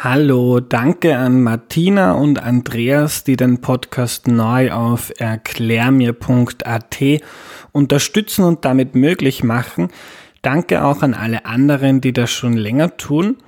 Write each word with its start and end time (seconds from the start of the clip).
Hallo, 0.00 0.60
danke 0.60 1.18
an 1.18 1.42
Martina 1.42 2.12
und 2.12 2.40
Andreas, 2.40 3.24
die 3.24 3.34
den 3.34 3.60
Podcast 3.60 4.28
neu 4.28 4.70
auf 4.70 5.12
erklärmir.at 5.18 6.98
unterstützen 7.72 8.44
und 8.44 8.64
damit 8.64 8.94
möglich 8.94 9.42
machen. 9.42 9.88
Danke 10.40 10.84
auch 10.84 11.02
an 11.02 11.14
alle 11.14 11.46
anderen, 11.46 12.00
die 12.00 12.12
das 12.12 12.30
schon 12.30 12.52
länger 12.52 12.96
tun. 12.96 13.38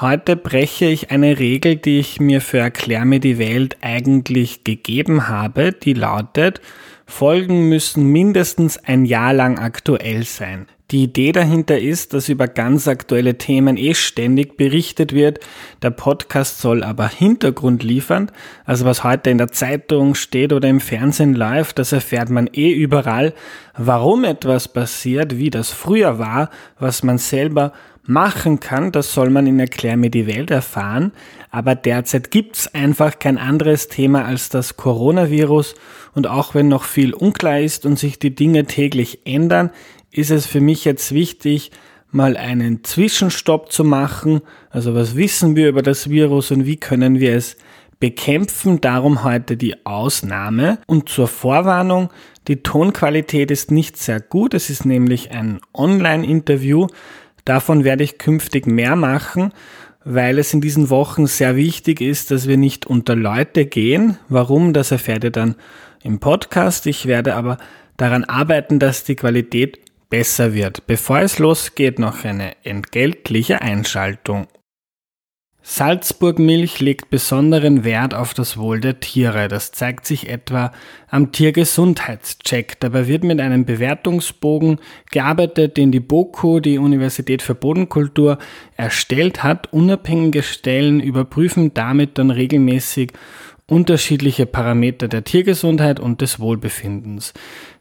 Heute 0.00 0.34
breche 0.34 0.86
ich 0.86 1.12
eine 1.12 1.38
Regel, 1.38 1.76
die 1.76 2.00
ich 2.00 2.18
mir 2.18 2.40
für 2.40 2.58
Erklär 2.58 3.04
mir 3.04 3.20
die 3.20 3.38
Welt 3.38 3.76
eigentlich 3.80 4.64
gegeben 4.64 5.28
habe, 5.28 5.70
die 5.70 5.94
lautet, 5.94 6.60
Folgen 7.06 7.68
müssen 7.68 8.08
mindestens 8.08 8.76
ein 8.76 9.04
Jahr 9.04 9.34
lang 9.34 9.60
aktuell 9.60 10.24
sein. 10.24 10.66
Die 10.92 11.04
Idee 11.04 11.32
dahinter 11.32 11.78
ist, 11.78 12.12
dass 12.12 12.28
über 12.28 12.46
ganz 12.48 12.86
aktuelle 12.86 13.38
Themen 13.38 13.78
eh 13.78 13.94
ständig 13.94 14.58
berichtet 14.58 15.14
wird. 15.14 15.40
Der 15.80 15.88
Podcast 15.88 16.60
soll 16.60 16.84
aber 16.84 17.08
Hintergrund 17.08 17.82
liefern. 17.82 18.30
Also 18.66 18.84
was 18.84 19.02
heute 19.02 19.30
in 19.30 19.38
der 19.38 19.48
Zeitung 19.48 20.14
steht 20.14 20.52
oder 20.52 20.68
im 20.68 20.80
Fernsehen 20.80 21.32
läuft, 21.32 21.78
das 21.78 21.92
erfährt 21.92 22.28
man 22.28 22.46
eh 22.52 22.70
überall. 22.70 23.32
Warum 23.74 24.24
etwas 24.24 24.68
passiert, 24.68 25.38
wie 25.38 25.48
das 25.48 25.70
früher 25.70 26.18
war, 26.18 26.50
was 26.78 27.02
man 27.02 27.16
selber 27.16 27.72
machen 28.04 28.60
kann, 28.60 28.92
das 28.92 29.14
soll 29.14 29.30
man 29.30 29.46
in 29.46 29.60
Erklär 29.60 29.96
mir 29.96 30.10
die 30.10 30.26
Welt 30.26 30.50
erfahren. 30.50 31.12
Aber 31.50 31.74
derzeit 31.74 32.30
gibt's 32.30 32.74
einfach 32.74 33.18
kein 33.18 33.38
anderes 33.38 33.88
Thema 33.88 34.26
als 34.26 34.50
das 34.50 34.76
Coronavirus. 34.76 35.74
Und 36.14 36.26
auch 36.26 36.54
wenn 36.54 36.68
noch 36.68 36.84
viel 36.84 37.14
unklar 37.14 37.60
ist 37.60 37.86
und 37.86 37.98
sich 37.98 38.18
die 38.18 38.34
Dinge 38.34 38.66
täglich 38.66 39.20
ändern, 39.24 39.70
ist 40.12 40.30
es 40.30 40.46
für 40.46 40.60
mich 40.60 40.84
jetzt 40.84 41.12
wichtig, 41.12 41.72
mal 42.10 42.36
einen 42.36 42.84
Zwischenstopp 42.84 43.72
zu 43.72 43.82
machen. 43.82 44.42
Also 44.70 44.94
was 44.94 45.16
wissen 45.16 45.56
wir 45.56 45.68
über 45.68 45.82
das 45.82 46.10
Virus 46.10 46.50
und 46.50 46.66
wie 46.66 46.76
können 46.76 47.18
wir 47.18 47.34
es 47.34 47.56
bekämpfen? 47.98 48.80
Darum 48.80 49.24
heute 49.24 49.56
die 49.56 49.86
Ausnahme. 49.86 50.78
Und 50.86 51.08
zur 51.08 51.26
Vorwarnung, 51.26 52.10
die 52.46 52.62
Tonqualität 52.62 53.50
ist 53.50 53.70
nicht 53.70 53.96
sehr 53.96 54.20
gut. 54.20 54.52
Es 54.52 54.68
ist 54.68 54.84
nämlich 54.84 55.30
ein 55.30 55.60
Online-Interview. 55.72 56.86
Davon 57.46 57.82
werde 57.82 58.04
ich 58.04 58.18
künftig 58.18 58.66
mehr 58.66 58.94
machen, 58.94 59.52
weil 60.04 60.38
es 60.38 60.52
in 60.52 60.60
diesen 60.60 60.90
Wochen 60.90 61.26
sehr 61.26 61.56
wichtig 61.56 62.02
ist, 62.02 62.30
dass 62.30 62.46
wir 62.46 62.58
nicht 62.58 62.86
unter 62.86 63.16
Leute 63.16 63.64
gehen. 63.64 64.18
Warum, 64.28 64.74
das 64.74 64.90
erfährt 64.90 65.24
ihr 65.24 65.30
dann 65.30 65.56
im 66.02 66.20
Podcast. 66.20 66.86
Ich 66.86 67.06
werde 67.06 67.34
aber 67.34 67.56
daran 67.96 68.24
arbeiten, 68.24 68.78
dass 68.78 69.04
die 69.04 69.16
Qualität 69.16 69.78
besser 70.12 70.52
wird. 70.52 70.86
Bevor 70.86 71.20
es 71.20 71.38
losgeht, 71.38 71.98
noch 71.98 72.24
eine 72.24 72.54
entgeltliche 72.66 73.62
Einschaltung. 73.62 74.46
Salzburg 75.62 76.38
Milch 76.38 76.80
legt 76.80 77.08
besonderen 77.08 77.82
Wert 77.82 78.12
auf 78.12 78.34
das 78.34 78.58
Wohl 78.58 78.80
der 78.80 79.00
Tiere. 79.00 79.48
Das 79.48 79.72
zeigt 79.72 80.04
sich 80.04 80.28
etwa 80.28 80.72
am 81.08 81.32
Tiergesundheitscheck. 81.32 82.78
Dabei 82.80 83.06
wird 83.06 83.24
mit 83.24 83.40
einem 83.40 83.64
Bewertungsbogen 83.64 84.80
gearbeitet, 85.10 85.78
den 85.78 85.92
die 85.92 86.00
BOKU, 86.00 86.60
die 86.60 86.76
Universität 86.76 87.40
für 87.40 87.54
Bodenkultur, 87.54 88.36
erstellt 88.76 89.42
hat. 89.42 89.72
Unabhängige 89.72 90.42
Stellen 90.42 91.00
überprüfen 91.00 91.72
damit 91.72 92.18
dann 92.18 92.30
regelmäßig 92.30 93.12
unterschiedliche 93.72 94.44
Parameter 94.44 95.08
der 95.08 95.24
Tiergesundheit 95.24 95.98
und 95.98 96.20
des 96.20 96.38
Wohlbefindens. 96.38 97.32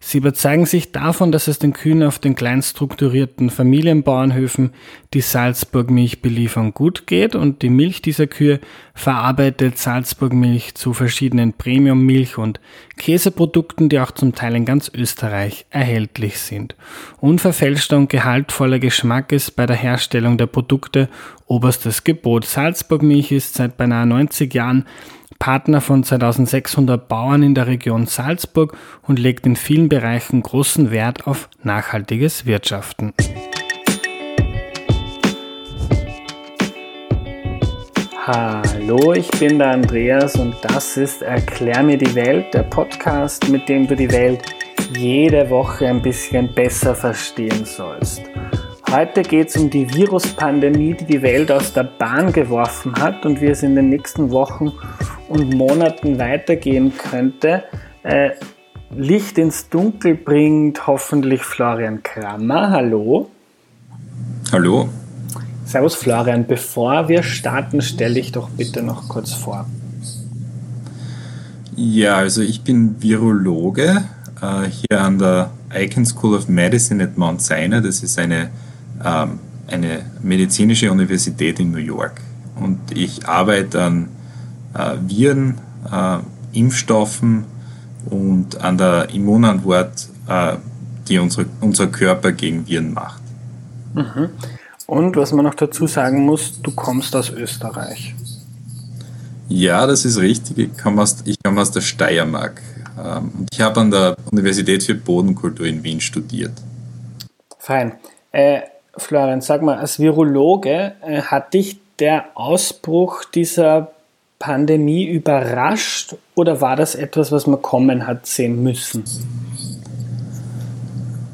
Sie 0.04 0.18
überzeugen 0.18 0.66
sich 0.66 0.92
davon, 0.92 1.32
dass 1.32 1.48
es 1.48 1.60
den 1.60 1.74
Kühen 1.74 2.02
auf 2.02 2.18
den 2.18 2.34
kleinstrukturierten 2.34 3.52
Familienbauernhöfen, 3.52 4.72
die 5.14 5.22
Salzburg 5.22 5.92
Milch 5.92 6.24
beliefern, 6.24 6.74
gut 6.74 7.06
geht 7.06 7.36
und 7.36 7.62
die 7.62 7.70
Milch 7.70 8.02
dieser 8.02 8.26
Kühe 8.26 8.60
verarbeitet 8.96 9.78
Salzburg 9.78 10.34
Milch 10.34 10.74
zu 10.74 10.94
verschiedenen 10.94 11.54
Premium-Milch- 11.54 12.40
und 12.40 12.60
Käseprodukten, 12.98 13.90
die 13.90 14.00
auch 14.00 14.12
zum 14.12 14.34
Teil 14.34 14.56
in 14.56 14.66
ganz 14.66 14.92
Österreich 14.94 15.68
erhältlich 15.70 16.40
sind. 16.40 16.76
Unverfälschter 17.20 17.96
und 17.98 18.10
gehaltvoller 18.10 18.80
Geschmack 18.80 19.32
ist 19.32 19.56
bei 19.56 19.68
der 19.68 19.76
Herstellung 19.76 20.36
der 20.40 20.48
Produkte 20.48 21.10
oberstes 21.46 22.04
Gebot. 22.04 22.46
Salzburg 22.46 23.04
Milch 23.04 23.32
ist 23.32 23.54
seit 23.54 23.78
beinahe 23.78 24.08
90 24.08 24.52
Jahren 24.52 24.86
Partner 25.42 25.82
von 25.82 26.04
2600 26.04 27.08
Bauern 27.08 27.42
in 27.42 27.56
der 27.56 27.66
Region 27.66 28.06
Salzburg 28.06 28.78
und 29.02 29.18
legt 29.18 29.48
in 29.48 29.56
vielen 29.56 29.90
Bereichen 29.92 30.42
großen 30.42 30.90
Wert 30.90 31.28
auf 31.28 31.50
nachhaltiges 31.64 32.46
Wirtschaften. 32.46 33.12
Hallo, 38.26 39.12
ich 39.12 39.30
bin 39.32 39.60
der 39.60 39.72
Andreas 39.72 40.38
und 40.38 40.56
das 40.62 40.96
ist 40.96 41.24
Erklär 41.24 41.84
mir 41.84 41.98
die 41.98 42.16
Welt, 42.16 42.54
der 42.54 42.64
Podcast, 42.64 43.50
mit 43.50 43.68
dem 43.68 43.86
du 43.86 43.98
die 43.98 44.10
Welt 44.14 44.40
jede 44.98 45.50
Woche 45.50 45.88
ein 45.88 46.02
bisschen 46.02 46.48
besser 46.54 46.96
verstehen 46.96 47.66
sollst. 47.66 48.22
Heute 48.90 49.24
geht 49.24 49.50
es 49.50 49.58
um 49.58 49.70
die 49.70 49.94
Viruspandemie, 49.94 50.94
die 50.94 51.06
die 51.06 51.22
Welt 51.22 51.52
aus 51.52 51.74
der 51.74 51.84
Bahn 51.84 52.32
geworfen 52.32 52.96
hat 52.96 53.26
und 53.26 53.42
wie 53.42 53.48
es 53.48 53.62
in 53.62 53.76
den 53.76 53.90
nächsten 53.90 54.32
Wochen 54.32 54.72
und 55.28 55.54
Monaten 55.54 56.18
weitergehen 56.18 56.94
könnte. 56.98 57.66
Äh, 58.04 58.30
Licht 58.96 59.38
ins 59.38 59.70
Dunkel 59.70 60.16
bringt 60.16 60.86
hoffentlich 60.86 61.44
Florian 61.44 62.04
Krammer. 62.04 62.72
Hallo. 62.72 63.30
Hallo. 64.52 64.90
Servus 65.66 65.96
Florian, 65.96 66.46
bevor 66.46 67.08
wir 67.08 67.24
starten, 67.24 67.82
stelle 67.82 68.20
ich 68.20 68.34
doch 68.34 68.50
bitte 68.50 68.84
noch 68.84 69.08
kurz 69.08 69.32
vor. 69.32 69.66
Ja, 71.76 72.18
also 72.18 72.42
ich 72.42 72.64
bin 72.64 73.02
Virologe 73.02 74.04
äh, 74.42 74.70
hier 74.70 75.02
an 75.02 75.18
der 75.18 75.52
Icahn 75.74 76.06
School 76.06 76.36
of 76.36 76.50
Medicine 76.50 77.02
at 77.02 77.18
Mount 77.18 77.42
Sinai. 77.42 77.80
Das 77.80 78.04
ist 78.04 78.20
eine, 78.20 78.50
ähm, 79.06 79.40
eine 79.68 80.02
medizinische 80.22 80.92
Universität 80.92 81.62
in 81.62 81.72
New 81.72 81.78
York. 81.78 82.20
Und 82.60 82.80
ich 82.94 83.26
arbeite 83.26 83.82
an 83.84 84.10
äh, 84.74 84.98
Viren, 85.08 85.60
äh, 85.90 86.18
Impfstoffen 86.52 87.46
und 88.12 88.62
an 88.62 88.78
der 88.78 89.10
Immunantwort, 89.10 90.08
äh, 90.28 90.58
die 91.08 91.18
unsere, 91.18 91.48
unser 91.62 91.88
Körper 91.88 92.32
gegen 92.32 92.68
Viren 92.68 92.94
macht. 92.94 93.22
Mhm. 93.96 94.30
Und 94.86 95.16
was 95.16 95.32
man 95.32 95.46
noch 95.46 95.56
dazu 95.56 95.88
sagen 95.88 96.26
muss, 96.26 96.62
du 96.62 96.72
kommst 96.72 97.16
aus 97.16 97.30
Österreich. 97.30 98.14
Ja, 99.48 99.88
das 99.88 100.06
ist 100.06 100.20
richtig. 100.20 100.58
Ich 100.58 100.78
komme 100.78 101.02
aus, 101.02 101.18
ich 101.26 101.38
komme 101.44 101.62
aus 101.62 101.72
der 101.72 101.82
Steiermark. 101.82 102.62
Ähm, 103.02 103.32
und 103.38 103.48
ich 103.52 103.62
habe 103.62 103.80
an 103.80 103.92
der 103.92 104.16
Universität 104.32 104.84
für 104.84 104.96
Bodenkultur 104.96 105.66
in 105.66 105.84
Wien 105.84 106.02
studiert. 106.02 106.54
Fein. 107.58 107.94
Äh, 108.32 108.62
Florian, 108.98 109.42
sag 109.42 109.62
mal, 109.62 109.78
als 109.78 110.00
Virologe 110.00 110.94
äh, 111.02 111.22
hat 111.22 111.54
dich 111.54 111.80
der 112.00 112.26
Ausbruch 112.34 113.24
dieser 113.26 113.92
Pandemie 114.42 115.06
überrascht 115.06 116.16
oder 116.34 116.62
war 116.62 116.76
das 116.76 116.96
etwas, 116.96 117.32
was 117.32 117.46
man 117.46 117.62
kommen 117.62 118.08
hat 118.08 118.26
sehen 118.26 118.64
müssen? 118.64 119.04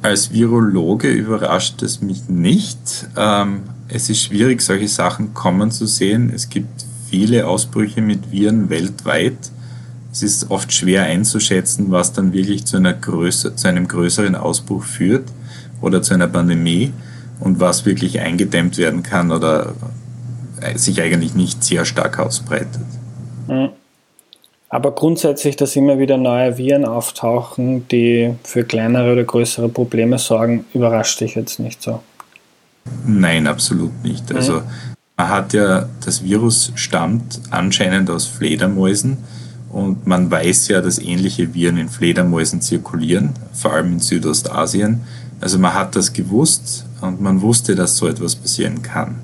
Als 0.02 0.32
Virologe 0.32 1.10
überrascht 1.10 1.82
es 1.84 2.02
mich 2.02 2.28
nicht. 2.28 3.08
Ähm, 3.16 3.62
es 3.88 4.10
ist 4.10 4.24
schwierig, 4.24 4.62
solche 4.62 4.90
Sachen 4.90 5.34
kommen 5.34 5.72
zu 5.72 5.86
sehen. 5.86 6.32
Es 6.36 6.50
gibt 6.50 6.86
viele 7.10 7.48
Ausbrüche 7.48 8.02
mit 8.02 8.30
Viren 8.30 8.70
weltweit. 8.70 9.38
Es 10.12 10.22
ist 10.22 10.52
oft 10.52 10.74
schwer 10.74 11.04
einzuschätzen, 11.04 11.90
was 11.92 12.12
dann 12.12 12.34
wirklich 12.34 12.66
zu, 12.66 12.76
einer 12.76 12.94
Größe, 12.94 13.56
zu 13.56 13.68
einem 13.70 13.88
größeren 13.88 14.36
Ausbruch 14.36 14.84
führt 14.84 15.30
oder 15.80 16.02
zu 16.02 16.14
einer 16.14 16.28
Pandemie 16.28 16.92
und 17.40 17.62
was 17.62 17.86
wirklich 17.86 18.20
eingedämmt 18.20 18.78
werden 18.78 19.02
kann 19.02 19.32
oder 19.32 19.74
sich 20.76 21.02
eigentlich 21.02 21.36
nicht 21.36 21.64
sehr 21.64 21.86
stark 21.86 22.20
ausbreitet. 22.20 22.82
Mhm. 23.48 23.70
Aber 24.70 24.92
grundsätzlich, 24.92 25.56
dass 25.56 25.76
immer 25.76 25.98
wieder 25.98 26.18
neue 26.18 26.58
Viren 26.58 26.86
auftauchen, 26.86 27.88
die 27.88 28.34
für 28.44 28.66
kleinere 28.66 29.14
oder 29.14 29.24
größere 29.24 29.70
Probleme 29.70 30.20
sorgen, 30.20 30.66
überrascht 30.74 31.22
dich 31.22 31.36
jetzt 31.36 31.60
nicht 31.60 31.82
so. 31.82 32.02
Nein, 33.06 33.48
absolut 33.48 34.04
nicht. 34.04 34.34
Also 34.34 34.62
man 35.16 35.30
hat 35.30 35.54
ja, 35.54 35.88
das 36.04 36.24
Virus 36.24 36.72
stammt 36.76 37.40
anscheinend 37.50 38.10
aus 38.10 38.26
Fledermäusen 38.26 39.18
und 39.72 40.06
man 40.06 40.30
weiß 40.30 40.68
ja, 40.70 40.82
dass 40.82 41.00
ähnliche 41.00 41.54
Viren 41.54 41.78
in 41.78 41.90
Fledermäusen 41.90 42.62
zirkulieren, 42.62 43.34
vor 43.54 43.74
allem 43.74 43.94
in 43.94 44.00
Südostasien. 44.00 45.02
Also 45.40 45.60
man 45.60 45.74
hat 45.74 45.96
das 45.96 46.14
gewusst 46.14 46.86
und 47.02 47.22
man 47.22 47.42
wusste, 47.42 47.76
dass 47.76 47.98
so 47.98 48.08
etwas 48.08 48.36
passieren 48.36 48.82
kann. 48.82 49.16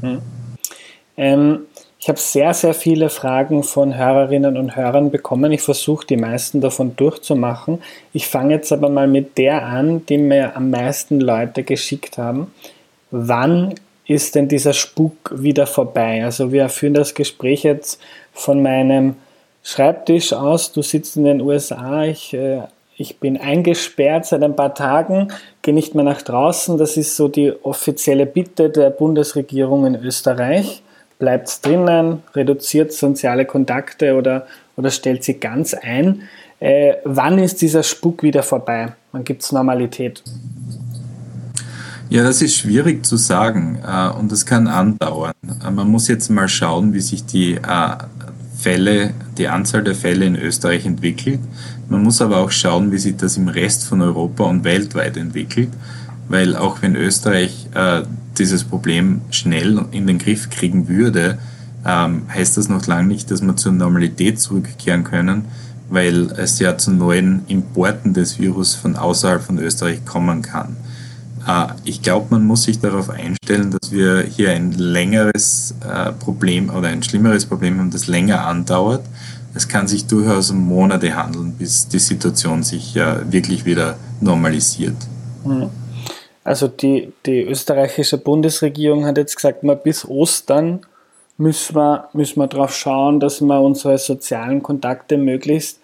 Mhm. 0.00 0.18
Ähm, 1.16 1.58
ich 2.02 2.08
habe 2.08 2.18
sehr, 2.18 2.52
sehr 2.52 2.74
viele 2.74 3.10
Fragen 3.10 3.62
von 3.62 3.96
Hörerinnen 3.96 4.56
und 4.56 4.74
Hörern 4.74 5.12
bekommen. 5.12 5.52
Ich 5.52 5.62
versuche 5.62 6.04
die 6.04 6.16
meisten 6.16 6.60
davon 6.60 6.96
durchzumachen. 6.96 7.80
Ich 8.12 8.26
fange 8.26 8.54
jetzt 8.54 8.72
aber 8.72 8.88
mal 8.88 9.06
mit 9.06 9.38
der 9.38 9.64
an, 9.64 10.04
die 10.06 10.18
mir 10.18 10.56
am 10.56 10.70
meisten 10.70 11.20
Leute 11.20 11.62
geschickt 11.62 12.18
haben. 12.18 12.52
Wann 13.12 13.76
ist 14.04 14.34
denn 14.34 14.48
dieser 14.48 14.72
Spuk 14.72 15.14
wieder 15.32 15.68
vorbei? 15.68 16.24
Also 16.24 16.50
wir 16.50 16.68
führen 16.70 16.94
das 16.94 17.14
Gespräch 17.14 17.62
jetzt 17.62 18.00
von 18.32 18.64
meinem 18.64 19.14
Schreibtisch 19.62 20.32
aus. 20.32 20.72
Du 20.72 20.82
sitzt 20.82 21.16
in 21.16 21.22
den 21.22 21.40
USA, 21.40 22.02
ich, 22.02 22.34
äh, 22.34 22.62
ich 22.96 23.20
bin 23.20 23.36
eingesperrt 23.36 24.26
seit 24.26 24.42
ein 24.42 24.56
paar 24.56 24.74
Tagen, 24.74 25.28
gehe 25.62 25.72
nicht 25.72 25.94
mehr 25.94 26.04
nach 26.04 26.22
draußen. 26.22 26.78
Das 26.78 26.96
ist 26.96 27.14
so 27.14 27.28
die 27.28 27.52
offizielle 27.62 28.26
Bitte 28.26 28.70
der 28.70 28.90
Bundesregierung 28.90 29.86
in 29.86 29.94
Österreich. 29.94 30.81
Bleibt 31.22 31.64
drinnen, 31.64 32.24
reduziert 32.34 32.92
soziale 32.92 33.44
Kontakte 33.44 34.16
oder, 34.16 34.44
oder 34.74 34.90
stellt 34.90 35.22
sie 35.22 35.34
ganz 35.34 35.72
ein. 35.72 36.22
Äh, 36.58 36.94
wann 37.04 37.38
ist 37.38 37.62
dieser 37.62 37.84
Spuk 37.84 38.24
wieder 38.24 38.42
vorbei? 38.42 38.94
Wann 39.12 39.22
gibt 39.22 39.44
es 39.44 39.52
Normalität? 39.52 40.20
Ja, 42.10 42.24
das 42.24 42.42
ist 42.42 42.56
schwierig 42.56 43.06
zu 43.06 43.16
sagen 43.16 43.78
äh, 43.86 44.08
und 44.08 44.32
das 44.32 44.44
kann 44.46 44.66
andauern. 44.66 45.34
Äh, 45.64 45.70
man 45.70 45.88
muss 45.88 46.08
jetzt 46.08 46.28
mal 46.28 46.48
schauen, 46.48 46.92
wie 46.92 47.00
sich 47.00 47.24
die 47.24 47.54
äh, 47.54 47.60
Fälle, 48.58 49.14
die 49.38 49.46
Anzahl 49.46 49.84
der 49.84 49.94
Fälle 49.94 50.24
in 50.24 50.34
Österreich 50.34 50.84
entwickelt. 50.86 51.38
Man 51.88 52.02
muss 52.02 52.20
aber 52.20 52.38
auch 52.38 52.50
schauen, 52.50 52.90
wie 52.90 52.98
sich 52.98 53.16
das 53.16 53.36
im 53.36 53.46
Rest 53.46 53.84
von 53.86 54.02
Europa 54.02 54.42
und 54.42 54.64
weltweit 54.64 55.16
entwickelt, 55.16 55.68
weil 56.28 56.56
auch 56.56 56.82
wenn 56.82 56.96
Österreich 56.96 57.68
dieses 58.38 58.64
Problem 58.64 59.20
schnell 59.30 59.84
in 59.90 60.06
den 60.06 60.18
Griff 60.18 60.50
kriegen 60.50 60.88
würde, 60.88 61.38
ähm, 61.84 62.22
heißt 62.32 62.56
das 62.56 62.68
noch 62.68 62.86
lange 62.86 63.08
nicht, 63.08 63.30
dass 63.30 63.42
wir 63.42 63.56
zur 63.56 63.72
Normalität 63.72 64.40
zurückkehren 64.40 65.04
können, 65.04 65.46
weil 65.90 66.30
es 66.32 66.58
ja 66.58 66.78
zu 66.78 66.92
neuen 66.92 67.42
Importen 67.48 68.14
des 68.14 68.38
Virus 68.38 68.74
von 68.74 68.96
außerhalb 68.96 69.42
von 69.42 69.58
Österreich 69.58 70.04
kommen 70.04 70.42
kann. 70.42 70.76
Äh, 71.46 71.66
ich 71.84 72.02
glaube, 72.02 72.26
man 72.30 72.44
muss 72.44 72.64
sich 72.64 72.78
darauf 72.80 73.10
einstellen, 73.10 73.72
dass 73.72 73.90
wir 73.90 74.22
hier 74.22 74.50
ein 74.50 74.72
längeres 74.72 75.74
äh, 75.80 76.12
Problem 76.12 76.70
oder 76.70 76.88
ein 76.88 77.02
schlimmeres 77.02 77.46
Problem 77.46 77.78
haben, 77.78 77.90
das 77.90 78.06
länger 78.06 78.46
andauert. 78.46 79.04
Es 79.54 79.68
kann 79.68 79.86
sich 79.86 80.06
durchaus 80.06 80.50
um 80.50 80.66
Monate 80.66 81.14
handeln, 81.14 81.52
bis 81.52 81.86
die 81.86 81.98
Situation 81.98 82.62
sich 82.62 82.94
wirklich 82.94 83.66
wieder 83.66 83.96
normalisiert. 84.22 84.96
Mhm. 85.44 85.68
Also 86.44 86.68
die, 86.68 87.12
die 87.24 87.42
österreichische 87.42 88.18
Bundesregierung 88.18 89.06
hat 89.06 89.16
jetzt 89.16 89.36
gesagt, 89.36 89.62
mal 89.62 89.76
bis 89.76 90.08
Ostern 90.08 90.80
müssen 91.38 91.76
wir, 91.76 92.08
müssen 92.12 92.40
wir 92.40 92.46
darauf 92.48 92.74
schauen, 92.74 93.20
dass 93.20 93.40
wir 93.40 93.60
unsere 93.60 93.98
sozialen 93.98 94.62
Kontakte 94.62 95.16
möglichst 95.16 95.78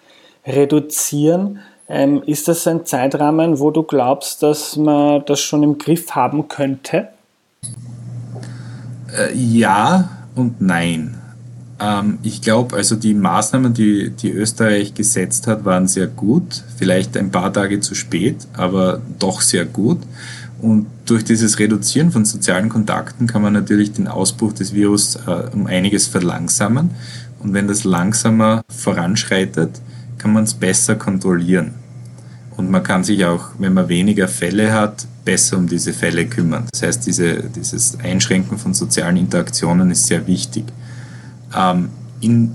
reduzieren. 0.45 1.59
Ähm, 1.87 2.21
ist 2.25 2.47
das 2.47 2.67
ein 2.67 2.85
Zeitrahmen, 2.85 3.59
wo 3.59 3.71
du 3.71 3.83
glaubst, 3.83 4.43
dass 4.43 4.75
man 4.75 5.23
das 5.25 5.39
schon 5.39 5.63
im 5.63 5.77
Griff 5.77 6.11
haben 6.11 6.47
könnte? 6.47 7.09
Äh, 9.17 9.33
ja 9.33 10.09
und 10.35 10.61
nein. 10.61 11.19
Ähm, 11.79 12.19
ich 12.21 12.41
glaube, 12.41 12.75
also 12.75 12.95
die 12.95 13.13
Maßnahmen, 13.13 13.73
die, 13.73 14.11
die 14.11 14.31
Österreich 14.31 14.93
gesetzt 14.93 15.47
hat, 15.47 15.65
waren 15.65 15.87
sehr 15.87 16.07
gut. 16.07 16.63
Vielleicht 16.77 17.17
ein 17.17 17.31
paar 17.31 17.51
Tage 17.51 17.79
zu 17.79 17.95
spät, 17.95 18.47
aber 18.53 19.01
doch 19.17 19.41
sehr 19.41 19.65
gut. 19.65 19.99
Und 20.61 20.87
durch 21.05 21.23
dieses 21.23 21.59
Reduzieren 21.59 22.11
von 22.11 22.25
sozialen 22.25 22.69
Kontakten 22.69 23.27
kann 23.27 23.41
man 23.41 23.53
natürlich 23.53 23.93
den 23.93 24.07
Ausbruch 24.07 24.53
des 24.53 24.73
Virus 24.73 25.15
äh, 25.15 25.49
um 25.53 25.67
einiges 25.67 26.07
verlangsamen. 26.07 26.91
Und 27.39 27.53
wenn 27.53 27.67
das 27.67 27.85
langsamer 27.85 28.61
voranschreitet, 28.69 29.81
kann 30.17 30.33
man 30.33 30.43
es 30.43 30.53
besser 30.53 30.95
kontrollieren. 30.95 31.71
Und 32.57 32.69
man 32.69 32.83
kann 32.83 33.05
sich 33.05 33.23
auch, 33.23 33.51
wenn 33.57 33.73
man 33.73 33.87
weniger 33.87 34.27
Fälle 34.27 34.73
hat, 34.73 35.07
besser 35.23 35.57
um 35.57 35.67
diese 35.67 35.93
Fälle 35.93 36.25
kümmern. 36.25 36.65
Das 36.71 36.81
heißt, 36.81 37.07
diese, 37.07 37.43
dieses 37.43 37.97
Einschränken 37.99 38.57
von 38.57 38.73
sozialen 38.73 39.15
Interaktionen 39.15 39.91
ist 39.91 40.07
sehr 40.07 40.27
wichtig. 40.27 40.65
Ähm, 41.55 41.87
in, 42.19 42.51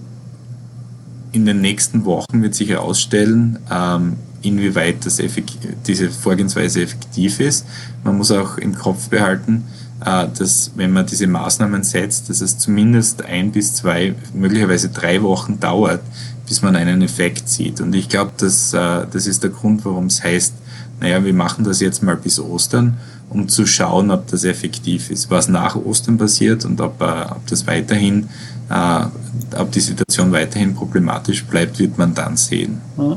in 1.32 1.46
den 1.46 1.62
nächsten 1.62 2.04
Wochen 2.04 2.42
wird 2.42 2.54
sich 2.54 2.68
herausstellen, 2.68 3.58
ähm, 3.70 4.16
inwieweit 4.44 5.06
das 5.06 5.20
diese 5.86 6.10
Vorgehensweise 6.10 6.82
effektiv 6.82 7.40
ist. 7.40 7.66
Man 8.02 8.16
muss 8.18 8.30
auch 8.30 8.58
im 8.58 8.74
Kopf 8.74 9.08
behalten, 9.08 9.64
äh, 10.04 10.26
dass 10.38 10.72
wenn 10.76 10.92
man 10.92 11.06
diese 11.06 11.26
Maßnahmen 11.26 11.82
setzt, 11.82 12.28
dass 12.28 12.40
es 12.40 12.58
zumindest 12.58 13.24
ein 13.24 13.52
bis 13.52 13.74
zwei, 13.74 14.14
möglicherweise 14.34 14.90
drei 14.90 15.22
Wochen 15.22 15.60
dauert, 15.60 16.02
bis 16.46 16.62
man 16.62 16.76
einen 16.76 17.00
Effekt 17.00 17.48
sieht. 17.48 17.80
Und 17.80 17.94
ich 17.94 18.08
glaube, 18.08 18.32
das, 18.36 18.74
äh, 18.74 19.06
das 19.10 19.26
ist 19.26 19.42
der 19.42 19.50
Grund, 19.50 19.84
warum 19.84 20.06
es 20.06 20.22
heißt, 20.22 20.54
naja, 21.00 21.24
wir 21.24 21.32
machen 21.32 21.64
das 21.64 21.80
jetzt 21.80 22.02
mal 22.02 22.16
bis 22.16 22.38
Ostern, 22.38 22.98
um 23.30 23.48
zu 23.48 23.66
schauen, 23.66 24.10
ob 24.10 24.26
das 24.28 24.44
effektiv 24.44 25.10
ist. 25.10 25.30
Was 25.30 25.48
nach 25.48 25.74
Ostern 25.76 26.18
passiert 26.18 26.64
und 26.64 26.80
ob, 26.80 27.00
äh, 27.00 27.24
ob 27.30 27.46
das 27.46 27.66
weiterhin, 27.66 28.28
ob 29.58 29.72
die 29.72 29.80
Situation 29.80 30.32
weiterhin 30.32 30.74
problematisch 30.74 31.44
bleibt, 31.44 31.78
wird 31.78 31.98
man 31.98 32.14
dann 32.14 32.36
sehen. 32.38 32.80
Mhm. 32.96 33.16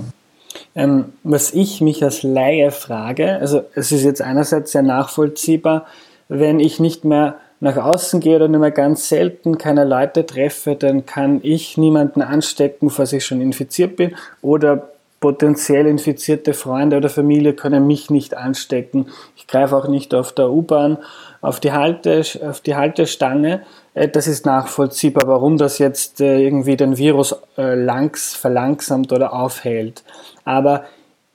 Ähm, 0.77 1.05
was 1.23 1.53
ich 1.53 1.81
mich 1.81 2.03
als 2.03 2.21
Laie 2.21 2.69
frage, 2.69 3.39
also 3.39 3.63
es 3.73 3.91
ist 3.91 4.03
jetzt 4.03 4.21
einerseits 4.21 4.71
sehr 4.71 4.83
nachvollziehbar, 4.83 5.87
wenn 6.29 6.59
ich 6.59 6.79
nicht 6.79 7.03
mehr 7.03 7.35
nach 7.59 7.77
außen 7.77 8.19
gehe 8.19 8.35
oder 8.35 8.47
nur 8.47 8.61
mehr 8.61 8.71
ganz 8.71 9.09
selten 9.09 9.57
keine 9.57 9.83
Leute 9.83 10.25
treffe, 10.27 10.75
dann 10.75 11.07
kann 11.07 11.39
ich 11.41 11.77
niemanden 11.77 12.21
anstecken, 12.21 12.91
falls 12.91 13.11
ich 13.13 13.25
schon 13.25 13.41
infiziert 13.41 13.95
bin 13.95 14.15
oder 14.43 14.89
potenziell 15.19 15.87
infizierte 15.87 16.53
Freunde 16.53 16.97
oder 16.97 17.09
Familie 17.09 17.53
können 17.53 17.87
mich 17.87 18.11
nicht 18.11 18.37
anstecken. 18.37 19.07
Ich 19.35 19.47
greife 19.47 19.75
auch 19.75 19.87
nicht 19.87 20.13
auf 20.13 20.31
der 20.31 20.51
U-Bahn 20.51 20.99
auf 21.41 21.59
auf 21.59 22.61
die 22.61 22.75
Haltestange. 22.75 23.61
Äh, 23.97 24.09
das 24.09 24.27
ist 24.27 24.45
nachvollziehbar, 24.45 25.27
warum 25.27 25.57
das 25.57 25.79
jetzt 25.79 26.21
äh, 26.21 26.39
irgendwie 26.39 26.77
den 26.77 26.97
Virus 26.97 27.35
äh, 27.57 27.73
langs, 27.73 28.35
verlangsamt 28.35 29.11
oder 29.11 29.33
aufhält. 29.33 30.03
Aber 30.45 30.85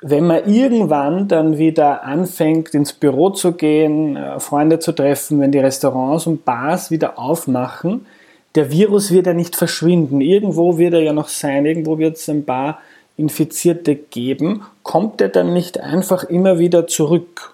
wenn 0.01 0.27
man 0.27 0.47
irgendwann 0.47 1.29
dann 1.29 1.59
wieder 1.59 2.05
anfängt, 2.05 2.75
ins 2.75 2.93
Büro 2.93 3.31
zu 3.31 3.53
gehen, 3.53 4.19
Freunde 4.39 4.81
zu 4.81 4.91
treffen, 4.91 5.39
wenn 5.41 5.53
die 5.53 5.61
Restaurants 5.61 6.27
und 6.27 6.45
Bars 6.45 6.91
wieder 6.91 7.21
aufmachen, 7.21 8.05
der 8.57 8.73
Virus 8.73 9.13
wird 9.13 9.29
ja 9.29 9.33
nicht 9.33 9.55
verschwinden. 9.55 10.21
Irgendwo 10.21 10.77
wird 10.77 10.95
er 10.95 11.03
ja 11.03 11.13
noch 11.13 11.29
sein, 11.29 11.67
irgendwo 11.67 11.99
wird 11.99 12.17
es 12.17 12.29
ein 12.29 12.45
paar 12.45 12.81
Infizierte 13.17 13.95
geben. 13.95 14.63
Kommt 14.83 15.21
er 15.21 15.29
dann 15.29 15.53
nicht 15.53 15.79
einfach 15.79 16.25
immer 16.25 16.59
wieder 16.59 16.89
zurück? 16.89 17.52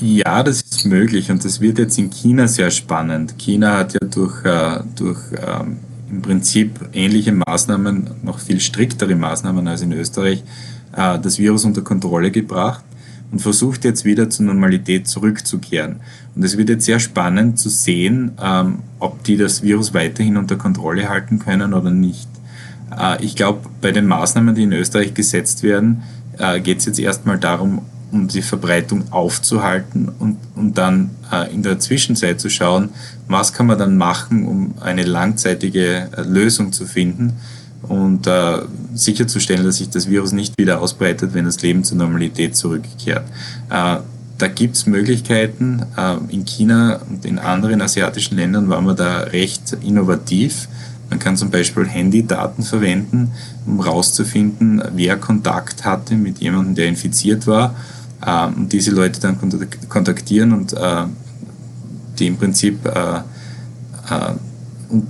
Ja, 0.00 0.42
das 0.42 0.62
ist 0.62 0.84
möglich 0.84 1.30
und 1.30 1.44
das 1.44 1.60
wird 1.60 1.78
jetzt 1.78 1.98
in 1.98 2.10
China 2.10 2.46
sehr 2.46 2.70
spannend. 2.70 3.34
China 3.38 3.78
hat 3.78 3.94
ja 3.94 4.00
durch, 4.00 4.44
äh, 4.44 4.80
durch 4.94 5.18
ähm, 5.32 5.78
im 6.10 6.22
Prinzip 6.22 6.88
ähnliche 6.92 7.32
Maßnahmen, 7.32 8.10
noch 8.22 8.38
viel 8.38 8.60
striktere 8.60 9.14
Maßnahmen 9.14 9.66
als 9.66 9.82
in 9.82 9.92
Österreich, 9.92 10.44
äh, 10.96 11.18
das 11.18 11.38
Virus 11.38 11.64
unter 11.64 11.82
Kontrolle 11.82 12.30
gebracht 12.30 12.84
und 13.32 13.40
versucht 13.40 13.84
jetzt 13.84 14.04
wieder 14.04 14.28
zur 14.30 14.46
Normalität 14.46 15.08
zurückzukehren. 15.08 15.96
Und 16.34 16.44
es 16.44 16.56
wird 16.56 16.68
jetzt 16.68 16.84
sehr 16.84 17.00
spannend 17.00 17.58
zu 17.58 17.68
sehen, 17.68 18.32
ähm, 18.42 18.80
ob 18.98 19.22
die 19.24 19.36
das 19.36 19.62
Virus 19.62 19.94
weiterhin 19.94 20.36
unter 20.36 20.56
Kontrolle 20.56 21.08
halten 21.08 21.38
können 21.38 21.74
oder 21.74 21.90
nicht. 21.90 22.28
Äh, 22.96 23.24
ich 23.24 23.36
glaube, 23.36 23.68
bei 23.80 23.92
den 23.92 24.06
Maßnahmen, 24.06 24.54
die 24.54 24.64
in 24.64 24.72
Österreich 24.72 25.14
gesetzt 25.14 25.62
werden, 25.62 26.02
äh, 26.38 26.60
geht 26.60 26.78
es 26.78 26.86
jetzt 26.86 26.98
erstmal 26.98 27.38
darum, 27.38 27.82
um 28.12 28.28
die 28.28 28.42
Verbreitung 28.42 29.12
aufzuhalten 29.12 30.10
und, 30.18 30.38
und 30.56 30.76
dann 30.76 31.10
äh, 31.32 31.52
in 31.52 31.62
der 31.62 31.78
Zwischenzeit 31.78 32.40
zu 32.40 32.50
schauen, 32.50 32.90
was 33.28 33.52
kann 33.52 33.66
man 33.66 33.78
dann 33.78 33.96
machen, 33.96 34.46
um 34.46 34.74
eine 34.80 35.04
langzeitige 35.04 36.08
äh, 36.16 36.22
Lösung 36.22 36.72
zu 36.72 36.86
finden 36.86 37.34
und 37.82 38.26
äh, 38.26 38.58
sicherzustellen, 38.94 39.64
dass 39.64 39.76
sich 39.76 39.90
das 39.90 40.08
Virus 40.08 40.32
nicht 40.32 40.54
wieder 40.58 40.80
ausbreitet, 40.80 41.34
wenn 41.34 41.44
das 41.44 41.62
Leben 41.62 41.84
zur 41.84 41.98
Normalität 41.98 42.56
zurückkehrt. 42.56 43.24
Äh, 43.70 43.98
da 44.38 44.48
gibt 44.48 44.76
es 44.76 44.86
Möglichkeiten. 44.86 45.82
Äh, 45.96 46.16
in 46.28 46.44
China 46.44 47.00
und 47.08 47.24
in 47.24 47.38
anderen 47.38 47.82
asiatischen 47.82 48.36
Ländern 48.36 48.68
waren 48.68 48.86
wir 48.86 48.94
da 48.94 49.18
recht 49.20 49.76
innovativ. 49.82 50.68
Man 51.10 51.18
kann 51.18 51.36
zum 51.36 51.50
Beispiel 51.50 51.86
Handydaten 51.86 52.62
verwenden, 52.62 53.32
um 53.66 53.82
herauszufinden, 53.82 54.82
wer 54.94 55.16
Kontakt 55.16 55.84
hatte 55.84 56.14
mit 56.14 56.38
jemandem, 56.38 56.76
der 56.76 56.86
infiziert 56.86 57.46
war 57.46 57.74
ähm, 58.26 58.54
und 58.54 58.72
diese 58.72 58.90
Leute 58.90 59.20
dann 59.20 59.38
kontaktieren 59.88 60.52
und 60.52 60.72
äh, 60.72 61.04
die 62.18 62.26
im 62.26 62.36
Prinzip 62.36 62.84
äh, 62.86 63.18
äh, 63.18 64.34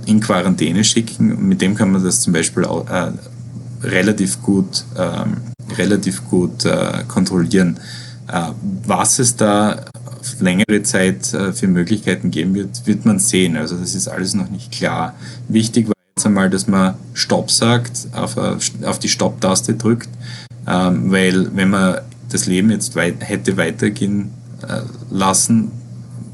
in 0.05 0.19
Quarantäne 0.19 0.83
schicken. 0.83 1.47
Mit 1.47 1.61
dem 1.61 1.75
kann 1.75 1.91
man 1.91 2.03
das 2.03 2.21
zum 2.21 2.33
Beispiel 2.33 2.65
auch, 2.65 2.87
äh, 2.89 3.11
relativ 3.83 4.41
gut, 4.41 4.85
ähm, 4.97 5.37
relativ 5.75 6.27
gut 6.29 6.65
äh, 6.65 7.03
kontrollieren. 7.07 7.79
Äh, 8.27 8.51
was 8.85 9.19
es 9.19 9.35
da 9.35 9.85
auf 10.19 10.39
längere 10.39 10.83
Zeit 10.83 11.25
für 11.25 11.67
Möglichkeiten 11.67 12.29
geben 12.29 12.53
wird, 12.53 12.85
wird 12.85 13.05
man 13.05 13.17
sehen. 13.17 13.57
Also 13.57 13.75
das 13.75 13.95
ist 13.95 14.07
alles 14.07 14.35
noch 14.35 14.49
nicht 14.49 14.71
klar. 14.71 15.15
Wichtig 15.47 15.87
war 15.87 15.95
jetzt 16.15 16.25
einmal, 16.27 16.47
dass 16.47 16.67
man 16.67 16.93
Stopp 17.15 17.49
sagt, 17.49 18.07
auf, 18.11 18.37
auf 18.37 18.99
die 18.99 19.09
Stopp-Taste 19.09 19.73
drückt, 19.73 20.09
ähm, 20.67 21.11
weil 21.11 21.55
wenn 21.55 21.71
man 21.71 22.01
das 22.33 22.45
Leben 22.47 22.71
jetzt 22.71 22.95
weit, 22.95 23.15
hätte 23.19 23.57
weitergehen 23.57 24.31
lassen, 25.09 25.71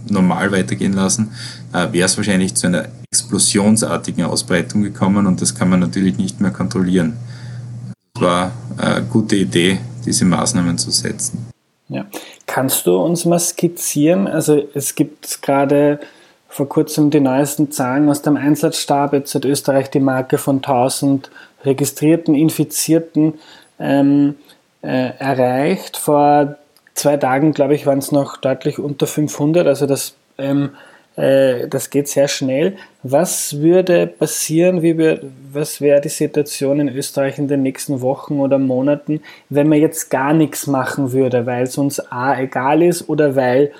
normal 0.09 0.51
weitergehen 0.51 0.93
lassen, 0.93 1.31
äh, 1.73 1.91
wäre 1.91 2.05
es 2.05 2.17
wahrscheinlich 2.17 2.55
zu 2.55 2.67
einer 2.67 2.85
explosionsartigen 3.11 4.25
Ausbreitung 4.25 4.83
gekommen 4.83 5.27
und 5.27 5.41
das 5.41 5.55
kann 5.55 5.69
man 5.69 5.79
natürlich 5.79 6.17
nicht 6.17 6.41
mehr 6.41 6.51
kontrollieren. 6.51 7.17
Es 8.15 8.21
war 8.21 8.51
eine 8.77 9.03
gute 9.05 9.35
Idee, 9.35 9.79
diese 10.05 10.25
Maßnahmen 10.25 10.77
zu 10.77 10.91
setzen. 10.91 11.47
Ja. 11.89 12.05
Kannst 12.45 12.85
du 12.85 12.97
uns 12.97 13.25
mal 13.25 13.39
skizzieren? 13.39 14.27
Also 14.27 14.61
es 14.73 14.95
gibt 14.95 15.41
gerade 15.41 15.99
vor 16.47 16.67
kurzem 16.67 17.11
die 17.11 17.19
neuesten 17.19 17.71
Zahlen 17.71 18.09
aus 18.09 18.21
dem 18.21 18.35
Einsatzstab. 18.35 19.13
Jetzt 19.13 19.35
hat 19.35 19.45
Österreich 19.45 19.89
die 19.89 19.99
Marke 19.99 20.37
von 20.37 20.57
1000 20.57 21.29
registrierten 21.63 22.35
Infizierten 22.35 23.35
ähm, 23.79 24.35
äh, 24.87 25.11
erreicht. 25.19 25.97
Vor 25.97 26.55
zwei 26.93 27.17
Tagen, 27.17 27.51
glaube 27.51 27.75
ich, 27.75 27.85
waren 27.85 27.99
es 27.99 28.13
noch 28.13 28.37
deutlich 28.37 28.79
unter 28.79 29.05
500. 29.05 29.67
Also 29.67 29.85
das, 29.85 30.15
ähm, 30.37 30.69
äh, 31.17 31.67
das 31.67 31.89
geht 31.89 32.07
sehr 32.07 32.29
schnell. 32.29 32.77
Was 33.03 33.59
würde 33.59 34.07
passieren, 34.07 34.81
wie 34.81 34.97
wir, 34.97 35.19
was 35.51 35.81
wäre 35.81 35.99
die 35.99 36.09
Situation 36.09 36.79
in 36.79 36.87
Österreich 36.87 37.37
in 37.37 37.49
den 37.49 37.63
nächsten 37.63 37.99
Wochen 37.99 38.39
oder 38.39 38.59
Monaten, 38.59 39.21
wenn 39.49 39.67
man 39.67 39.79
jetzt 39.79 40.09
gar 40.09 40.33
nichts 40.33 40.67
machen 40.67 41.11
würde, 41.11 41.45
weil 41.45 41.63
es 41.63 41.77
uns 41.77 41.99
A 42.09 42.39
egal 42.39 42.81
ist 42.81 43.09
oder 43.09 43.35
weil 43.35 43.73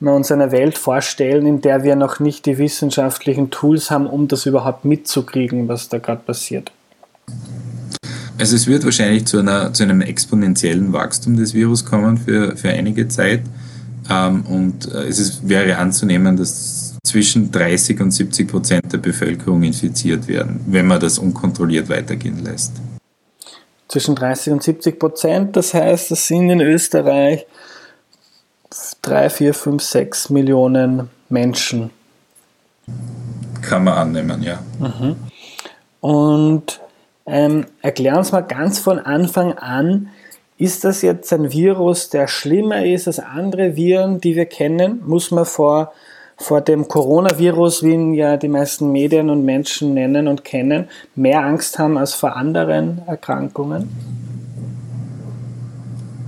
wir 0.00 0.14
uns 0.14 0.32
eine 0.32 0.50
Welt 0.50 0.78
vorstellen, 0.78 1.46
in 1.46 1.60
der 1.60 1.84
wir 1.84 1.94
noch 1.94 2.20
nicht 2.20 2.46
die 2.46 2.56
wissenschaftlichen 2.56 3.50
Tools 3.50 3.90
haben, 3.90 4.06
um 4.06 4.28
das 4.28 4.46
überhaupt 4.46 4.86
mitzukriegen, 4.86 5.68
was 5.68 5.90
da 5.90 5.98
gerade 5.98 6.22
passiert? 6.22 6.72
Also 8.38 8.56
es 8.56 8.66
wird 8.66 8.84
wahrscheinlich 8.84 9.26
zu, 9.26 9.38
einer, 9.38 9.72
zu 9.72 9.84
einem 9.84 10.00
exponentiellen 10.00 10.92
Wachstum 10.92 11.36
des 11.36 11.54
Virus 11.54 11.84
kommen 11.84 12.18
für, 12.18 12.56
für 12.56 12.70
einige 12.70 13.06
Zeit. 13.08 13.42
Ähm, 14.10 14.42
und 14.46 14.92
äh, 14.92 15.04
es 15.04 15.18
ist, 15.18 15.48
wäre 15.48 15.78
anzunehmen, 15.78 16.36
dass 16.36 16.96
zwischen 17.04 17.52
30 17.52 18.00
und 18.00 18.10
70 18.10 18.48
Prozent 18.48 18.92
der 18.92 18.98
Bevölkerung 18.98 19.62
infiziert 19.62 20.26
werden, 20.26 20.60
wenn 20.66 20.86
man 20.86 21.00
das 21.00 21.18
unkontrolliert 21.18 21.88
weitergehen 21.88 22.42
lässt. 22.42 22.72
Zwischen 23.88 24.16
30 24.16 24.54
und 24.54 24.62
70 24.62 24.98
Prozent, 24.98 25.56
das 25.56 25.74
heißt, 25.74 26.10
das 26.10 26.26
sind 26.26 26.50
in 26.50 26.60
Österreich 26.60 27.46
3, 29.02 29.30
4, 29.30 29.54
5, 29.54 29.82
6 29.82 30.30
Millionen 30.30 31.08
Menschen. 31.28 31.90
Kann 33.62 33.84
man 33.84 33.94
annehmen, 33.94 34.42
ja. 34.42 34.58
Mhm. 34.80 35.16
Und 36.00 36.80
ähm, 37.26 37.66
erklär 37.82 38.18
uns 38.18 38.32
mal 38.32 38.42
ganz 38.42 38.78
von 38.78 38.98
Anfang 38.98 39.52
an, 39.52 40.08
ist 40.56 40.84
das 40.84 41.02
jetzt 41.02 41.32
ein 41.32 41.50
Virus, 41.50 42.10
der 42.10 42.28
schlimmer 42.28 42.84
ist 42.84 43.06
als 43.06 43.18
andere 43.18 43.76
Viren, 43.76 44.20
die 44.20 44.36
wir 44.36 44.46
kennen? 44.46 45.02
Muss 45.04 45.30
man 45.30 45.46
vor, 45.46 45.92
vor 46.36 46.60
dem 46.60 46.86
Coronavirus, 46.86 47.82
wie 47.82 47.92
ihn 47.92 48.14
ja 48.14 48.36
die 48.36 48.48
meisten 48.48 48.92
Medien 48.92 49.30
und 49.30 49.44
Menschen 49.44 49.94
nennen 49.94 50.28
und 50.28 50.44
kennen, 50.44 50.88
mehr 51.16 51.44
Angst 51.44 51.78
haben 51.78 51.98
als 51.98 52.14
vor 52.14 52.36
anderen 52.36 53.02
Erkrankungen? 53.06 53.88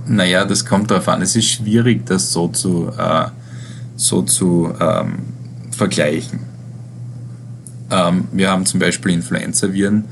Naja, 0.07 0.45
das 0.45 0.65
kommt 0.65 0.91
darauf 0.91 1.07
an. 1.09 1.21
Es 1.21 1.35
ist 1.35 1.47
schwierig, 1.47 2.05
das 2.05 2.31
so 2.31 2.47
zu, 2.47 2.89
äh, 2.97 3.25
so 3.95 4.21
zu 4.23 4.73
ähm, 4.79 5.19
vergleichen. 5.71 6.39
Ähm, 7.91 8.27
wir 8.31 8.49
haben 8.49 8.65
zum 8.65 8.79
Beispiel 8.79 9.13
Influenza-Viren, 9.13 10.05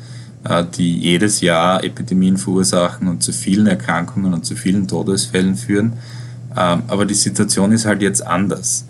die 0.77 0.99
jedes 0.99 1.41
Jahr 1.41 1.83
Epidemien 1.83 2.37
verursachen 2.37 3.07
und 3.07 3.23
zu 3.23 3.31
vielen 3.31 3.67
Erkrankungen 3.67 4.33
und 4.33 4.45
zu 4.45 4.55
vielen 4.55 4.87
Todesfällen 4.87 5.55
führen. 5.55 5.93
Ähm, 6.55 6.83
aber 6.87 7.05
die 7.05 7.15
Situation 7.15 7.71
ist 7.71 7.85
halt 7.85 8.01
jetzt 8.01 8.25
anders. 8.25 8.85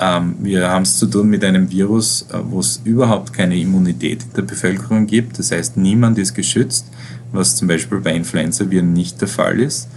Ähm, 0.00 0.36
wir 0.40 0.68
haben 0.70 0.82
es 0.82 0.98
zu 0.98 1.06
tun 1.06 1.28
mit 1.28 1.44
einem 1.44 1.70
Virus, 1.70 2.26
äh, 2.32 2.38
wo 2.42 2.60
es 2.60 2.80
überhaupt 2.84 3.32
keine 3.32 3.58
Immunität 3.58 4.22
in 4.22 4.32
der 4.34 4.42
Bevölkerung 4.42 5.06
gibt. 5.06 5.38
Das 5.38 5.50
heißt, 5.50 5.76
niemand 5.76 6.18
ist 6.18 6.34
geschützt, 6.34 6.86
was 7.32 7.56
zum 7.56 7.68
Beispiel 7.68 7.98
bei 8.00 8.14
Influenza-Viren 8.14 8.92
nicht 8.92 9.20
der 9.20 9.28
Fall 9.28 9.60
ist. 9.60 9.88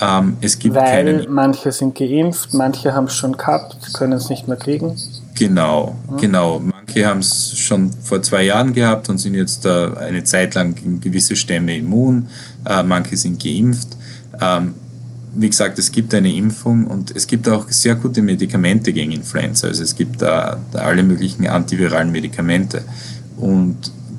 Ähm, 0.00 0.36
es 0.40 0.58
gibt 0.58 0.74
Weil 0.74 0.84
keinen 0.84 1.32
manche 1.32 1.70
sind 1.70 1.94
geimpft, 1.94 2.52
manche 2.54 2.94
haben 2.94 3.04
es 3.04 3.14
schon 3.14 3.36
gehabt, 3.36 3.94
können 3.94 4.14
es 4.14 4.28
nicht 4.28 4.48
mehr 4.48 4.56
kriegen. 4.56 4.96
Genau, 5.36 5.94
mhm. 6.10 6.16
genau. 6.16 6.62
Manche 6.94 7.08
haben 7.08 7.20
es 7.20 7.58
schon 7.58 7.90
vor 8.04 8.22
zwei 8.22 8.44
Jahren 8.44 8.72
gehabt 8.72 9.08
und 9.08 9.18
sind 9.18 9.34
jetzt 9.34 9.66
äh, 9.66 9.88
eine 9.98 10.22
Zeit 10.22 10.54
lang 10.54 10.76
gegen 10.76 11.00
gewisse 11.00 11.34
Stämme 11.34 11.76
immun. 11.76 12.28
Äh, 12.64 12.84
manche 12.84 13.16
sind 13.16 13.42
geimpft. 13.42 13.88
Ähm, 14.40 14.74
wie 15.34 15.50
gesagt, 15.50 15.76
es 15.80 15.90
gibt 15.90 16.14
eine 16.14 16.32
Impfung 16.32 16.86
und 16.86 17.10
es 17.16 17.26
gibt 17.26 17.48
auch 17.48 17.68
sehr 17.68 17.96
gute 17.96 18.22
Medikamente 18.22 18.92
gegen 18.92 19.10
Influenza. 19.10 19.66
Also 19.66 19.82
es 19.82 19.96
gibt 19.96 20.22
da, 20.22 20.60
alle 20.74 21.02
möglichen 21.02 21.48
antiviralen 21.48 22.12
Medikamente. 22.12 22.82
Und 23.38 23.76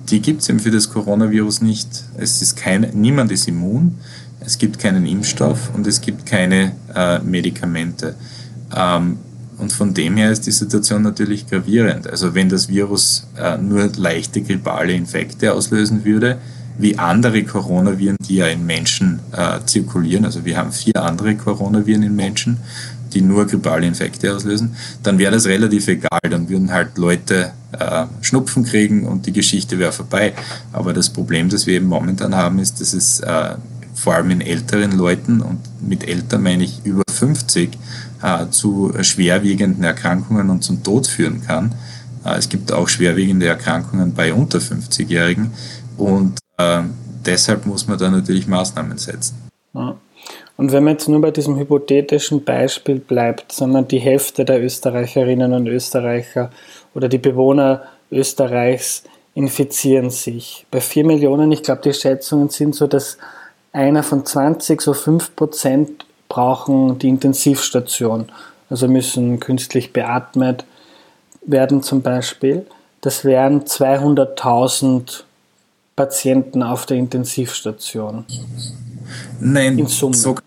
die 0.10 0.20
gibt 0.20 0.42
es 0.42 0.50
eben 0.50 0.60
für 0.60 0.72
das 0.72 0.90
Coronavirus 0.90 1.62
nicht. 1.62 1.88
Es 2.18 2.42
ist 2.42 2.58
kein, 2.58 2.90
niemand 2.94 3.32
ist 3.32 3.48
immun, 3.48 3.96
es 4.42 4.58
gibt 4.58 4.80
keinen 4.80 5.06
Impfstoff 5.06 5.74
und 5.74 5.88
es 5.88 6.02
gibt 6.02 6.26
keine 6.26 6.74
äh, 6.94 7.20
Medikamente. 7.20 8.16
Ähm, 8.76 9.20
und 9.58 9.72
von 9.72 9.94
dem 9.94 10.18
her 10.18 10.32
ist 10.32 10.46
die 10.46 10.52
Situation 10.52 11.02
natürlich 11.02 11.48
gravierend. 11.48 12.08
Also 12.08 12.34
wenn 12.34 12.50
das 12.50 12.70
Virus 12.70 13.28
äh, 13.38 13.58
nur 13.58 13.90
leichte 13.96 14.42
grippale 14.42 14.94
Infekte 14.94 15.54
auslösen 15.54 16.04
würde, 16.04 16.38
wie 16.78 16.98
andere 16.98 17.44
Coronaviren, 17.44 18.18
die 18.28 18.36
ja 18.36 18.48
in 18.48 18.66
Menschen 18.66 19.20
äh, 19.32 19.60
zirkulieren, 19.66 20.26
also 20.26 20.44
wir 20.44 20.58
haben 20.58 20.72
vier 20.72 21.02
andere 21.02 21.36
Coronaviren 21.36 22.04
in 22.04 22.16
Menschen, 22.16 22.58
die 23.14 23.22
nur 23.22 23.48
grippale 23.48 23.88
Infekte 23.88 24.36
auslösen, 24.36 24.76
dann 25.02 25.18
wäre 25.18 25.32
das 25.32 25.46
relativ 25.46 25.88
egal. 25.88 26.20
Dann 26.30 26.50
würden 26.50 26.72
halt 26.72 26.98
Leute 26.98 27.52
äh, 27.72 28.06
Schnupfen 28.22 28.66
kriegen 28.66 29.08
und 29.08 29.26
die 29.26 29.32
Geschichte 29.32 29.80
wäre 29.80 29.94
vorbei. 29.94 30.34
Aber 30.74 30.92
das 30.92 31.10
Problem, 31.10 31.48
das 31.48 31.66
wir 31.66 31.76
eben 31.76 31.88
momentan 31.88 32.36
haben, 32.36 32.60
ist, 32.60 32.82
dass 32.82 32.94
es 32.94 33.22
äh, 33.22 33.56
vor 33.94 34.16
allem 34.16 34.32
in 34.32 34.42
älteren 34.42 34.92
Leuten 34.92 35.42
und 35.42 35.60
mit 35.82 36.06
älter 36.08 36.38
meine 36.38 36.66
ich 36.66 36.82
über 36.84 37.04
50 37.10 37.78
äh, 38.26 38.50
zu 38.50 38.92
schwerwiegenden 39.02 39.84
Erkrankungen 39.84 40.50
und 40.50 40.64
zum 40.64 40.84
Tod 40.84 41.06
führen 41.06 41.44
kann. 41.46 41.76
Äh, 42.26 42.38
es 42.38 42.50
gibt 42.50 42.72
auch 42.72 42.88
schwerwiegende 42.90 43.46
Erkrankungen 43.46 44.14
bei 44.14 44.34
unter 44.34 44.58
50-Jährigen 44.58 45.52
und 45.98 46.40
äh, 46.58 46.82
deshalb 47.24 47.66
muss 47.68 47.88
man 47.88 48.00
da 48.00 48.10
natürlich 48.10 48.48
Maßnahmen 48.48 48.98
setzen. 48.98 49.36
Und 50.58 50.72
wenn 50.72 50.84
man 50.84 50.94
jetzt 50.94 51.08
nur 51.08 51.22
bei 51.22 51.32
diesem 51.32 51.58
hypothetischen 51.58 52.44
Beispiel 52.44 53.00
bleibt, 53.00 53.52
sondern 53.52 53.88
die 53.88 54.00
Hälfte 54.00 54.46
der 54.46 54.64
Österreicherinnen 54.64 55.54
und 55.54 55.68
Österreicher 55.68 56.50
oder 56.94 57.10
die 57.10 57.18
Bewohner 57.18 57.84
Österreichs 58.10 59.04
infizieren 59.34 60.10
sich. 60.10 60.66
Bei 60.72 60.80
4 60.80 61.06
Millionen, 61.06 61.52
ich 61.52 61.62
glaube, 61.62 61.82
die 61.84 61.94
Schätzungen 61.94 62.50
sind 62.50 62.74
so, 62.74 62.88
dass 62.88 63.18
einer 63.74 64.02
von 64.02 64.26
20, 64.26 64.82
so 64.82 64.94
5 64.94 65.36
Prozent 65.36 66.06
brauchen 66.36 67.00
die 67.00 67.08
Intensivstation, 67.08 68.26
also 68.70 68.90
müssen 68.90 69.40
künstlich 69.40 69.94
beatmet 69.94 70.66
werden 71.46 71.82
zum 71.82 72.02
Beispiel. 72.02 72.66
Das 73.00 73.24
wären 73.24 73.62
200.000 73.64 75.24
Patienten 75.96 76.62
auf 76.62 76.88
der 76.88 76.98
Intensivstation. 76.98 78.26
Nein, 79.40 79.88
so 79.88 80.34
kann, 80.34 80.44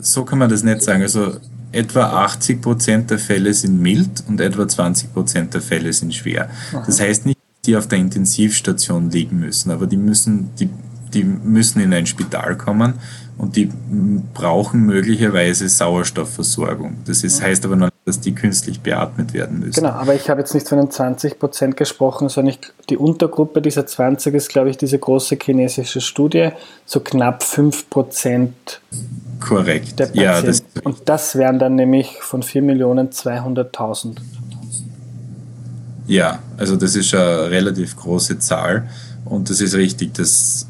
so 0.00 0.24
kann 0.24 0.38
man 0.38 0.50
das 0.50 0.62
nicht 0.62 0.82
sagen. 0.82 1.02
Also 1.02 1.32
etwa 1.72 2.22
80 2.24 2.62
Prozent 2.62 3.10
der 3.10 3.18
Fälle 3.18 3.52
sind 3.54 3.80
mild 3.80 4.22
und 4.28 4.40
etwa 4.40 4.68
20 4.68 5.12
Prozent 5.12 5.52
der 5.52 5.62
Fälle 5.62 5.92
sind 5.92 6.14
schwer. 6.14 6.48
Aha. 6.72 6.84
Das 6.86 7.00
heißt 7.00 7.26
nicht, 7.26 7.40
dass 7.40 7.66
die 7.66 7.76
auf 7.76 7.88
der 7.88 7.98
Intensivstation 7.98 9.10
liegen 9.10 9.40
müssen, 9.40 9.72
aber 9.72 9.88
die 9.88 9.96
müssen, 9.96 10.50
die, 10.60 10.70
die 11.12 11.24
müssen 11.24 11.80
in 11.80 11.92
ein 11.92 12.06
Spital 12.06 12.56
kommen 12.56 12.94
und 13.38 13.54
die 13.54 13.70
brauchen 14.34 14.84
möglicherweise 14.84 15.68
Sauerstoffversorgung. 15.68 16.96
Das 17.06 17.22
ist, 17.22 17.40
heißt 17.40 17.64
aber 17.64 17.76
noch 17.76 17.86
nicht, 17.86 17.96
dass 18.04 18.20
die 18.20 18.34
künstlich 18.34 18.80
beatmet 18.80 19.32
werden 19.32 19.60
müssen. 19.60 19.80
Genau, 19.80 19.90
aber 19.90 20.14
ich 20.16 20.28
habe 20.28 20.40
jetzt 20.40 20.54
nicht 20.54 20.68
von 20.68 20.78
den 20.78 20.90
20 20.90 21.38
Prozent 21.38 21.76
gesprochen, 21.76 22.28
sondern 22.28 22.54
ich, 22.54 22.60
die 22.90 22.96
Untergruppe 22.96 23.62
dieser 23.62 23.86
20 23.86 24.34
ist, 24.34 24.48
glaube 24.48 24.70
ich, 24.70 24.76
diese 24.76 24.98
große 24.98 25.38
chinesische 25.40 26.00
Studie, 26.00 26.50
so 26.84 26.98
knapp 26.98 27.44
5 27.44 27.88
Prozent 27.88 28.80
Korrekt. 29.38 30.00
der 30.00 30.06
Patienten. 30.06 30.24
Ja, 30.24 30.42
das 30.42 30.64
und 30.82 31.08
das 31.08 31.36
wären 31.36 31.60
dann 31.60 31.76
nämlich 31.76 32.18
von 32.20 32.42
4 32.42 32.62
Millionen 32.62 33.10
200.000. 33.10 34.16
Ja, 36.08 36.40
also 36.56 36.74
das 36.74 36.96
ist 36.96 37.14
eine 37.14 37.50
relativ 37.50 37.94
große 37.96 38.40
Zahl 38.40 38.88
und 39.26 39.48
das 39.48 39.60
ist 39.60 39.74
richtig, 39.74 40.14
dass 40.14 40.66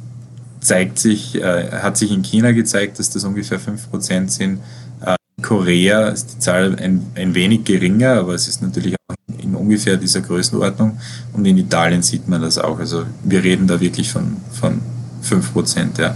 zeigt 0.68 0.98
sich, 0.98 1.34
äh, 1.34 1.70
hat 1.72 1.96
sich 1.96 2.12
in 2.12 2.22
China 2.22 2.52
gezeigt, 2.52 2.98
dass 2.98 3.10
das 3.10 3.24
ungefähr 3.24 3.58
5% 3.58 4.28
sind. 4.28 4.60
Äh, 5.04 5.16
in 5.38 5.42
Korea 5.42 6.08
ist 6.08 6.34
die 6.34 6.38
Zahl 6.38 6.76
ein, 6.78 7.06
ein 7.14 7.34
wenig 7.34 7.64
geringer, 7.64 8.18
aber 8.18 8.34
es 8.34 8.48
ist 8.48 8.60
natürlich 8.60 8.94
auch 9.08 9.14
in 9.42 9.54
ungefähr 9.54 9.96
dieser 9.96 10.20
Größenordnung. 10.20 10.98
Und 11.32 11.46
in 11.46 11.56
Italien 11.56 12.02
sieht 12.02 12.28
man 12.28 12.42
das 12.42 12.58
auch. 12.58 12.78
Also 12.78 13.04
wir 13.24 13.42
reden 13.42 13.66
da 13.66 13.80
wirklich 13.80 14.10
von, 14.10 14.36
von 14.52 14.80
5%, 15.24 16.00
ja. 16.00 16.14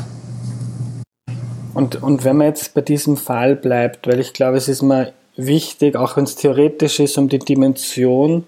Und, 1.74 2.02
und 2.02 2.24
wenn 2.24 2.36
man 2.36 2.48
jetzt 2.48 2.74
bei 2.74 2.82
diesem 2.82 3.16
Fall 3.16 3.56
bleibt, 3.56 4.06
weil 4.06 4.20
ich 4.20 4.34
glaube, 4.34 4.58
es 4.58 4.68
ist 4.68 4.82
mal 4.82 5.14
wichtig, 5.36 5.96
auch 5.96 6.18
wenn 6.18 6.24
es 6.24 6.36
theoretisch 6.36 7.00
ist, 7.00 7.16
um 7.16 7.30
die 7.30 7.38
Dimension 7.38 8.44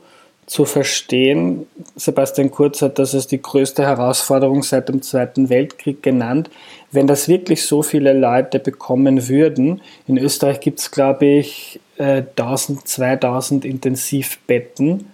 zu 0.46 0.64
verstehen. 0.64 1.66
Sebastian 1.96 2.50
Kurz 2.50 2.82
hat 2.82 2.98
das 2.98 3.14
als 3.14 3.26
die 3.26 3.40
größte 3.40 3.82
Herausforderung 3.82 4.62
seit 4.62 4.88
dem 4.88 5.02
Zweiten 5.02 5.48
Weltkrieg 5.48 6.02
genannt. 6.02 6.50
Wenn 6.92 7.06
das 7.06 7.28
wirklich 7.28 7.64
so 7.64 7.82
viele 7.82 8.12
Leute 8.12 8.58
bekommen 8.58 9.28
würden, 9.28 9.80
in 10.06 10.18
Österreich 10.18 10.60
gibt 10.60 10.80
es, 10.80 10.90
glaube 10.90 11.26
ich, 11.26 11.80
1000, 11.98 12.80
äh, 12.80 12.84
2000 12.84 13.64
Intensivbetten. 13.64 15.06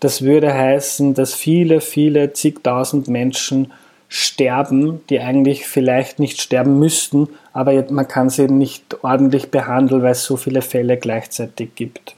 Das 0.00 0.22
würde 0.22 0.52
heißen, 0.52 1.14
dass 1.14 1.34
viele, 1.34 1.80
viele 1.80 2.32
zigtausend 2.32 3.08
Menschen 3.08 3.72
sterben, 4.08 5.00
die 5.08 5.20
eigentlich 5.20 5.66
vielleicht 5.66 6.18
nicht 6.18 6.40
sterben 6.40 6.78
müssten, 6.78 7.28
aber 7.52 7.90
man 7.90 8.08
kann 8.08 8.28
sie 8.28 8.46
nicht 8.46 9.02
ordentlich 9.02 9.50
behandeln, 9.50 10.02
weil 10.02 10.12
es 10.12 10.24
so 10.24 10.36
viele 10.36 10.60
Fälle 10.60 10.98
gleichzeitig 10.98 11.74
gibt. 11.76 12.14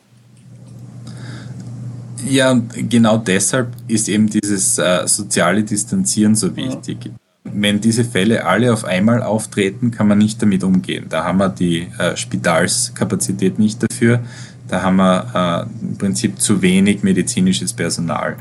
Ja, 2.29 2.53
und 2.53 2.91
genau 2.91 3.19
deshalb 3.19 3.69
ist 3.89 4.09
eben 4.09 4.29
dieses 4.29 4.79
äh, 4.79 5.07
soziale 5.07 5.63
Distanzieren 5.63 6.35
so 6.35 6.55
wichtig. 6.57 7.11
Wenn 7.45 7.81
diese 7.81 8.05
Fälle 8.05 8.47
alle 8.47 8.73
auf 8.73 8.85
einmal 8.85 9.23
auftreten, 9.23 9.91
kann 9.91 10.09
man 10.09 10.19
nicht 10.19 10.41
damit 10.41 10.65
umgehen. 10.65 11.07
Da 11.09 11.25
haben 11.25 11.39
wir 11.39 11.51
die 11.51 11.89
äh, 11.99 12.17
Spitalskapazität 12.17 13.59
nicht 13.59 13.83
dafür. 13.83 14.21
Da 14.69 14.83
haben 14.83 14.97
wir 14.97 15.69
äh, 15.83 15.85
im 15.85 15.99
Prinzip 15.99 16.41
zu 16.41 16.63
wenig 16.63 17.03
medizinisches 17.03 17.73
Personal. 17.73 18.37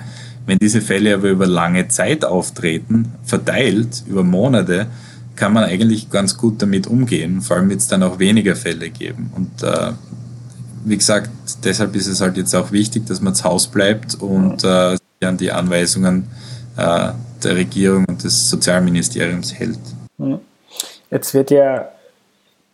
Wenn 0.46 0.58
diese 0.58 0.82
Fälle 0.82 1.13
aber 1.13 1.30
über 1.30 1.48
lange 1.48 1.88
Zeit 1.90 2.25
auftreten, 2.25 3.12
verteilt 3.24 4.04
über 4.08 4.24
Monate, 4.24 4.88
kann 5.36 5.54
man 5.54 5.63
eigentlich 5.63 6.10
ganz 6.10 6.38
gut 6.38 6.62
damit 6.62 6.88
umgehen. 6.88 7.42
Vor 7.42 7.58
allem 7.58 7.70
wird 7.70 7.80
es 7.80 7.88
dann 7.88 8.04
auch 8.04 8.20
weniger 8.20 8.56
Fälle 8.56 8.90
geben. 8.90 9.32
Und 9.36 9.63
äh, 9.63 9.92
wie 10.86 10.98
gesagt, 10.98 11.30
deshalb 11.63 11.96
ist 11.96 12.08
es 12.08 12.22
halt 12.22 12.38
jetzt 12.38 12.56
auch 12.56 12.72
wichtig, 12.72 13.06
dass 13.06 13.22
man 13.22 13.36
zu 13.36 13.44
Hause 13.46 13.70
bleibt 13.72 14.16
und 14.16 14.63
äh, 14.63 14.98
an 15.22 15.38
die 15.38 15.52
Anweisungen 15.52 16.28
äh, 16.78 17.12
der 17.44 17.56
Regierung 17.56 18.06
und 18.06 18.24
des 18.24 18.50
Sozialministeriums 18.50 19.54
hält. 19.54 19.80
Jetzt 21.10 21.34
wird 21.34 21.52
ja 21.52 21.90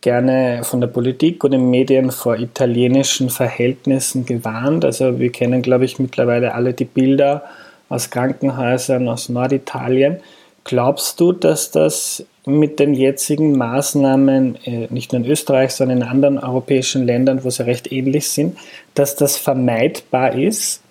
gerne 0.00 0.60
von 0.64 0.80
der 0.80 0.88
Politik 0.88 1.44
und 1.44 1.50
den 1.50 1.70
Medien 1.70 2.10
vor 2.10 2.36
italienischen 2.38 3.30
Verhältnissen 3.30 4.24
gewarnt. 4.24 4.84
Also 4.84 5.18
wir 5.18 5.30
kennen, 5.30 5.62
glaube 5.62 5.84
ich, 5.84 5.98
mittlerweile 5.98 6.54
alle 6.54 6.72
die 6.72 6.84
Bilder 6.84 7.44
aus 7.88 8.10
Krankenhäusern 8.10 9.08
aus 9.08 9.28
Norditalien. 9.28 10.18
Glaubst 10.64 11.20
du, 11.20 11.32
dass 11.32 11.70
das 11.70 12.24
mit 12.58 12.78
den 12.78 12.94
jetzigen 12.94 13.56
Maßnahmen, 13.56 14.56
äh, 14.64 14.88
nicht 14.90 15.12
nur 15.12 15.22
in 15.22 15.30
Österreich, 15.30 15.72
sondern 15.72 15.98
in 15.98 16.02
anderen 16.04 16.38
europäischen 16.38 17.04
Ländern, 17.04 17.44
wo 17.44 17.50
sie 17.50 17.64
recht 17.64 17.90
ähnlich 17.92 18.28
sind, 18.28 18.56
dass 18.94 19.16
das 19.16 19.36
vermeidbar 19.36 20.34
ist? 20.34 20.82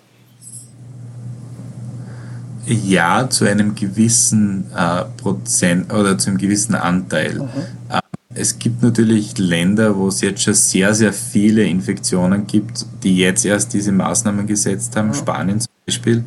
Ja, 2.66 3.28
zu 3.28 3.46
einem 3.46 3.74
gewissen 3.74 4.66
äh, 4.76 5.04
Prozent 5.20 5.92
oder 5.92 6.18
zu 6.18 6.30
einem 6.30 6.38
gewissen 6.38 6.74
Anteil. 6.74 7.34
Mhm. 7.34 7.48
Äh, 7.88 8.00
es 8.34 8.58
gibt 8.58 8.82
natürlich 8.82 9.38
Länder, 9.38 9.96
wo 9.96 10.08
es 10.08 10.20
jetzt 10.20 10.42
schon 10.42 10.54
sehr, 10.54 10.94
sehr 10.94 11.12
viele 11.12 11.64
Infektionen 11.64 12.46
gibt, 12.46 12.86
die 13.02 13.16
jetzt 13.16 13.44
erst 13.44 13.72
diese 13.74 13.90
Maßnahmen 13.90 14.46
gesetzt 14.46 14.94
haben, 14.96 15.08
mhm. 15.08 15.14
Spanien 15.14 15.60
zum 15.60 15.72
Beispiel. 15.84 16.24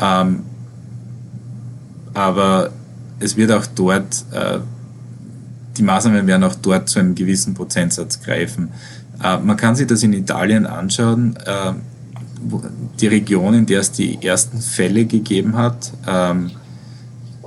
Ähm, 0.00 0.44
aber 2.14 2.70
es 3.18 3.36
wird 3.36 3.50
auch 3.52 3.66
dort, 3.66 4.24
äh, 4.32 4.58
die 5.76 5.82
Maßnahmen 5.82 6.26
werden 6.26 6.44
auch 6.44 6.54
dort 6.54 6.88
zu 6.88 6.98
einem 6.98 7.14
gewissen 7.14 7.54
Prozentsatz 7.54 8.20
greifen. 8.22 8.70
Äh, 9.22 9.38
man 9.38 9.56
kann 9.56 9.76
sich 9.76 9.86
das 9.86 10.02
in 10.02 10.12
Italien 10.12 10.66
anschauen. 10.66 11.36
Äh, 11.44 11.72
die 13.00 13.06
Region, 13.06 13.54
in 13.54 13.66
der 13.66 13.80
es 13.80 13.92
die 13.92 14.22
ersten 14.22 14.60
Fälle 14.60 15.06
gegeben 15.06 15.56
hat, 15.56 15.92
ähm, 16.06 16.50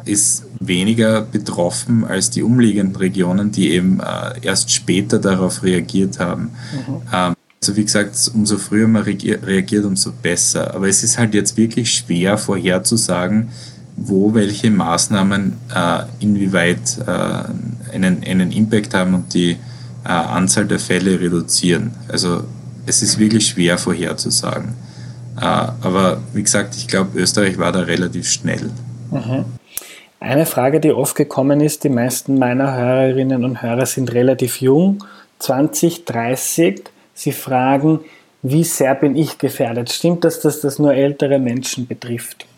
ist 0.05 0.45
weniger 0.59 1.21
betroffen 1.21 2.03
als 2.05 2.29
die 2.29 2.43
umliegenden 2.43 2.95
Regionen, 2.95 3.51
die 3.51 3.71
eben 3.71 3.99
äh, 3.99 4.39
erst 4.41 4.71
später 4.71 5.19
darauf 5.19 5.63
reagiert 5.63 6.19
haben. 6.19 6.51
Mhm. 6.73 7.01
Ähm, 7.13 7.33
also 7.61 7.75
wie 7.75 7.83
gesagt, 7.83 8.31
umso 8.33 8.57
früher 8.57 8.87
man 8.87 9.03
reagiert, 9.03 9.85
umso 9.85 10.11
besser. 10.11 10.73
Aber 10.73 10.87
es 10.87 11.03
ist 11.03 11.17
halt 11.17 11.33
jetzt 11.33 11.57
wirklich 11.57 11.93
schwer 11.93 12.37
vorherzusagen, 12.37 13.49
wo 14.05 14.33
welche 14.33 14.71
Maßnahmen 14.71 15.53
äh, 15.75 16.03
inwieweit 16.19 16.97
äh, 17.05 17.93
einen, 17.93 18.23
einen 18.23 18.51
Impact 18.51 18.93
haben 18.93 19.13
und 19.13 19.33
die 19.33 19.57
äh, 20.05 20.09
Anzahl 20.09 20.65
der 20.65 20.79
Fälle 20.79 21.19
reduzieren. 21.19 21.91
Also 22.07 22.43
es 22.85 23.01
ist 23.01 23.19
wirklich 23.19 23.47
schwer 23.47 23.77
vorherzusagen. 23.77 24.73
Äh, 25.37 25.43
aber 25.43 26.21
wie 26.33 26.43
gesagt, 26.43 26.75
ich 26.75 26.87
glaube, 26.87 27.19
Österreich 27.19 27.57
war 27.57 27.71
da 27.71 27.81
relativ 27.81 28.29
schnell. 28.29 28.69
Mhm. 29.11 29.45
Eine 30.19 30.45
Frage, 30.45 30.79
die 30.79 30.91
oft 30.91 31.15
gekommen 31.15 31.61
ist, 31.61 31.83
die 31.83 31.89
meisten 31.89 32.37
meiner 32.37 32.75
Hörerinnen 32.75 33.45
und 33.45 33.61
Hörer 33.61 33.85
sind 33.85 34.11
relativ 34.13 34.59
jung, 34.59 35.03
20, 35.39 36.03
30. 36.03 36.83
Sie 37.13 37.31
fragen, 37.31 38.01
wie 38.41 38.63
sehr 38.63 38.95
bin 38.95 39.15
ich 39.15 39.37
gefährdet? 39.37 39.91
Stimmt 39.91 40.25
das, 40.25 40.41
dass 40.41 40.61
das 40.61 40.77
nur 40.77 40.93
ältere 40.93 41.39
Menschen 41.39 41.87
betrifft? 41.87 42.48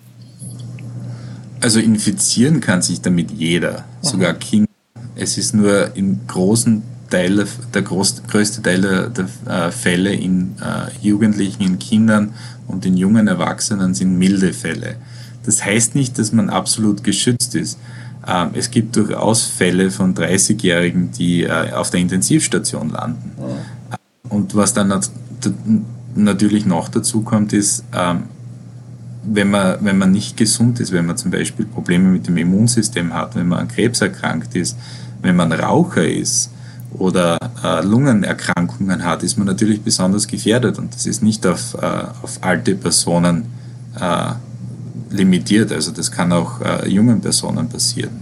Also 1.62 1.80
infizieren 1.80 2.60
kann 2.60 2.82
sich 2.82 3.02
damit 3.02 3.32
jeder, 3.32 3.86
sogar 4.02 4.34
Kinder. 4.34 4.68
Es 5.16 5.38
ist 5.38 5.54
nur 5.54 5.96
im 5.96 6.22
großen 6.26 6.82
Teil, 7.12 7.46
der 7.74 7.82
groß, 7.84 8.24
größte 8.28 8.64
Teil 8.64 8.82
der, 8.82 9.10
der 9.10 9.28
äh, 9.48 9.72
Fälle 9.72 10.14
in 10.14 10.56
äh, 10.60 10.90
Jugendlichen, 11.06 11.62
in 11.62 11.78
Kindern 11.78 12.34
und 12.68 12.86
in 12.86 12.98
jungen 12.98 13.28
Erwachsenen 13.28 13.94
sind 13.94 14.18
milde 14.18 14.54
Fälle. 14.54 14.96
Das 15.46 15.64
heißt 15.64 15.94
nicht, 15.94 16.18
dass 16.18 16.32
man 16.32 16.50
absolut 16.50 17.04
geschützt 17.04 17.54
ist. 17.54 17.78
Ähm, 18.28 18.52
es 18.54 18.72
gibt 18.72 18.96
durchaus 18.96 19.44
Fälle 19.44 19.92
von 19.92 20.16
30-Jährigen, 20.16 21.12
die 21.12 21.44
äh, 21.44 21.74
auf 21.74 21.90
der 21.90 22.00
Intensivstation 22.00 22.90
landen. 22.90 23.32
Und 24.30 24.56
was 24.56 24.74
dann 24.74 25.02
natürlich 26.16 26.66
noch 26.66 26.90
dazu 26.90 27.22
kommt, 27.22 27.54
ist, 27.54 27.84
ähm, 27.94 28.24
wenn 29.24 29.52
man, 29.52 29.78
wenn 29.82 29.98
man 29.98 30.12
nicht 30.12 30.38
gesund 30.38 30.80
ist, 30.80 30.92
wenn 30.92 31.06
man 31.06 31.18
zum 31.18 31.32
Beispiel 31.32 31.66
Probleme 31.66 32.10
mit 32.10 32.28
dem 32.28 32.38
Immunsystem 32.38 33.14
hat, 33.14 33.36
wenn 33.36 33.48
man 33.48 33.60
an 33.60 33.68
Krebs 33.68 34.02
erkrankt 34.02 34.56
ist, 34.56 34.78
wenn 35.22 35.36
man 35.36 35.52
Raucher 35.52 36.08
ist 36.08 36.52
oder 36.94 37.38
äh, 37.64 37.86
Lungenerkrankungen 37.86 39.04
hat, 39.04 39.24
ist 39.24 39.38
man 39.38 39.48
natürlich 39.48 39.82
besonders 39.82 40.28
gefährdet 40.28 40.78
und 40.80 40.94
das 40.94 41.06
ist 41.06 41.22
nicht 41.22 41.46
auf, 41.46 41.76
äh, 41.76 41.86
auf 42.22 42.40
alte 42.42 42.76
Personen 42.76 43.46
äh, 44.00 44.34
limitiert. 45.12 45.72
Also 45.72 45.92
das 45.92 46.12
kann 46.12 46.32
auch 46.32 46.62
äh, 46.62 46.90
jungen 46.90 47.22
Personen 47.22 47.70
passieren. 47.70 48.20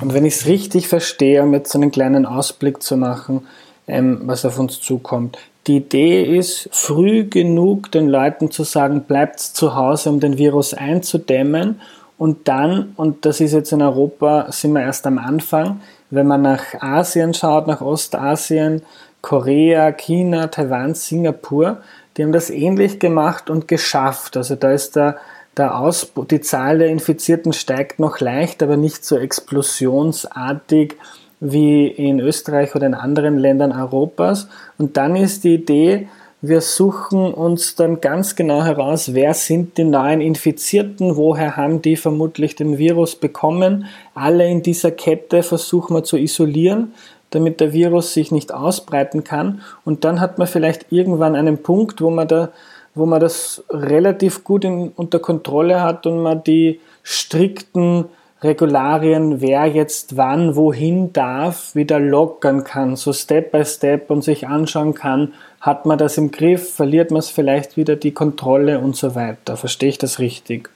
Und 0.00 0.14
wenn 0.14 0.24
ich 0.24 0.34
es 0.34 0.46
richtig 0.46 0.88
verstehe, 0.88 1.42
um 1.42 1.52
jetzt 1.54 1.72
so 1.72 1.78
einen 1.78 1.90
kleinen 1.90 2.24
Ausblick 2.26 2.82
zu 2.82 2.96
machen, 2.96 3.42
ähm, 3.86 4.20
was 4.24 4.44
auf 4.44 4.58
uns 4.58 4.80
zukommt, 4.80 5.38
die 5.68 5.76
Idee 5.76 6.24
ist, 6.24 6.68
früh 6.72 7.24
genug 7.24 7.92
den 7.92 8.08
Leuten 8.08 8.50
zu 8.50 8.64
sagen, 8.64 9.02
bleibt 9.02 9.38
zu 9.38 9.74
Hause, 9.74 10.10
um 10.10 10.18
den 10.18 10.38
Virus 10.38 10.74
einzudämmen. 10.74 11.80
Und 12.16 12.48
dann, 12.48 12.94
und 12.96 13.24
das 13.24 13.40
ist 13.40 13.52
jetzt 13.52 13.72
in 13.72 13.82
Europa, 13.82 14.50
sind 14.50 14.72
wir 14.72 14.80
erst 14.80 15.06
am 15.06 15.18
Anfang, 15.18 15.80
wenn 16.10 16.26
man 16.26 16.42
nach 16.42 16.74
Asien 16.80 17.34
schaut, 17.34 17.66
nach 17.66 17.82
Ostasien, 17.82 18.82
Korea, 19.20 19.92
China, 19.92 20.46
Taiwan, 20.48 20.94
Singapur, 20.94 21.78
die 22.16 22.24
haben 22.24 22.32
das 22.32 22.50
ähnlich 22.50 22.98
gemacht 22.98 23.50
und 23.50 23.68
geschafft. 23.68 24.36
Also 24.36 24.56
da 24.56 24.72
ist 24.72 24.96
der, 24.96 25.18
der 25.56 25.78
Ausbruch, 25.78 26.24
die 26.24 26.40
Zahl 26.40 26.78
der 26.78 26.88
Infizierten 26.88 27.52
steigt 27.52 28.00
noch 28.00 28.20
leicht, 28.20 28.62
aber 28.62 28.76
nicht 28.76 29.04
so 29.04 29.16
explosionsartig 29.16 30.96
wie 31.40 31.86
in 31.86 32.20
Österreich 32.20 32.74
oder 32.74 32.86
in 32.86 32.94
anderen 32.94 33.38
Ländern 33.38 33.72
Europas. 33.72 34.48
Und 34.76 34.96
dann 34.96 35.16
ist 35.16 35.44
die 35.44 35.54
Idee, 35.54 36.08
wir 36.40 36.60
suchen 36.60 37.34
uns 37.34 37.74
dann 37.74 38.00
ganz 38.00 38.36
genau 38.36 38.62
heraus, 38.62 39.12
wer 39.12 39.34
sind 39.34 39.76
die 39.76 39.82
neuen 39.82 40.20
Infizierten, 40.20 41.16
woher 41.16 41.56
haben 41.56 41.82
die 41.82 41.96
vermutlich 41.96 42.54
den 42.54 42.78
Virus 42.78 43.16
bekommen. 43.16 43.86
Alle 44.14 44.48
in 44.48 44.62
dieser 44.62 44.92
Kette 44.92 45.42
versuchen 45.42 45.96
wir 45.96 46.04
zu 46.04 46.16
isolieren, 46.16 46.94
damit 47.30 47.58
der 47.58 47.72
Virus 47.72 48.14
sich 48.14 48.30
nicht 48.30 48.54
ausbreiten 48.54 49.24
kann. 49.24 49.62
Und 49.84 50.04
dann 50.04 50.20
hat 50.20 50.38
man 50.38 50.46
vielleicht 50.46 50.92
irgendwann 50.92 51.34
einen 51.34 51.62
Punkt, 51.62 52.00
wo 52.00 52.10
man, 52.10 52.28
da, 52.28 52.50
wo 52.94 53.04
man 53.04 53.18
das 53.18 53.64
relativ 53.70 54.44
gut 54.44 54.64
in, 54.64 54.92
unter 54.94 55.18
Kontrolle 55.18 55.82
hat 55.82 56.06
und 56.06 56.22
man 56.22 56.44
die 56.44 56.78
strikten 57.02 58.04
Regularien, 58.40 59.40
wer 59.40 59.66
jetzt 59.66 60.16
wann 60.16 60.54
wohin 60.54 61.12
darf, 61.12 61.74
wieder 61.74 61.98
lockern 61.98 62.62
kann, 62.62 62.94
so 62.94 63.12
Step 63.12 63.50
by 63.50 63.64
Step 63.64 64.10
und 64.10 64.22
sich 64.22 64.46
anschauen 64.46 64.94
kann, 64.94 65.32
hat 65.60 65.86
man 65.86 65.98
das 65.98 66.18
im 66.18 66.30
Griff, 66.30 66.74
verliert 66.74 67.10
man 67.10 67.18
es 67.18 67.30
vielleicht 67.30 67.76
wieder 67.76 67.96
die 67.96 68.12
Kontrolle 68.12 68.78
und 68.78 68.94
so 68.94 69.16
weiter. 69.16 69.56
Verstehe 69.56 69.88
ich 69.88 69.98
das 69.98 70.20
richtig? 70.20 70.70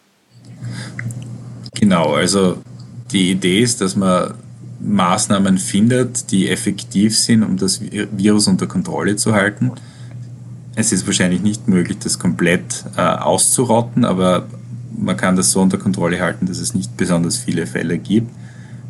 Genau, 1.74 2.14
also 2.14 2.56
die 3.12 3.30
Idee 3.30 3.60
ist, 3.60 3.80
dass 3.80 3.94
man 3.94 4.34
Maßnahmen 4.80 5.58
findet, 5.58 6.32
die 6.32 6.50
effektiv 6.50 7.16
sind, 7.16 7.44
um 7.44 7.56
das 7.56 7.80
Virus 7.80 8.48
unter 8.48 8.66
Kontrolle 8.66 9.14
zu 9.14 9.34
halten. 9.34 9.70
Es 10.74 10.90
ist 10.90 11.06
wahrscheinlich 11.06 11.42
nicht 11.42 11.68
möglich, 11.68 11.98
das 12.02 12.18
komplett 12.18 12.84
äh, 12.96 13.02
auszurotten, 13.02 14.04
aber 14.04 14.46
man 14.96 15.16
kann 15.16 15.36
das 15.36 15.52
so 15.52 15.60
unter 15.60 15.78
Kontrolle 15.78 16.20
halten, 16.20 16.46
dass 16.46 16.58
es 16.58 16.74
nicht 16.74 16.96
besonders 16.96 17.38
viele 17.38 17.66
Fälle 17.66 17.98
gibt. 17.98 18.30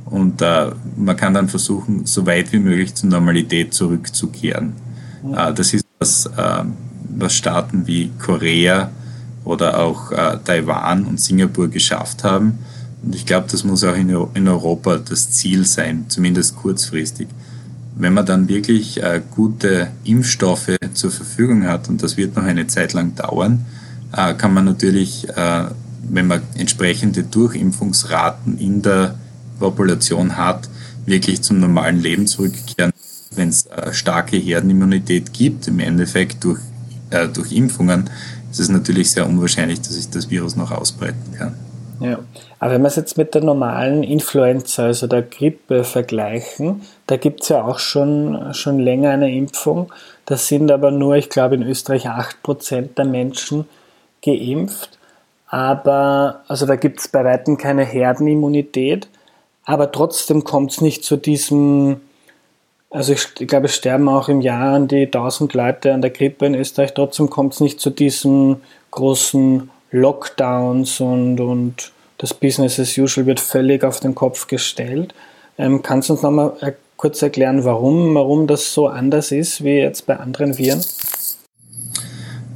Und 0.07 0.43
äh, 0.43 0.71
man 0.97 1.17
kann 1.17 1.33
dann 1.33 1.49
versuchen, 1.49 2.05
so 2.05 2.27
weit 2.27 2.53
wie 2.53 2.59
möglich 2.59 2.95
zur 2.95 3.09
Normalität 3.09 3.73
zurückzukehren. 3.73 4.75
Äh, 5.35 5.55
das 5.55 5.73
ist 5.73 5.87
was, 5.99 6.27
äh, 6.27 6.65
was 7.17 7.35
Staaten 7.35 7.87
wie 7.87 8.11
Korea 8.19 8.91
oder 9.45 9.81
auch 9.81 10.13
äh, 10.13 10.39
Taiwan 10.45 11.07
und 11.07 11.21
Singapur 11.21 11.69
geschafft 11.69 12.25
haben. 12.25 12.59
Und 13.03 13.15
ich 13.15 13.27
glaube, 13.27 13.49
das 13.51 13.65
muss 13.65 13.85
auch 13.85 13.97
in, 13.97 14.11
in, 14.35 14.49
Europa 14.49 14.99
das 14.99 15.31
Ziel 15.31 15.65
sein, 15.65 16.05
zumindest 16.09 16.57
kurzfristig. 16.57 17.29
Wenn 17.97 18.15
man 18.15 18.27
dann 18.27 18.49
wirklich 18.49 19.03
äh, 19.03 19.21
gute 19.35 19.89
Impfstoffe 20.05 20.77
zur 20.95 21.11
Verfügung 21.11 21.65
hat, 21.65 21.89
und 21.89 22.03
das 22.03 22.17
wird 22.17 22.37
noch 22.37 22.45
eine 22.45 22.67
Zeit 22.67 22.93
lang 22.93 23.15
dauern, 23.15 23.65
äh, 24.17 24.35
kann 24.35 24.55
man 24.55 24.65
natürlich, 24.65 25.27
wenn 26.09 26.27
man 26.27 26.43
entsprechende 26.57 27.23
Durchimpfungsraten 27.23 28.59
in 28.59 28.83
der 28.83 29.15
Population 29.59 30.37
hat, 30.37 30.69
wirklich 31.07 31.43
zum 31.43 31.61
normalen 31.61 32.01
Leben 32.01 32.27
zurückkehren, 32.27 32.93
wenn 33.35 33.49
es 33.49 33.67
äh, 33.67 33.93
starke 33.93 34.37
Herdenimmunität 34.37 35.33
gibt, 35.33 35.69
im 35.69 35.79
Endeffekt 35.79 36.45
durch, 36.45 36.61
äh, 37.11 37.29
durch 37.29 37.53
Impfungen, 37.53 38.11
ist 38.51 38.61
es 38.61 38.69
natürlich 38.69 39.11
sehr 39.11 39.27
unwahrscheinlich, 39.27 39.81
dass 39.81 39.95
sich 39.95 40.11
das 40.11 40.31
Virus 40.31 40.57
noch 40.57 40.71
ausbreiten 40.71 41.33
kann. 41.37 41.55
Ja, 42.01 42.19
aber 42.59 42.75
wenn 42.75 42.83
wir 42.83 42.89
es 42.89 42.97
jetzt 42.97 43.17
mit 43.17 43.35
der 43.35 43.45
normalen 43.45 44.03
Influenza, 44.03 44.87
also 44.87 45.07
der 45.07 45.23
Grippe 45.23 45.85
vergleichen, 45.85 46.83
da 47.07 47.17
gibt 47.17 47.43
es 47.43 47.49
ja 47.49 47.63
auch 47.63 47.79
schon, 47.79 48.53
schon 48.55 48.81
länger 48.81 49.11
eine 49.11 49.33
Impfung. 49.33 49.93
Das 50.27 50.49
sind 50.49 50.71
aber 50.73 50.91
nur, 50.91 51.15
ich 51.15 51.29
glaube, 51.29 51.55
in 51.55 51.63
Österreich 51.63 52.09
8% 52.09 52.95
der 52.97 53.05
Menschen 53.05 53.67
geimpft. 54.25 54.99
Aber, 55.53 56.45
also 56.49 56.65
da 56.65 56.77
gibt 56.77 57.01
es 57.01 57.09
bei 57.09 57.25
weitem 57.25 57.59
keine 57.59 57.85
Herdenimmunität. 57.85 59.07
Aber 59.67 59.93
trotzdem 59.93 60.45
kommt 60.45 60.73
es 60.73 60.81
nicht 60.81 61.05
zu 61.05 61.19
diesem, 61.19 62.01
also 62.89 63.13
ich, 63.13 63.29
ich, 63.39 63.49
glaube, 63.49 63.67
es 63.67 63.75
sterben 63.75 64.09
auch 64.09 64.31
im 64.31 64.41
Jahr 64.41 64.75
an 64.75 64.89
die 64.89 65.05
1000 65.05 65.53
Leute 65.53 65.93
an 65.93 66.01
der 66.01 66.11
Grippe 66.11 66.47
in 66.47 66.55
Österreich. 66.55 66.95
Trotzdem 66.95 67.29
kommt 67.29 67.53
es 67.53 67.61
nicht 67.61 67.81
zu 67.81 67.91
diesen 67.91 68.63
großen 68.93 69.71
Lockdowns 69.91 71.01
und, 71.01 71.39
und 71.39 71.93
das 72.17 72.33
Business 72.33 72.81
as 72.81 72.97
usual 72.97 73.27
wird 73.27 73.39
völlig 73.39 73.85
auf 73.85 74.01
den 74.01 74.15
Kopf 74.15 74.47
gestellt. 74.47 75.13
Ähm, 75.59 75.83
kannst 75.83 76.09
du 76.09 76.15
uns 76.15 76.23
nochmal 76.23 76.55
äh, 76.63 76.73
kurz 76.97 77.21
erklären, 77.21 77.63
warum, 77.67 78.15
warum 78.15 78.47
das 78.47 78.73
so 78.73 78.89
anders 78.89 79.31
ist 79.31 79.63
wie 79.63 79.81
jetzt 79.81 80.07
bei 80.07 80.17
anderen 80.17 80.57
Viren? 80.57 80.83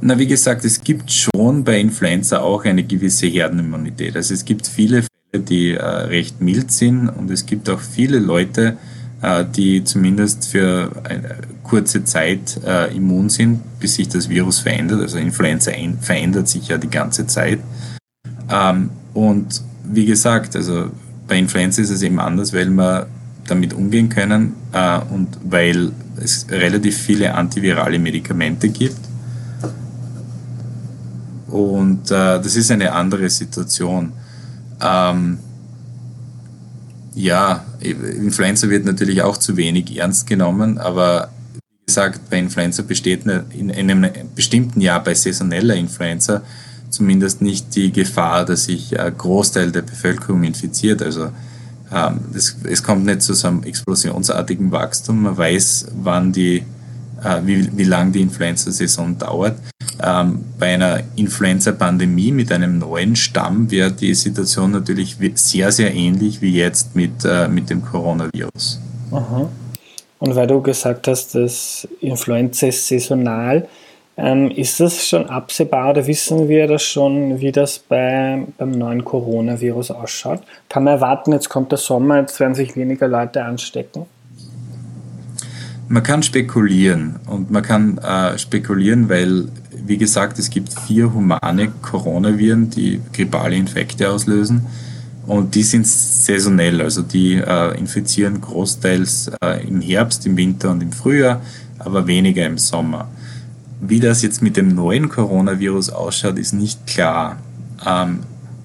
Na, 0.07 0.17
wie 0.17 0.27
gesagt, 0.27 0.63
es 0.63 0.81
gibt 0.81 1.11
schon 1.11 1.65
bei 1.65 1.81
Influenza 1.81 2.39
auch 2.39 2.63
eine 2.63 2.81
gewisse 2.81 3.27
Herdenimmunität. 3.27 4.15
Also 4.15 4.35
es 4.35 4.45
gibt 4.45 4.65
viele 4.65 5.03
Fälle, 5.03 5.43
die 5.43 5.71
äh, 5.71 5.83
recht 5.83 6.39
mild 6.39 6.71
sind 6.71 7.09
und 7.09 7.29
es 7.29 7.45
gibt 7.45 7.69
auch 7.69 7.81
viele 7.81 8.19
Leute, 8.19 8.77
äh, 9.21 9.43
die 9.43 9.83
zumindest 9.83 10.47
für 10.47 10.93
eine 11.03 11.35
kurze 11.61 12.05
Zeit 12.05 12.57
äh, 12.65 12.95
immun 12.95 13.27
sind, 13.27 13.59
bis 13.81 13.95
sich 13.95 14.07
das 14.07 14.29
Virus 14.29 14.59
verändert. 14.59 15.01
Also 15.01 15.17
Influenza 15.17 15.71
verändert 15.99 16.47
sich 16.47 16.69
ja 16.69 16.77
die 16.77 16.89
ganze 16.89 17.27
Zeit. 17.27 17.59
Ähm, 18.49 18.91
und 19.13 19.61
wie 19.83 20.05
gesagt, 20.05 20.55
also 20.55 20.85
bei 21.27 21.37
Influenza 21.37 21.81
ist 21.81 21.89
es 21.89 22.01
eben 22.01 22.21
anders, 22.21 22.53
weil 22.53 22.69
wir 22.69 23.07
damit 23.45 23.73
umgehen 23.73 24.07
können 24.07 24.53
äh, 24.71 24.99
und 25.13 25.37
weil 25.43 25.91
es 26.15 26.47
relativ 26.49 26.97
viele 26.97 27.33
antivirale 27.33 27.99
Medikamente 27.99 28.69
gibt. 28.69 29.06
Und 31.47 32.11
äh, 32.11 32.41
das 32.41 32.55
ist 32.55 32.71
eine 32.71 32.91
andere 32.91 33.29
Situation. 33.29 34.11
Ähm, 34.81 35.39
ja, 37.15 37.63
Influenza 37.79 38.69
wird 38.69 38.85
natürlich 38.85 39.21
auch 39.21 39.37
zu 39.37 39.57
wenig 39.57 39.97
ernst 39.97 40.27
genommen, 40.27 40.77
aber 40.77 41.29
wie 41.53 41.85
gesagt, 41.87 42.29
bei 42.29 42.37
Influenza 42.37 42.83
besteht 42.83 43.25
in 43.25 43.71
einem 43.71 44.07
bestimmten 44.35 44.81
Jahr 44.81 45.03
bei 45.03 45.15
saisoneller 45.15 45.75
Influenza 45.75 46.43
zumindest 46.89 47.41
nicht 47.41 47.75
die 47.75 47.91
Gefahr, 47.91 48.45
dass 48.45 48.65
sich 48.65 48.99
ein 48.99 49.17
Großteil 49.17 49.71
der 49.71 49.81
Bevölkerung 49.81 50.43
infiziert. 50.43 51.01
Also 51.01 51.31
ähm, 51.91 52.19
das, 52.33 52.55
es 52.63 52.83
kommt 52.83 53.05
nicht 53.05 53.21
zu 53.21 53.33
so 53.33 53.47
einem 53.47 53.63
explosionsartigen 53.63 54.71
Wachstum. 54.71 55.23
Man 55.23 55.37
weiß, 55.37 55.87
wann 56.03 56.31
die, 56.31 56.63
äh, 57.23 57.41
wie, 57.43 57.69
wie 57.75 57.83
lang 57.83 58.11
die 58.11 58.21
Influenza-Saison 58.21 59.17
dauert. 59.17 59.57
Ähm, 60.03 60.43
bei 60.59 60.73
einer 60.73 61.01
Influenza-Pandemie 61.15 62.31
mit 62.31 62.51
einem 62.51 62.79
neuen 62.79 63.15
Stamm 63.15 63.71
wäre 63.71 63.91
die 63.91 64.13
Situation 64.13 64.71
natürlich 64.71 65.17
sehr, 65.35 65.71
sehr 65.71 65.93
ähnlich 65.93 66.41
wie 66.41 66.55
jetzt 66.55 66.95
mit, 66.95 67.25
äh, 67.25 67.47
mit 67.47 67.69
dem 67.69 67.83
Coronavirus. 67.83 68.79
Aha. 69.11 69.49
Und 70.19 70.35
weil 70.35 70.47
du 70.47 70.61
gesagt 70.61 71.07
hast, 71.07 71.35
dass 71.35 71.87
Influenza 72.01 72.67
ist 72.67 72.87
saisonal, 72.87 73.67
ähm, 74.19 74.49
ist 74.49 74.79
das 74.79 75.07
schon 75.07 75.27
absehbar 75.27 75.91
oder 75.91 76.07
wissen 76.07 76.49
wir 76.49 76.67
das 76.67 76.81
schon, 76.81 77.39
wie 77.39 77.51
das 77.51 77.77
bei, 77.77 78.43
beim 78.57 78.71
neuen 78.71 79.05
Coronavirus 79.05 79.91
ausschaut? 79.91 80.41
Kann 80.69 80.85
man 80.85 80.95
erwarten, 80.95 81.33
jetzt 81.33 81.49
kommt 81.49 81.71
der 81.71 81.77
Sommer, 81.77 82.19
jetzt 82.19 82.39
werden 82.39 82.55
sich 82.55 82.75
weniger 82.75 83.07
Leute 83.07 83.43
anstecken? 83.43 84.07
Man 85.87 86.03
kann 86.03 86.23
spekulieren 86.23 87.19
und 87.27 87.51
man 87.51 87.61
kann 87.61 87.99
äh, 87.99 88.37
spekulieren, 88.39 89.07
weil, 89.07 89.49
wie 89.87 89.97
gesagt, 89.97 90.39
es 90.39 90.49
gibt 90.49 90.73
vier 90.87 91.13
humane 91.13 91.71
Coronaviren, 91.81 92.69
die 92.69 93.01
grippale 93.13 93.55
Infekte 93.55 94.09
auslösen 94.09 94.65
und 95.25 95.55
die 95.55 95.63
sind 95.63 95.85
saisonell, 95.85 96.81
also 96.81 97.01
die 97.01 97.35
äh, 97.35 97.77
infizieren 97.77 98.39
großteils 98.39 99.31
äh, 99.41 99.67
im 99.67 99.81
Herbst, 99.81 100.25
im 100.25 100.37
Winter 100.37 100.71
und 100.71 100.81
im 100.81 100.91
Frühjahr, 100.91 101.41
aber 101.79 102.07
weniger 102.07 102.45
im 102.45 102.57
Sommer. 102.57 103.09
Wie 103.81 103.99
das 103.99 104.21
jetzt 104.21 104.41
mit 104.41 104.57
dem 104.57 104.73
neuen 104.73 105.09
Coronavirus 105.09 105.89
ausschaut, 105.89 106.39
ist 106.39 106.53
nicht 106.53 106.87
klar. 106.87 107.37
Ähm, 107.85 108.19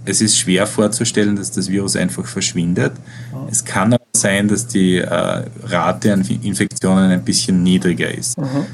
es 0.04 0.20
ist 0.20 0.38
schwer 0.38 0.66
vorzustellen, 0.66 1.37
dass 1.37 1.50
das 1.50 1.68
Virus 1.68 1.96
einfach 1.96 2.26
verschwindet. 2.26 2.92
Es 3.50 3.64
kann 3.64 3.92
aber 3.92 4.04
sein, 4.16 4.48
dass 4.48 4.66
die 4.66 4.96
äh, 4.96 5.44
Rate 5.64 6.12
an 6.12 6.22
Infektionen 6.42 7.11
ein 7.11 7.24
bisschen 7.24 7.62
niedriger 7.62 8.12
ist. 8.12 8.38
Mhm. 8.38 8.66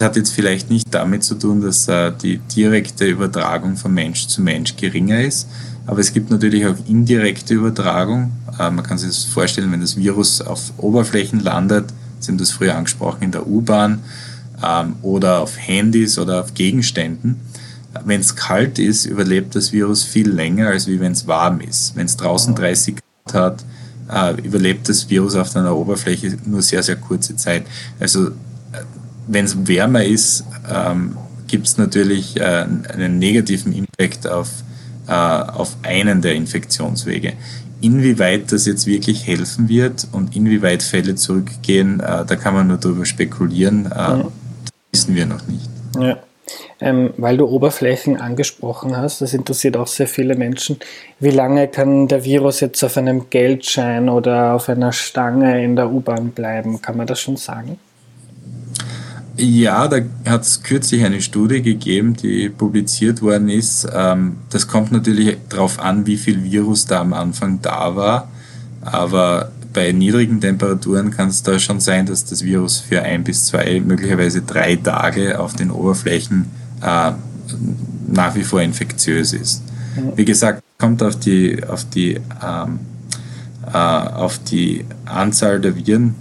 Das 0.00 0.06
hat 0.06 0.16
jetzt 0.16 0.32
vielleicht 0.32 0.70
nicht 0.70 0.94
damit 0.94 1.22
zu 1.24 1.34
tun, 1.34 1.60
dass 1.60 1.86
äh, 1.86 2.10
die 2.10 2.38
direkte 2.38 3.04
Übertragung 3.04 3.76
von 3.76 3.92
Mensch 3.92 4.28
zu 4.28 4.40
Mensch 4.40 4.74
geringer 4.76 5.20
ist, 5.20 5.46
aber 5.86 6.00
es 6.00 6.14
gibt 6.14 6.30
natürlich 6.30 6.64
auch 6.64 6.74
indirekte 6.88 7.52
Übertragung. 7.52 8.32
Äh, 8.58 8.70
man 8.70 8.82
kann 8.82 8.96
sich 8.96 9.10
das 9.10 9.24
vorstellen, 9.24 9.70
wenn 9.72 9.82
das 9.82 9.98
Virus 9.98 10.40
auf 10.40 10.72
Oberflächen 10.78 11.40
landet, 11.40 11.92
Sie 12.18 12.32
haben 12.32 12.38
das 12.38 12.50
früher 12.50 12.76
angesprochen 12.76 13.24
in 13.24 13.30
der 13.30 13.46
U-Bahn 13.46 13.98
ähm, 14.66 14.96
oder 15.02 15.40
auf 15.40 15.58
Handys 15.58 16.18
oder 16.18 16.40
auf 16.40 16.54
Gegenständen, 16.54 17.36
wenn 18.02 18.22
es 18.22 18.34
kalt 18.34 18.78
ist, 18.78 19.04
überlebt 19.04 19.54
das 19.54 19.70
Virus 19.70 20.02
viel 20.02 20.30
länger, 20.30 20.68
als 20.68 20.86
wie 20.86 20.98
wenn 20.98 21.12
es 21.12 21.26
warm 21.26 21.60
ist. 21.60 21.94
Wenn 21.94 22.06
es 22.06 22.16
draußen 22.16 22.54
30 22.54 22.96
Grad 23.26 23.34
hat, 23.34 23.64
äh, 24.10 24.40
überlebt 24.40 24.88
das 24.88 25.10
Virus 25.10 25.36
auf 25.36 25.54
einer 25.54 25.76
Oberfläche 25.76 26.38
nur 26.46 26.62
sehr, 26.62 26.82
sehr 26.82 26.96
kurze 26.96 27.36
Zeit. 27.36 27.66
Also 27.98 28.30
wenn 29.30 29.44
es 29.44 29.66
wärmer 29.66 30.04
ist, 30.04 30.44
ähm, 30.72 31.16
gibt 31.46 31.66
es 31.66 31.78
natürlich 31.78 32.36
äh, 32.36 32.44
einen 32.44 33.18
negativen 33.18 33.72
Impact 33.72 34.26
auf, 34.26 34.48
äh, 35.08 35.12
auf 35.12 35.76
einen 35.82 36.20
der 36.20 36.34
Infektionswege. 36.34 37.34
Inwieweit 37.80 38.52
das 38.52 38.66
jetzt 38.66 38.86
wirklich 38.86 39.26
helfen 39.26 39.68
wird 39.68 40.06
und 40.12 40.36
inwieweit 40.36 40.82
Fälle 40.82 41.14
zurückgehen, 41.14 42.00
äh, 42.00 42.24
da 42.26 42.36
kann 42.36 42.54
man 42.54 42.68
nur 42.68 42.76
darüber 42.76 43.06
spekulieren. 43.06 43.86
Äh, 43.86 43.94
ja. 43.94 44.16
Das 44.92 45.02
wissen 45.02 45.14
wir 45.14 45.26
noch 45.26 45.46
nicht. 45.46 45.68
Ja. 45.98 46.18
Ähm, 46.80 47.12
weil 47.16 47.36
du 47.36 47.46
Oberflächen 47.46 48.16
angesprochen 48.16 48.96
hast, 48.96 49.20
das 49.20 49.34
interessiert 49.34 49.76
auch 49.76 49.86
sehr 49.86 50.08
viele 50.08 50.34
Menschen. 50.34 50.78
Wie 51.20 51.30
lange 51.30 51.68
kann 51.68 52.08
der 52.08 52.24
Virus 52.24 52.60
jetzt 52.60 52.82
auf 52.82 52.96
einem 52.96 53.30
Geldschein 53.30 54.08
oder 54.08 54.54
auf 54.54 54.68
einer 54.68 54.92
Stange 54.92 55.62
in 55.62 55.76
der 55.76 55.92
U-Bahn 55.92 56.30
bleiben? 56.30 56.82
Kann 56.82 56.96
man 56.96 57.06
das 57.06 57.20
schon 57.20 57.36
sagen? 57.36 57.78
Ja, 59.40 59.88
da 59.88 60.00
hat 60.26 60.42
es 60.42 60.62
kürzlich 60.62 61.02
eine 61.02 61.22
Studie 61.22 61.62
gegeben, 61.62 62.14
die 62.14 62.50
publiziert 62.50 63.22
worden 63.22 63.48
ist. 63.48 63.88
Ähm, 63.90 64.36
das 64.50 64.68
kommt 64.68 64.92
natürlich 64.92 65.38
darauf 65.48 65.78
an, 65.78 66.06
wie 66.06 66.18
viel 66.18 66.44
Virus 66.44 66.84
da 66.84 67.00
am 67.00 67.14
Anfang 67.14 67.62
da 67.62 67.96
war. 67.96 68.28
Aber 68.82 69.50
bei 69.72 69.92
niedrigen 69.92 70.42
Temperaturen 70.42 71.10
kann 71.10 71.28
es 71.28 71.42
da 71.42 71.58
schon 71.58 71.80
sein, 71.80 72.04
dass 72.04 72.26
das 72.26 72.44
Virus 72.44 72.80
für 72.80 73.00
ein 73.02 73.24
bis 73.24 73.46
zwei, 73.46 73.80
möglicherweise 73.80 74.42
drei 74.42 74.76
Tage 74.76 75.40
auf 75.40 75.54
den 75.54 75.70
Oberflächen 75.70 76.50
äh, 76.82 77.12
nach 78.08 78.34
wie 78.34 78.44
vor 78.44 78.60
infektiös 78.60 79.32
ist. 79.32 79.62
Wie 80.16 80.26
gesagt, 80.26 80.62
kommt 80.76 81.02
auf 81.02 81.16
die, 81.16 81.64
auf 81.64 81.88
die 81.88 82.20
ähm, 82.44 82.80
äh, 83.72 83.76
auf 83.76 84.38
die 84.38 84.84
Anzahl 85.04 85.60
der 85.60 85.76
Viren, 85.76 86.14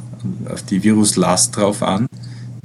auf 0.51 0.63
die 0.63 0.83
Viruslast 0.83 1.57
drauf 1.57 1.83
an. 1.83 2.07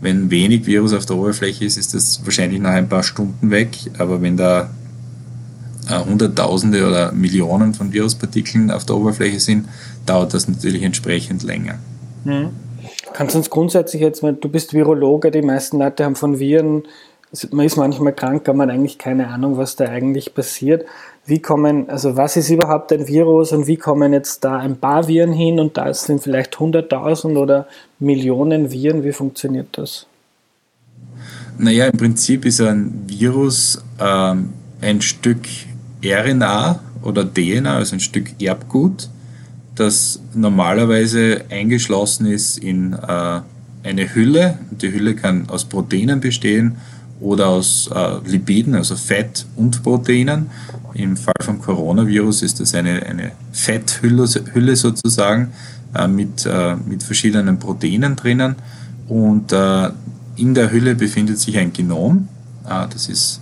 Wenn 0.04 0.30
wenig 0.30 0.66
Virus 0.66 0.92
auf 0.92 1.06
der 1.06 1.16
Oberfläche 1.16 1.64
ist, 1.64 1.78
ist 1.78 1.94
das 1.94 2.20
wahrscheinlich 2.26 2.60
nach 2.60 2.72
ein 2.72 2.90
paar 2.90 3.02
Stunden 3.02 3.50
weg. 3.50 3.70
Aber 3.96 4.20
wenn 4.20 4.36
da 4.36 4.68
äh, 5.88 5.98
Hunderttausende 6.04 6.86
oder 6.86 7.12
Millionen 7.12 7.72
von 7.72 7.90
Viruspartikeln 7.90 8.70
auf 8.70 8.84
der 8.84 8.96
Oberfläche 8.96 9.40
sind, 9.40 9.66
dauert 10.04 10.34
das 10.34 10.46
natürlich 10.46 10.82
entsprechend 10.82 11.42
länger. 11.42 11.78
Mhm. 12.24 12.50
Kannst 13.14 13.34
du 13.34 13.38
uns 13.38 13.48
grundsätzlich 13.48 14.02
jetzt, 14.02 14.22
du 14.22 14.48
bist 14.50 14.74
Virologe, 14.74 15.30
die 15.30 15.40
meisten 15.40 15.78
Leute 15.78 16.04
haben 16.04 16.16
von 16.16 16.38
Viren, 16.38 16.82
man 17.50 17.64
ist 17.64 17.76
manchmal 17.76 18.12
krank, 18.12 18.46
aber 18.46 18.58
man 18.58 18.68
hat 18.68 18.74
eigentlich 18.76 18.98
keine 18.98 19.28
Ahnung, 19.28 19.56
was 19.56 19.74
da 19.74 19.86
eigentlich 19.86 20.34
passiert. 20.34 20.84
Wie 21.26 21.38
kommen, 21.38 21.88
also 21.88 22.16
was 22.16 22.36
ist 22.36 22.50
überhaupt 22.50 22.92
ein 22.92 23.08
Virus 23.08 23.52
und 23.52 23.66
wie 23.66 23.78
kommen 23.78 24.12
jetzt 24.12 24.44
da 24.44 24.58
ein 24.58 24.76
paar 24.76 25.08
Viren 25.08 25.32
hin 25.32 25.58
und 25.58 25.76
da 25.76 25.92
sind 25.94 26.22
vielleicht 26.22 26.56
100.000 26.56 27.38
oder 27.38 27.66
Millionen 27.98 28.70
Viren? 28.70 29.04
Wie 29.04 29.12
funktioniert 29.12 29.68
das? 29.72 30.06
Naja, 31.56 31.86
im 31.86 31.96
Prinzip 31.96 32.44
ist 32.44 32.60
ein 32.60 33.04
Virus 33.06 33.82
ähm, 33.98 34.50
ein 34.80 35.00
Stück 35.00 35.46
RNA 36.04 36.80
oder 37.02 37.24
DNA, 37.24 37.76
also 37.76 37.96
ein 37.96 38.00
Stück 38.00 38.40
Erbgut, 38.40 39.08
das 39.74 40.20
normalerweise 40.34 41.44
eingeschlossen 41.50 42.26
ist 42.26 42.58
in 42.58 42.92
äh, 42.92 43.40
eine 43.82 44.14
Hülle. 44.14 44.58
Die 44.70 44.92
Hülle 44.92 45.14
kann 45.14 45.48
aus 45.48 45.64
Proteinen 45.64 46.20
bestehen 46.20 46.76
oder 47.20 47.48
aus 47.48 47.88
äh, 47.94 48.18
Lipiden, 48.28 48.74
also 48.74 48.96
Fett 48.96 49.46
und 49.56 49.82
Proteinen. 49.82 50.50
Im 50.94 51.16
Fall 51.16 51.34
vom 51.40 51.60
Coronavirus 51.60 52.42
ist 52.42 52.60
das 52.60 52.74
eine, 52.74 53.04
eine 53.04 53.32
Fetthülle 53.52 54.28
Hülle 54.52 54.76
sozusagen 54.76 55.52
äh, 55.94 56.06
mit, 56.06 56.46
äh, 56.46 56.76
mit 56.76 57.02
verschiedenen 57.02 57.58
Proteinen 57.58 58.16
drinnen. 58.16 58.54
Und 59.08 59.52
äh, 59.52 59.90
in 60.36 60.54
der 60.54 60.70
Hülle 60.70 60.94
befindet 60.94 61.38
sich 61.38 61.58
ein 61.58 61.72
Genom. 61.72 62.28
Äh, 62.68 62.86
das 62.92 63.08
ist 63.08 63.40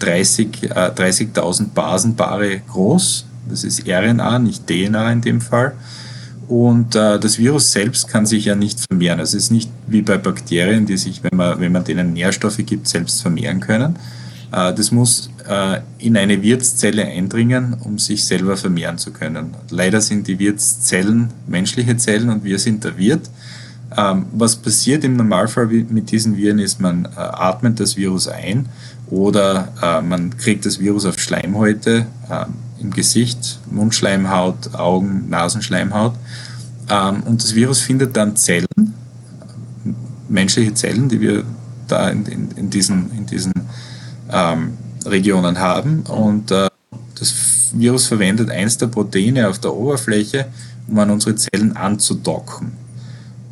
30.000 0.00 0.90
30 0.90 1.28
äh, 1.28 1.64
Basenpaare 1.74 2.60
groß. 2.68 3.26
Das 3.48 3.64
ist 3.64 3.86
RNA, 3.86 4.38
nicht 4.40 4.66
DNA 4.66 5.12
in 5.12 5.20
dem 5.20 5.40
Fall. 5.40 5.74
Und 6.48 6.94
äh, 6.96 7.18
das 7.18 7.38
Virus 7.38 7.72
selbst 7.72 8.08
kann 8.08 8.26
sich 8.26 8.46
ja 8.46 8.54
nicht 8.54 8.80
vermehren. 8.88 9.20
Es 9.20 9.34
ist 9.34 9.50
nicht 9.50 9.70
wie 9.86 10.02
bei 10.02 10.18
Bakterien, 10.18 10.86
die 10.86 10.96
sich, 10.96 11.22
wenn 11.22 11.36
man, 11.36 11.60
wenn 11.60 11.72
man 11.72 11.84
denen 11.84 12.12
Nährstoffe 12.12 12.60
gibt, 12.66 12.88
selbst 12.88 13.22
vermehren 13.22 13.60
können. 13.60 13.96
Äh, 14.52 14.74
das 14.74 14.92
muss 14.92 15.30
äh, 15.48 15.80
in 15.98 16.16
eine 16.16 16.42
Wirtszelle 16.42 17.04
eindringen, 17.04 17.76
um 17.80 17.98
sich 17.98 18.24
selber 18.24 18.56
vermehren 18.56 18.98
zu 18.98 19.12
können. 19.12 19.54
Leider 19.70 20.00
sind 20.00 20.28
die 20.28 20.38
Wirtszellen 20.38 21.28
menschliche 21.46 21.96
Zellen 21.96 22.28
und 22.28 22.44
wir 22.44 22.58
sind 22.58 22.84
der 22.84 22.96
Wirt. 22.98 23.30
Ähm, 23.96 24.26
was 24.32 24.56
passiert 24.56 25.04
im 25.04 25.16
Normalfall 25.16 25.66
mit 25.66 26.10
diesen 26.10 26.36
Viren 26.36 26.58
ist, 26.58 26.80
man 26.80 27.04
äh, 27.04 27.08
atmet 27.18 27.80
das 27.80 27.96
Virus 27.96 28.28
ein 28.28 28.68
oder 29.10 30.02
man 30.02 30.34
kriegt 30.38 30.64
das 30.64 30.80
Virus 30.80 31.04
auf 31.04 31.18
Schleimhäute 31.18 32.06
äh, 32.30 32.46
im 32.80 32.92
Gesicht, 32.92 33.60
Mundschleimhaut, 33.70 34.74
Augen, 34.74 35.28
Nasenschleimhaut. 35.28 36.14
Ähm, 36.88 37.22
und 37.24 37.42
das 37.42 37.54
Virus 37.54 37.80
findet 37.80 38.16
dann 38.16 38.36
Zellen, 38.36 38.94
menschliche 40.30 40.72
Zellen, 40.72 41.10
die 41.10 41.20
wir 41.20 41.44
da 41.88 42.08
in, 42.08 42.24
in, 42.24 42.50
in 42.52 42.70
diesen, 42.70 43.10
in 43.14 43.26
diesen 43.26 43.52
ähm, 44.32 44.76
Regionen 45.04 45.58
haben. 45.58 46.02
Und 46.02 46.50
äh, 46.50 46.68
das 47.18 47.70
Virus 47.74 48.06
verwendet 48.06 48.50
eins 48.50 48.78
der 48.78 48.88
Proteine 48.88 49.48
auf 49.48 49.58
der 49.58 49.74
Oberfläche, 49.74 50.46
um 50.88 50.98
an 50.98 51.10
unsere 51.10 51.36
Zellen 51.36 51.76
anzudocken. 51.76 52.72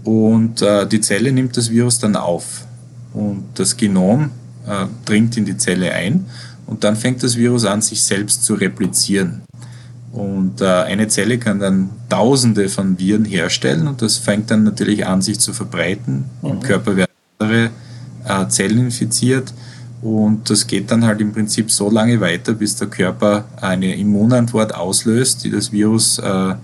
Und 0.05 0.63
äh, 0.63 0.87
die 0.87 1.01
Zelle 1.01 1.33
nimmt 1.33 1.57
das 1.57 1.71
Virus 1.71 1.99
dann 1.99 2.17
auf. 2.17 2.65
Und 3.13 3.45
das 3.55 3.77
Genom 3.77 4.31
äh, 4.67 4.87
dringt 5.05 5.37
in 5.37 5.45
die 5.45 5.57
Zelle 5.57 5.93
ein 5.93 6.27
und 6.67 6.85
dann 6.85 6.95
fängt 6.95 7.23
das 7.25 7.37
Virus 7.37 7.65
an, 7.65 7.83
sich 7.83 8.03
selbst 8.05 8.45
zu 8.45 8.55
replizieren. 8.55 9.43
Und 10.13 10.61
äh, 10.61 10.67
eine 10.67 11.09
Zelle 11.09 11.39
kann 11.39 11.59
dann 11.59 11.91
Tausende 12.09 12.69
von 12.69 12.99
Viren 12.99 13.25
herstellen 13.25 13.89
und 13.89 14.03
das 14.03 14.17
fängt 14.17 14.51
dann 14.51 14.63
natürlich 14.63 15.07
an, 15.07 15.23
sich 15.23 15.41
zu 15.41 15.53
verbreiten. 15.53 16.25
Mhm. 16.43 16.51
Im 16.51 16.61
Körper 16.61 16.97
werden 16.97 17.11
andere 17.39 17.71
äh, 18.25 18.49
Zellen 18.49 18.79
infiziert 18.79 19.53
und 20.03 20.49
das 20.49 20.67
geht 20.67 20.91
dann 20.91 21.05
halt 21.05 21.21
im 21.21 21.33
Prinzip 21.33 21.71
so 21.71 21.91
lange 21.91 22.21
weiter, 22.21 22.55
bis 22.55 22.77
der 22.77 22.89
Körper 22.89 23.45
eine 23.61 23.95
Immunantwort 23.97 24.75
auslöst, 24.75 25.45
die 25.45 25.51
das 25.51 25.73
Virus, 25.73 26.19
äh, 26.19 26.55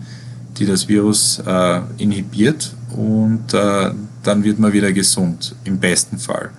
die 0.59 0.65
das 0.65 0.89
Virus 0.89 1.43
äh, 1.47 1.81
inhibiert 1.99 2.75
und 2.97 3.53
äh, 3.53 3.91
dann 4.23 4.43
wird 4.43 4.59
man 4.59 4.73
wieder 4.73 4.93
gesund, 4.93 5.55
im 5.65 5.79
besten 5.79 6.19
Fall. 6.19 6.51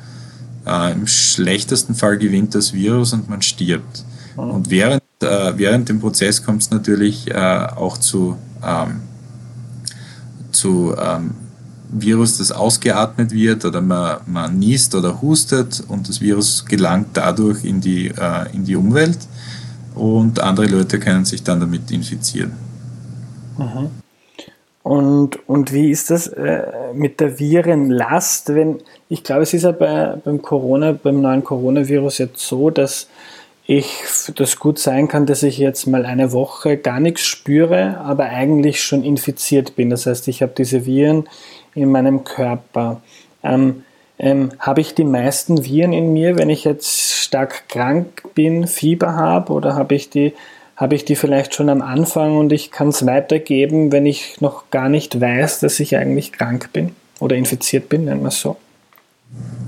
Äh, 0.65 0.91
Im 0.93 1.07
schlechtesten 1.07 1.95
Fall 1.95 2.17
gewinnt 2.17 2.53
das 2.53 2.73
Virus 2.73 3.13
und 3.13 3.29
man 3.29 3.41
stirbt. 3.41 4.03
Mhm. 4.35 4.43
Und 4.43 4.69
während, 4.69 5.03
äh, 5.21 5.57
während 5.57 5.89
dem 5.89 5.99
Prozess 5.99 6.43
kommt 6.43 6.61
es 6.61 6.69
natürlich 6.69 7.29
äh, 7.31 7.33
auch 7.33 7.97
zu, 7.97 8.37
ähm, 8.63 9.01
zu 10.51 10.95
ähm, 10.99 11.31
Virus, 11.89 12.37
das 12.37 12.51
ausgeatmet 12.51 13.31
wird 13.31 13.65
oder 13.65 13.81
man, 13.81 14.17
man 14.25 14.59
niest 14.59 14.95
oder 14.95 15.21
hustet 15.21 15.83
und 15.87 16.09
das 16.09 16.21
Virus 16.21 16.65
gelangt 16.65 17.09
dadurch 17.13 17.63
in 17.63 17.81
die, 17.81 18.07
äh, 18.07 18.53
in 18.53 18.65
die 18.65 18.75
Umwelt 18.75 19.19
und 19.95 20.39
andere 20.39 20.67
Leute 20.67 20.99
können 20.99 21.25
sich 21.25 21.43
dann 21.43 21.59
damit 21.59 21.91
infizieren. 21.91 22.53
Mhm. 23.57 23.89
Und, 24.83 25.49
und 25.49 25.73
wie 25.73 25.91
ist 25.91 26.11
das 26.11 26.27
äh, 26.27 26.63
mit 26.93 27.19
der 27.19 27.39
Virenlast? 27.39 28.55
Wenn, 28.55 28.77
ich 29.09 29.23
glaube, 29.23 29.41
es 29.41 29.53
ist 29.53 29.63
ja 29.63 29.71
bei, 29.71 30.15
beim 30.23 30.41
Corona, 30.41 30.93
beim 30.93 31.21
neuen 31.21 31.43
Coronavirus 31.43 32.19
jetzt 32.19 32.39
so, 32.39 32.69
dass 32.69 33.07
ich 33.65 33.85
das 34.33 34.57
gut 34.57 34.79
sein 34.79 35.09
kann, 35.09 35.25
dass 35.25 35.43
ich 35.43 35.57
jetzt 35.57 35.87
mal 35.87 36.05
eine 36.05 36.31
Woche 36.31 36.77
gar 36.77 37.01
nichts 37.01 37.23
spüre, 37.23 37.97
aber 37.97 38.25
eigentlich 38.25 38.81
schon 38.81 39.03
infiziert 39.03 39.75
bin. 39.75 39.89
Das 39.89 40.05
heißt, 40.05 40.29
ich 40.29 40.41
habe 40.41 40.53
diese 40.57 40.85
Viren 40.85 41.27
in 41.77 41.91
meinem 41.91 42.23
Körper. 42.23 43.01
Ähm, 43.43 43.83
ähm, 44.19 44.51
habe 44.59 44.81
ich 44.81 44.95
die 44.95 45.03
meisten 45.03 45.63
Viren 45.63 45.93
in 45.93 46.11
mir, 46.11 46.37
wenn 46.37 46.49
ich 46.49 46.63
jetzt 46.63 47.13
stark 47.13 47.69
krank 47.69 48.23
bin, 48.33 48.67
Fieber 48.67 49.15
habe, 49.15 49.53
oder 49.53 49.75
habe 49.75 49.95
ich 49.95 50.09
die 50.09 50.33
habe 50.77 50.93
ich 50.93 51.05
die 51.05 51.15
vielleicht 51.15 51.55
schon 51.55 51.69
am 51.69 51.81
Anfang 51.81 52.37
und 52.37 52.51
ich 52.53 52.69
kann 52.69 52.89
es 52.89 53.05
weitergeben, 53.05 53.91
wenn 53.91 54.05
ich 54.05 54.39
noch 54.41 54.69
gar 54.69 54.89
nicht 54.89 55.19
weiß, 55.19 55.59
dass 55.59 55.79
ich 55.79 55.97
eigentlich 55.97 56.31
krank 56.31 56.69
bin 56.71 56.91
oder 57.19 57.35
infiziert 57.35 57.89
bin, 57.89 58.05
nennen 58.05 58.21
wir 58.21 58.27
es 58.27 58.39
so? 58.39 58.57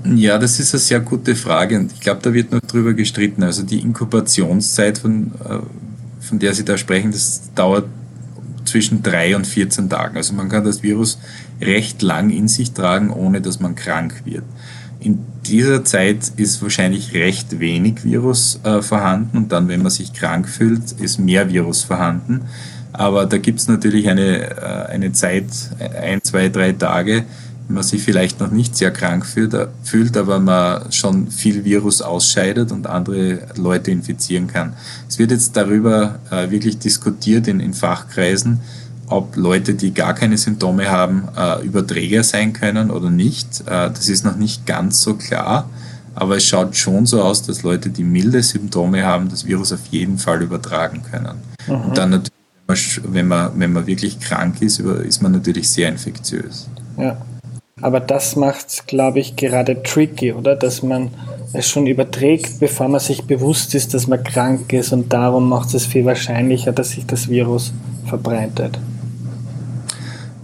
Ja, 0.04 0.38
das 0.38 0.60
ist 0.60 0.72
eine 0.72 0.80
sehr 0.80 1.00
gute 1.00 1.34
Frage 1.34 1.78
und 1.78 1.92
ich 1.92 2.00
glaube, 2.00 2.20
da 2.22 2.32
wird 2.32 2.52
noch 2.52 2.60
drüber 2.60 2.94
gestritten. 2.94 3.42
Also 3.42 3.64
die 3.64 3.80
Inkubationszeit, 3.80 4.98
von, 4.98 5.32
äh, 5.44 6.24
von 6.24 6.38
der 6.38 6.54
Sie 6.54 6.64
da 6.64 6.78
sprechen, 6.78 7.10
das 7.10 7.50
dauert 7.54 7.86
zwischen 8.64 9.02
drei 9.02 9.36
und 9.36 9.46
14 9.46 9.88
Tagen. 9.88 10.16
Also 10.16 10.34
man 10.34 10.48
kann 10.48 10.64
das 10.64 10.82
Virus 10.82 11.18
recht 11.60 12.02
lang 12.02 12.30
in 12.30 12.48
sich 12.48 12.72
tragen, 12.72 13.10
ohne 13.10 13.40
dass 13.40 13.60
man 13.60 13.74
krank 13.74 14.22
wird. 14.24 14.44
In 15.00 15.20
dieser 15.46 15.84
Zeit 15.84 16.32
ist 16.36 16.62
wahrscheinlich 16.62 17.14
recht 17.14 17.58
wenig 17.58 18.04
Virus 18.04 18.60
äh, 18.64 18.82
vorhanden 18.82 19.36
und 19.38 19.52
dann, 19.52 19.68
wenn 19.68 19.82
man 19.82 19.90
sich 19.90 20.12
krank 20.12 20.48
fühlt, 20.48 20.92
ist 20.92 21.18
mehr 21.18 21.48
Virus 21.48 21.82
vorhanden. 21.82 22.42
Aber 22.92 23.24
da 23.24 23.38
gibt 23.38 23.60
es 23.60 23.68
natürlich 23.68 24.08
eine, 24.08 24.50
äh, 24.50 24.92
eine 24.92 25.12
Zeit, 25.12 25.46
ein, 26.00 26.22
zwei, 26.22 26.48
drei 26.50 26.72
Tage, 26.72 27.24
man 27.70 27.82
sich 27.82 28.02
vielleicht 28.02 28.40
noch 28.40 28.50
nicht 28.50 28.76
sehr 28.76 28.90
krank 28.90 29.26
fühlt, 29.26 30.16
aber 30.16 30.40
man 30.40 30.92
schon 30.92 31.30
viel 31.30 31.64
Virus 31.64 32.02
ausscheidet 32.02 32.72
und 32.72 32.86
andere 32.86 33.40
Leute 33.56 33.90
infizieren 33.90 34.46
kann. 34.46 34.74
Es 35.08 35.18
wird 35.18 35.30
jetzt 35.30 35.56
darüber 35.56 36.18
äh, 36.30 36.50
wirklich 36.50 36.78
diskutiert 36.78 37.48
in, 37.48 37.60
in 37.60 37.74
Fachkreisen, 37.74 38.60
ob 39.06 39.36
Leute, 39.36 39.74
die 39.74 39.92
gar 39.92 40.14
keine 40.14 40.38
Symptome 40.38 40.90
haben, 40.90 41.28
äh, 41.36 41.64
Überträger 41.64 42.22
sein 42.22 42.52
können 42.52 42.90
oder 42.90 43.10
nicht. 43.10 43.60
Äh, 43.66 43.90
das 43.90 44.08
ist 44.08 44.24
noch 44.24 44.36
nicht 44.36 44.66
ganz 44.66 45.02
so 45.02 45.14
klar, 45.14 45.68
aber 46.14 46.36
es 46.36 46.46
schaut 46.46 46.76
schon 46.76 47.06
so 47.06 47.22
aus, 47.22 47.42
dass 47.42 47.62
Leute, 47.62 47.90
die 47.90 48.04
milde 48.04 48.42
Symptome 48.42 49.04
haben, 49.04 49.28
das 49.28 49.46
Virus 49.46 49.72
auf 49.72 49.86
jeden 49.90 50.18
Fall 50.18 50.42
übertragen 50.42 51.02
können. 51.10 51.36
Mhm. 51.66 51.74
Und 51.74 51.98
dann 51.98 52.10
natürlich, 52.10 53.00
wenn 53.04 53.28
man, 53.28 53.52
wenn 53.56 53.72
man 53.72 53.86
wirklich 53.86 54.18
krank 54.20 54.62
ist, 54.62 54.80
ist 54.80 55.22
man 55.22 55.32
natürlich 55.32 55.68
sehr 55.68 55.88
infektiös. 55.88 56.68
Ja. 56.96 57.16
Aber 57.80 58.00
das 58.00 58.36
macht 58.36 58.68
es, 58.68 58.86
glaube 58.86 59.20
ich, 59.20 59.36
gerade 59.36 59.82
tricky, 59.82 60.32
oder? 60.32 60.56
Dass 60.56 60.82
man 60.82 61.10
es 61.52 61.68
schon 61.68 61.86
überträgt, 61.86 62.60
bevor 62.60 62.88
man 62.88 63.00
sich 63.00 63.24
bewusst 63.24 63.74
ist, 63.74 63.94
dass 63.94 64.06
man 64.06 64.22
krank 64.22 64.72
ist 64.72 64.92
und 64.92 65.12
darum 65.12 65.48
macht 65.48 65.74
es 65.74 65.86
viel 65.86 66.04
wahrscheinlicher, 66.04 66.72
dass 66.72 66.90
sich 66.90 67.06
das 67.06 67.28
Virus 67.28 67.72
verbreitet. 68.06 68.78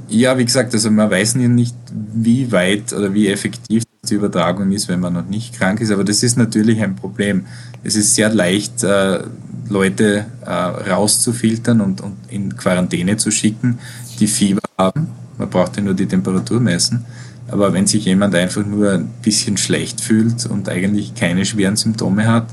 Ja, 0.08 0.38
wie 0.38 0.44
gesagt, 0.44 0.72
also 0.72 0.90
man 0.90 1.10
weiß 1.10 1.34
ja 1.34 1.48
nicht, 1.48 1.74
wie 2.14 2.50
weit 2.52 2.92
oder 2.92 3.12
wie 3.12 3.28
effektiv 3.28 3.82
die 4.08 4.14
Übertragung 4.14 4.70
ist, 4.72 4.88
wenn 4.88 5.00
man 5.00 5.12
noch 5.12 5.26
nicht 5.26 5.58
krank 5.58 5.80
ist, 5.80 5.90
aber 5.90 6.04
das 6.04 6.22
ist 6.22 6.36
natürlich 6.36 6.80
ein 6.80 6.96
Problem. 6.96 7.44
Es 7.82 7.96
ist 7.96 8.14
sehr 8.14 8.32
leicht, 8.32 8.84
äh, 8.84 9.20
Leute 9.68 10.26
äh, 10.44 10.50
rauszufiltern 10.50 11.80
und, 11.80 12.00
und 12.00 12.16
in 12.28 12.56
Quarantäne 12.56 13.16
zu 13.16 13.30
schicken, 13.30 13.78
die 14.20 14.28
Fieber 14.28 14.60
haben. 14.78 15.08
Man 15.38 15.50
braucht 15.50 15.76
ja 15.76 15.82
nur 15.82 15.94
die 15.94 16.06
Temperatur 16.06 16.60
messen. 16.60 17.04
Aber 17.50 17.72
wenn 17.72 17.86
sich 17.86 18.04
jemand 18.04 18.34
einfach 18.34 18.64
nur 18.64 18.92
ein 18.92 19.08
bisschen 19.22 19.56
schlecht 19.56 20.00
fühlt 20.00 20.46
und 20.46 20.68
eigentlich 20.68 21.14
keine 21.14 21.44
schweren 21.44 21.76
Symptome 21.76 22.26
hat 22.26 22.46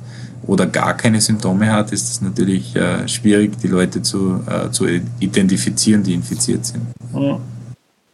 oder 0.46 0.66
gar 0.66 0.96
keine 0.96 1.20
Symptome 1.20 1.72
hat, 1.72 1.92
ist 1.92 2.10
es 2.10 2.22
natürlich 2.22 2.76
äh, 2.76 3.08
schwierig, 3.08 3.58
die 3.60 3.68
Leute 3.68 4.02
zu, 4.02 4.42
äh, 4.48 4.70
zu 4.72 4.86
identifizieren, 5.20 6.04
die 6.04 6.14
infiziert 6.14 6.66
sind. 6.66 6.82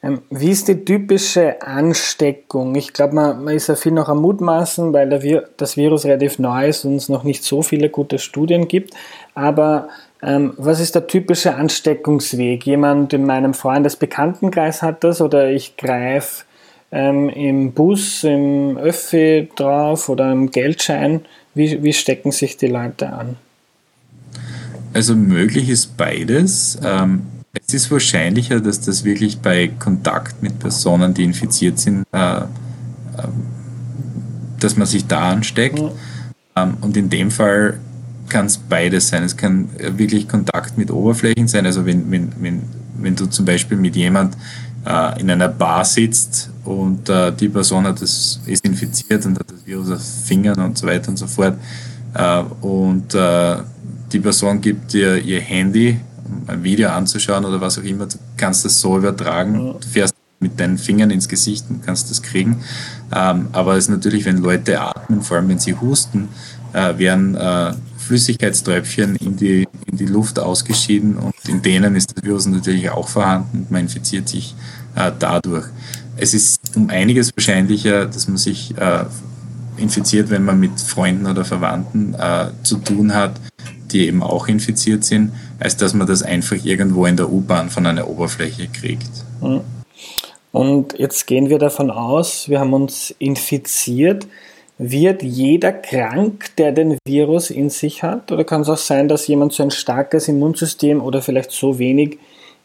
Ähm, 0.02 0.22
wie 0.30 0.52
ist 0.52 0.68
die 0.70 0.86
typische 0.86 1.62
Ansteckung? 1.62 2.76
Ich 2.76 2.94
glaube, 2.94 3.15
man, 3.15 3.44
man, 3.44 3.56
ist 3.56 3.68
ja 3.68 3.76
viel 3.76 3.92
noch 3.92 4.08
am 4.08 4.22
Mutmaßen, 4.22 4.94
weil 4.94 5.10
der, 5.10 5.50
das 5.58 5.76
Virus 5.76 6.06
relativ 6.06 6.39
neu 6.39 6.70
ist 6.70 6.86
und 6.86 6.96
es 6.96 7.10
noch 7.10 7.24
nicht 7.24 7.44
so 7.44 7.62
viele 7.62 7.89
gute 7.89 8.18
Studien 8.18 8.70
gibt. 8.70 8.94
Aber 9.34 9.89
ähm, 10.22 10.54
was 10.58 10.80
ist 10.80 10.96
der 10.96 11.08
typische 11.08 11.56
Ansteckungsweg? 11.56 12.65
Jemand 12.65 13.12
in 13.12 13.26
meinem 13.26 13.54
Freundesbekanntenkreis 13.54 14.82
hat 14.82 15.04
das 15.04 15.22
oder 15.22 15.50
ich 15.50 15.76
greife 15.76 16.46
ähm, 16.91 17.30
im 17.30 17.71
Bus, 17.71 18.23
im 18.23 18.78
Öffi 18.78 19.49
drauf 19.56 20.10
oder 20.10 20.32
im 20.32 20.52
Geldschein. 20.52 21.21
Wie, 21.54 21.84
wie 21.84 21.93
stecken 21.93 22.32
sich 22.32 22.58
die 22.58 22.67
Leute 22.67 23.12
an? 23.12 23.36
Also 24.93 25.15
möglich 25.15 25.69
ist 25.69 25.97
beides. 25.97 26.80
Ähm 26.84 27.23
es 27.67 27.73
ist 27.73 27.91
wahrscheinlicher, 27.91 28.60
dass 28.60 28.82
das 28.82 29.04
wirklich 29.04 29.39
bei 29.39 29.67
Kontakt 29.67 30.41
mit 30.43 30.60
Personen, 30.60 31.13
die 31.13 31.23
infiziert 31.23 31.80
sind, 31.80 32.06
äh, 32.12 32.38
äh, 32.38 32.43
dass 34.60 34.78
man 34.78 34.88
sich 34.88 35.08
da 35.08 35.32
ansteckt. 35.32 35.80
Mhm. 35.80 35.91
Ähm, 36.56 36.78
und 36.82 36.95
in 36.95 37.10
dem 37.10 37.32
Fall 37.32 37.80
kann 38.28 38.45
es 38.45 38.58
beides 38.58 39.10
sein. 39.10 39.23
Es 39.23 39.36
kann 39.36 39.69
wirklich 39.80 40.28
Kontakt 40.28 40.78
mit 40.78 40.91
Oberflächen 40.91 41.47
sein. 41.47 41.65
Also 41.65 41.86
wenn, 41.86 42.12
wenn, 42.12 42.32
wenn, 42.39 42.62
wenn 42.97 43.15
du 43.15 43.25
zum 43.25 43.45
Beispiel 43.45 43.78
mit 43.78 43.95
jemand 43.95 44.38
äh, 44.86 45.22
in 45.22 45.30
einer 45.30 45.48
Bar 45.48 45.86
sitzt 45.86 46.50
und 46.65 47.10
äh, 47.10 47.32
die 47.32 47.50
Person 47.50 47.86
hat 47.86 48.02
das, 48.02 48.39
ist 48.46 48.65
infiziert 48.65 49.26
und 49.26 49.39
hat 49.39 49.52
das 49.52 49.65
Virus 49.65 49.92
auf 49.92 50.02
Fingern 50.26 50.60
und 50.60 50.78
so 50.78 50.88
weiter 50.88 51.10
und 51.10 51.18
so 51.18 51.28
fort 51.28 51.58
äh, 52.13 52.44
und 52.62 53.13
äh, 53.13 53.58
die 54.12 54.20
Person 54.20 54.60
gibt 54.62 54.94
dir 54.94 55.18
ihr 55.18 55.42
Handy 55.42 56.00
ein 56.48 56.63
Video 56.63 56.89
anzuschauen 56.89 57.46
oder 57.46 57.62
was 57.62 57.78
auch 57.78 57.84
immer, 57.84 58.06
du 58.06 58.18
kannst 58.38 58.65
das 58.65 58.80
so 58.80 58.98
übertragen. 58.98 59.76
Du 59.80 59.88
fährst 59.88 60.15
mit 60.39 60.60
deinen 60.60 60.78
Fingern 60.78 61.12
ins 61.12 61.28
Gesicht 61.28 61.65
und 61.70 61.86
kannst 61.86 62.10
das 62.10 62.22
kriegen. 62.22 62.62
Ähm, 63.13 63.48
aber 63.52 63.74
es 63.74 63.86
ist 63.86 63.89
natürlich, 63.89 64.26
wenn 64.26 64.38
Leute 64.38 64.80
atmen, 64.80 65.22
vor 65.22 65.38
allem 65.38 65.50
wenn 65.50 65.60
sie 65.60 65.76
husten, 65.76 66.30
äh, 66.74 66.98
werden 66.98 67.36
äh, 67.36 67.74
Flüssigkeitströpfchen 68.10 69.17
in 69.17 69.38
die, 69.38 69.67
in 69.86 69.98
die 69.98 70.08
Luft 70.08 70.39
ausgeschieden 70.39 71.15
und 71.15 71.36
in 71.48 71.62
denen 71.62 71.95
ist 71.95 72.15
das 72.15 72.24
Virus 72.24 72.48
natürlich 72.48 72.89
auch 72.89 73.08
vorhanden 73.08 73.67
man 73.69 73.82
infiziert 73.82 74.28
sich 74.28 74.56
äh, 74.95 75.12
dadurch. 75.19 75.65
Es 76.17 76.34
ist 76.34 76.76
um 76.76 76.89
einiges 76.89 77.32
wahrscheinlicher, 77.36 78.08
dass 78.08 78.28
man 78.28 78.38
sich 78.38 78.76
äh, 78.78 79.06
infiziert, 79.78 80.32
wenn 80.32 80.43
man 80.43 80.60
mit 80.60 80.80
Freunden 80.82 81.28
oder 81.28 81.45
Verwandten 81.45 82.15
äh, 82.15 82.48
zu 82.63 82.78
tun 82.78 83.13
hat, 83.13 83.39
die 83.91 84.08
eben 84.08 84.24
auch 84.24 84.48
infiziert 84.48 85.04
sind, 85.04 85.32
als 85.60 85.78
dass 85.78 85.93
man 85.93 86.08
das 86.08 86.24
einfach 86.24 86.58
irgendwo 86.65 87.06
in 87.06 87.15
der 87.15 87.32
U-Bahn 87.32 87.69
von 87.69 87.86
einer 87.86 88.08
Oberfläche 88.08 88.67
kriegt. 88.67 89.12
Hm. 89.41 89.62
Und 90.52 90.98
jetzt 90.98 91.28
gehen 91.28 91.50
wir 91.50 91.60
davon 91.60 91.91
aus, 91.91 92.50
wir 92.50 92.60
haben 92.60 92.74
uns 92.74 93.13
infiziert. 93.19 94.26
Wird 94.82 95.24
jeder 95.24 95.74
krank, 95.74 96.56
der 96.58 96.72
den 96.72 96.98
Virus 97.06 97.50
in 97.50 97.70
sich 97.70 98.02
hat? 98.02 98.32
Oder 98.32 98.46
kann 98.46 98.62
es 98.62 98.70
auch 98.70 98.78
sein, 98.78 99.10
dass 99.10 99.28
jemand 99.28 99.52
so 99.52 99.62
ein 99.62 99.72
starkes 99.72 100.30
Immunsystem 100.30 101.02
oder 101.02 101.22
vielleicht 101.22 101.52
so 101.52 101.78
wenig 101.80 102.18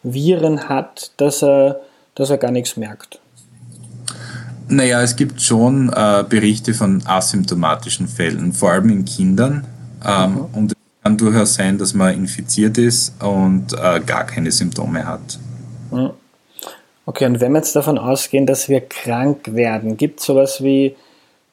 Viren 0.05 0.69
hat, 0.69 1.11
dass 1.17 1.43
er, 1.43 1.81
dass 2.15 2.31
er 2.31 2.39
gar 2.39 2.53
nichts 2.53 2.77
merkt? 2.77 3.21
Naja, 4.69 5.03
es 5.03 5.17
gibt 5.17 5.43
schon 5.43 5.93
äh, 5.93 6.25
Berichte 6.29 6.73
von 6.73 7.03
asymptomatischen 7.05 8.07
Fällen, 8.07 8.53
vor 8.53 8.71
allem 8.71 8.91
in 8.91 9.05
Kindern. 9.05 9.67
Ähm, 10.07 10.35
mhm. 10.35 10.45
Und 10.53 10.75
kann 11.05 11.19
durchaus 11.19 11.55
sein, 11.55 11.77
dass 11.77 11.93
man 11.93 12.15
infiziert 12.15 12.79
ist 12.79 13.23
und 13.23 13.75
äh, 13.75 14.01
gar 14.01 14.25
keine 14.25 14.51
Symptome 14.51 15.05
hat. 15.05 15.39
Hm. 15.91 16.11
Okay, 17.05 17.27
und 17.27 17.41
wenn 17.41 17.53
wir 17.53 17.59
jetzt 17.59 17.77
davon 17.77 17.99
ausgehen, 17.99 18.47
dass 18.47 18.71
wir 18.71 18.81
krank 18.81 19.55
werden, 19.55 19.99
gibt 19.99 20.21
es 20.21 20.27
sowas 20.27 20.63
wie 20.63 20.97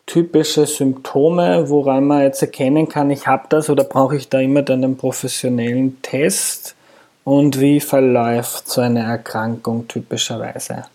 typische 0.06 0.66
Symptome, 0.66 1.70
woran 1.70 2.06
man 2.06 2.22
jetzt 2.22 2.42
erkennen 2.42 2.90
kann, 2.90 3.12
ich 3.12 3.28
habe 3.28 3.46
das 3.50 3.70
oder 3.70 3.84
brauche 3.84 4.16
ich 4.16 4.30
da 4.30 4.40
immer 4.40 4.62
dann 4.62 4.84
einen 4.84 4.98
professionellen 4.98 6.02
Test? 6.02 6.76
Und 7.24 7.60
wie 7.60 7.80
verläuft 7.80 8.68
so 8.68 8.82
eine 8.82 9.04
Erkrankung 9.04 9.88
typischerweise? 9.88 10.86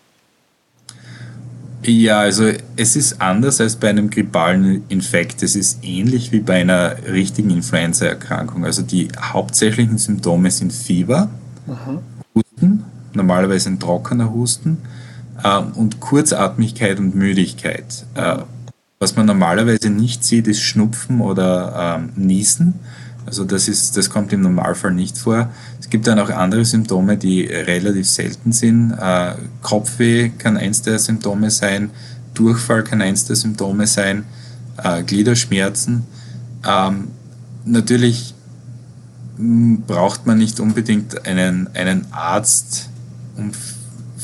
Ja, 1.83 2.19
also 2.19 2.51
es 2.75 2.95
ist 2.95 3.21
anders 3.21 3.61
als 3.61 3.77
bei 3.77 3.89
einem 3.89 4.09
grippalen 4.09 4.83
Infekt. 4.89 5.41
Es 5.41 5.55
ist 5.55 5.83
ähnlich 5.83 6.31
wie 6.31 6.39
bei 6.39 6.61
einer 6.61 6.97
richtigen 7.07 7.49
Influenza-Erkrankung. 7.49 8.65
Also 8.65 8.81
die 8.81 9.07
hauptsächlichen 9.17 9.97
Symptome 9.97 10.51
sind 10.51 10.73
Fieber, 10.73 11.29
mhm. 11.65 11.99
Husten, 12.35 12.83
normalerweise 13.13 13.69
ein 13.69 13.79
trockener 13.79 14.33
Husten 14.33 14.79
äh, 15.43 15.59
und 15.59 16.01
Kurzatmigkeit 16.01 16.99
und 16.99 17.15
Müdigkeit. 17.15 18.05
Äh, 18.15 18.39
was 18.99 19.15
man 19.15 19.25
normalerweise 19.25 19.89
nicht 19.89 20.23
sieht, 20.23 20.47
ist 20.47 20.61
Schnupfen 20.61 21.21
oder 21.21 21.99
äh, 21.99 22.19
Niesen. 22.19 22.75
Also 23.25 23.43
das, 23.43 23.67
ist, 23.67 23.97
das 23.97 24.09
kommt 24.09 24.31
im 24.31 24.41
Normalfall 24.41 24.93
nicht 24.93 25.17
vor. 25.17 25.51
Es 25.79 25.89
gibt 25.89 26.07
dann 26.07 26.17
auch 26.17 26.29
andere 26.29 26.63
Symptome, 26.63 27.17
die 27.17 27.45
relativ 27.45 28.07
selten 28.07 28.53
sind. 28.53 28.93
Äh, 28.93 29.33
Kopfweh 29.61 30.29
kann 30.29 30.57
eins 30.57 30.81
der 30.81 30.97
Symptome 30.97 31.51
sein, 31.51 31.91
Durchfall 32.33 32.83
kann 32.83 33.01
eins 33.01 33.25
der 33.25 33.35
Symptome 33.35 33.85
sein, 33.85 34.23
äh, 34.77 35.03
Gliederschmerzen. 35.03 36.05
Ähm, 36.65 37.09
natürlich 37.65 38.33
hm, 39.35 39.83
braucht 39.85 40.25
man 40.25 40.37
nicht 40.37 40.59
unbedingt 40.59 41.27
einen, 41.27 41.69
einen 41.73 42.05
Arzt, 42.11 42.89
um 43.35 43.51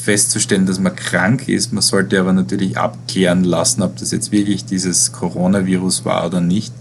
festzustellen, 0.03 0.65
dass 0.65 0.79
man 0.79 0.95
krank 0.95 1.47
ist. 1.47 1.71
Man 1.71 1.81
sollte 1.81 2.19
aber 2.19 2.33
natürlich 2.33 2.77
abklären 2.77 3.43
lassen, 3.43 3.81
ob 3.81 3.95
das 3.97 4.11
jetzt 4.11 4.31
wirklich 4.31 4.65
dieses 4.65 5.13
Coronavirus 5.13 6.03
war 6.03 6.25
oder 6.25 6.41
nicht. 6.41 6.73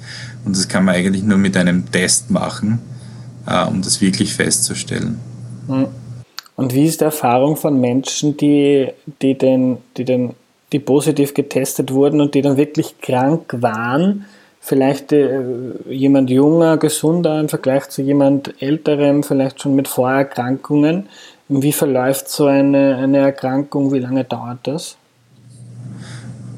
Und 0.44 0.56
das 0.56 0.68
kann 0.68 0.85
man 0.85 0.96
eigentlich 0.96 1.22
nur 1.22 1.38
mit 1.38 1.56
einem 1.56 1.90
Test 1.90 2.30
machen, 2.30 2.80
äh, 3.46 3.64
um 3.64 3.80
das 3.80 4.00
wirklich 4.00 4.35
festzustellen. 4.35 5.20
Hm. 5.68 5.87
Und 6.56 6.74
wie 6.74 6.85
ist 6.85 7.00
die 7.00 7.04
Erfahrung 7.04 7.56
von 7.56 7.80
Menschen, 7.80 8.37
die, 8.37 8.88
die, 9.22 9.38
den, 9.38 9.78
die, 9.96 10.04
den, 10.04 10.35
die 10.72 10.80
positiv 10.80 11.32
getestet 11.32 11.92
wurden 11.92 12.20
und 12.20 12.35
die 12.35 12.42
dann 12.42 12.56
wirklich 12.56 13.00
krank 13.00 13.54
waren? 13.61 14.26
Vielleicht 14.61 15.12
äh, 15.12 15.40
jemand 15.88 16.30
junger, 16.30 16.76
gesunder 16.76 17.40
im 17.40 17.48
Vergleich 17.48 17.88
zu 17.88 18.02
jemand 18.02 18.61
älterem, 18.61 19.22
vielleicht 19.22 19.61
schon 19.61 19.74
mit 19.74 19.88
Vorerkrankungen. 19.88 21.08
Wie 21.60 21.72
verläuft 21.72 22.28
so 22.30 22.46
eine, 22.46 22.96
eine 22.96 23.18
Erkrankung? 23.18 23.92
Wie 23.92 23.98
lange 23.98 24.24
dauert 24.24 24.66
das? 24.66 24.96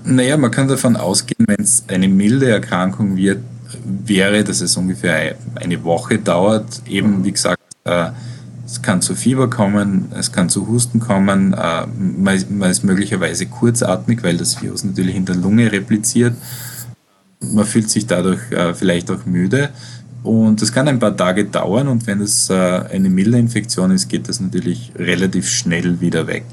Naja, 0.04 0.37
man 0.37 0.50
kann 0.50 0.68
davon 0.68 0.96
ausgehen, 0.96 1.46
wenn 1.48 1.61
es 1.61 1.85
eine 1.88 2.09
milde 2.09 2.48
Erkrankung 2.48 3.16
wird, 3.16 3.38
wäre, 3.85 4.44
dass 4.44 4.61
es 4.61 4.76
ungefähr 4.76 5.35
eine 5.57 5.83
Woche 5.83 6.18
dauert. 6.18 6.83
Eben, 6.87 7.24
wie 7.24 7.33
gesagt, 7.33 7.61
äh, 7.85 8.11
es 8.64 8.83
kann 8.83 9.02
zu 9.02 9.14
Fieber 9.14 9.50
kommen, 9.50 10.12
es 10.16 10.30
kann 10.30 10.48
zu 10.48 10.68
Husten 10.68 11.00
kommen, 11.00 11.54
äh, 11.54 11.87
man, 11.87 12.70
ist 12.70 12.85
möglicherweise 12.85 13.46
kurzatmig, 13.46 14.22
weil 14.22 14.37
das 14.37 14.62
Virus 14.62 14.85
natürlich 14.85 15.16
in 15.16 15.24
der 15.24 15.37
Lunge 15.37 15.72
repliziert. 15.72 16.35
Man 17.40 17.64
fühlt 17.64 17.90
sich 17.90 18.07
dadurch 18.07 18.40
äh, 18.52 18.74
vielleicht 18.74 19.11
auch 19.11 19.26
müde. 19.26 19.70
Und 20.25 20.61
das 20.61 20.73
kann 20.73 20.89
ein 20.89 20.99
paar 20.99 21.17
Tage 21.17 21.45
dauern 21.45 21.87
und 21.87 22.07
wenn 22.07 22.21
es 22.21 22.51
eine 22.51 23.11
milde 23.11 23.39
Infektion 23.39 23.91
ist, 23.91 24.09
geht 24.09 24.29
das 24.29 24.41
natürlich 24.41 24.91
relativ 24.97 25.49
schnell 25.49 26.01
wieder 26.01 26.27
weg. 26.27 26.45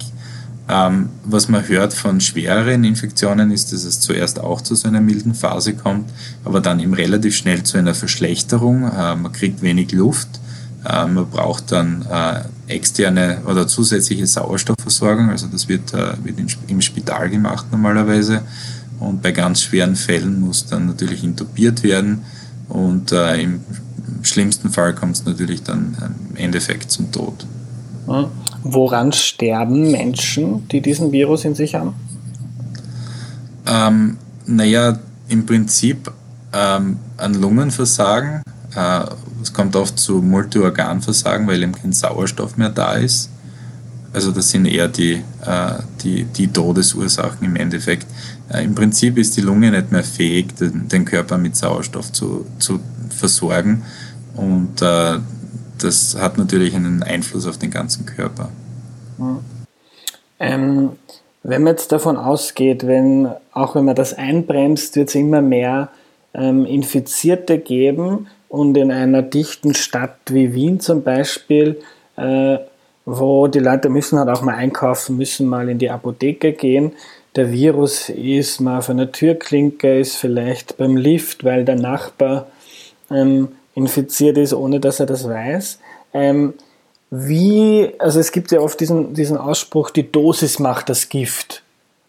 Ähm, 0.71 1.09
was 1.25 1.49
man 1.49 1.67
hört 1.67 1.93
von 1.93 2.21
schwereren 2.21 2.83
Infektionen 2.85 3.51
ist, 3.51 3.73
dass 3.73 3.83
es 3.83 3.99
zuerst 3.99 4.39
auch 4.39 4.61
zu 4.61 4.75
so 4.75 4.87
einer 4.87 5.01
milden 5.01 5.33
Phase 5.33 5.73
kommt, 5.73 6.09
aber 6.45 6.61
dann 6.61 6.79
eben 6.79 6.93
relativ 6.93 7.35
schnell 7.35 7.63
zu 7.63 7.77
einer 7.77 7.93
Verschlechterung. 7.93 8.83
Äh, 8.83 9.15
man 9.15 9.31
kriegt 9.33 9.61
wenig 9.61 9.91
Luft, 9.91 10.29
äh, 10.85 11.07
man 11.07 11.29
braucht 11.29 11.71
dann 11.73 12.05
äh, 12.09 12.73
externe 12.73 13.41
oder 13.47 13.67
zusätzliche 13.67 14.25
Sauerstoffversorgung, 14.27 15.29
also 15.29 15.47
das 15.47 15.67
wird, 15.67 15.93
äh, 15.93 16.13
im 16.67 16.81
Spital 16.81 17.29
gemacht 17.29 17.65
normalerweise. 17.71 18.41
Und 18.99 19.21
bei 19.21 19.31
ganz 19.31 19.63
schweren 19.63 19.95
Fällen 19.95 20.39
muss 20.39 20.67
dann 20.67 20.85
natürlich 20.85 21.23
intubiert 21.23 21.83
werden 21.83 22.21
und 22.71 23.11
äh, 23.11 23.41
im 23.41 23.61
schlimmsten 24.23 24.69
Fall 24.69 24.95
kommt 24.95 25.15
es 25.15 25.25
natürlich 25.25 25.63
dann 25.63 25.95
im 26.29 26.35
Endeffekt 26.35 26.91
zum 26.91 27.11
Tod. 27.11 27.45
Woran 28.63 29.11
sterben 29.11 29.91
Menschen, 29.91 30.67
die 30.69 30.81
diesen 30.81 31.11
Virus 31.11 31.45
in 31.45 31.55
sich 31.55 31.75
haben? 31.75 31.93
Ähm, 33.67 34.17
naja, 34.45 34.97
im 35.27 35.45
Prinzip 35.45 36.11
ähm, 36.53 36.97
an 37.17 37.33
Lungenversagen, 37.35 38.41
Äh, 38.75 39.03
es 39.41 39.51
kommt 39.51 39.75
oft 39.75 39.99
zu 39.99 40.21
Multiorganversagen, 40.21 41.45
weil 41.47 41.61
eben 41.61 41.73
kein 41.73 41.91
Sauerstoff 41.91 42.57
mehr 42.57 42.69
da 42.69 42.93
ist. 42.93 43.29
Also 44.13 44.31
das 44.31 44.49
sind 44.49 44.65
eher 44.65 44.87
die, 44.87 45.23
äh, 45.45 45.73
die, 46.03 46.23
die 46.23 46.47
Todesursachen 46.47 47.45
im 47.45 47.55
Endeffekt. 47.55 48.07
Im 48.59 48.75
Prinzip 48.75 49.17
ist 49.17 49.37
die 49.37 49.41
Lunge 49.41 49.71
nicht 49.71 49.91
mehr 49.91 50.03
fähig, 50.03 50.55
den, 50.59 51.05
Körper 51.05 51.37
mit 51.37 51.55
Sauerstoff 51.55 52.11
zu, 52.11 52.45
zu 52.59 52.79
versorgen. 53.09 53.83
Und 54.35 54.81
äh, 54.81 55.19
das 55.79 56.17
hat 56.19 56.37
natürlich 56.37 56.75
einen 56.75 57.03
Einfluss 57.03 57.47
auf 57.47 57.57
den 57.57 57.71
ganzen 57.71 58.05
Körper. 58.05 58.49
Ähm, 60.39 60.91
wenn 61.43 61.63
man 61.63 61.73
jetzt 61.73 61.91
davon 61.91 62.17
ausgeht, 62.17 62.85
wenn, 62.85 63.29
auch 63.51 63.75
wenn 63.75 63.85
man 63.85 63.95
das 63.95 64.13
einbremst, 64.13 64.95
wird 64.95 65.09
es 65.09 65.15
immer 65.15 65.41
mehr 65.41 65.89
ähm, 66.33 66.65
Infizierte 66.65 67.57
geben 67.57 68.27
und 68.47 68.77
in 68.77 68.91
einer 68.91 69.21
dichten 69.21 69.73
Stadt 69.73 70.17
wie 70.29 70.53
Wien 70.53 70.79
zum 70.79 71.03
Beispiel, 71.03 71.79
äh, 72.17 72.57
wo 73.05 73.47
die 73.47 73.59
Leute 73.59 73.89
müssen 73.89 74.19
halt 74.19 74.29
auch 74.29 74.41
mal 74.43 74.55
einkaufen, 74.55 75.17
müssen 75.17 75.47
mal 75.47 75.67
in 75.69 75.79
die 75.79 75.89
Apotheke 75.89 76.53
gehen. 76.53 76.93
Der 77.35 77.51
Virus 77.51 78.09
ist 78.09 78.59
mal 78.59 78.79
auf 78.79 78.89
einer 78.89 79.11
Türklinke, 79.11 79.99
ist 79.99 80.17
vielleicht 80.17 80.77
beim 80.77 80.97
Lift, 80.97 81.45
weil 81.45 81.63
der 81.63 81.75
Nachbar 81.75 82.47
ähm, 83.09 83.49
infiziert 83.73 84.37
ist, 84.37 84.53
ohne 84.53 84.81
dass 84.81 84.99
er 84.99 85.05
das 85.05 85.27
weiß. 85.27 85.79
Ähm, 86.13 86.53
wie, 87.09 87.91
also 87.99 88.19
es 88.19 88.31
gibt 88.31 88.51
ja 88.51 88.59
oft 88.59 88.79
diesen, 88.79 89.13
diesen 89.13 89.37
Ausspruch, 89.37 89.91
die 89.91 90.11
Dosis 90.11 90.59
macht 90.59 90.89
das 90.89 91.07
Gift. 91.07 91.63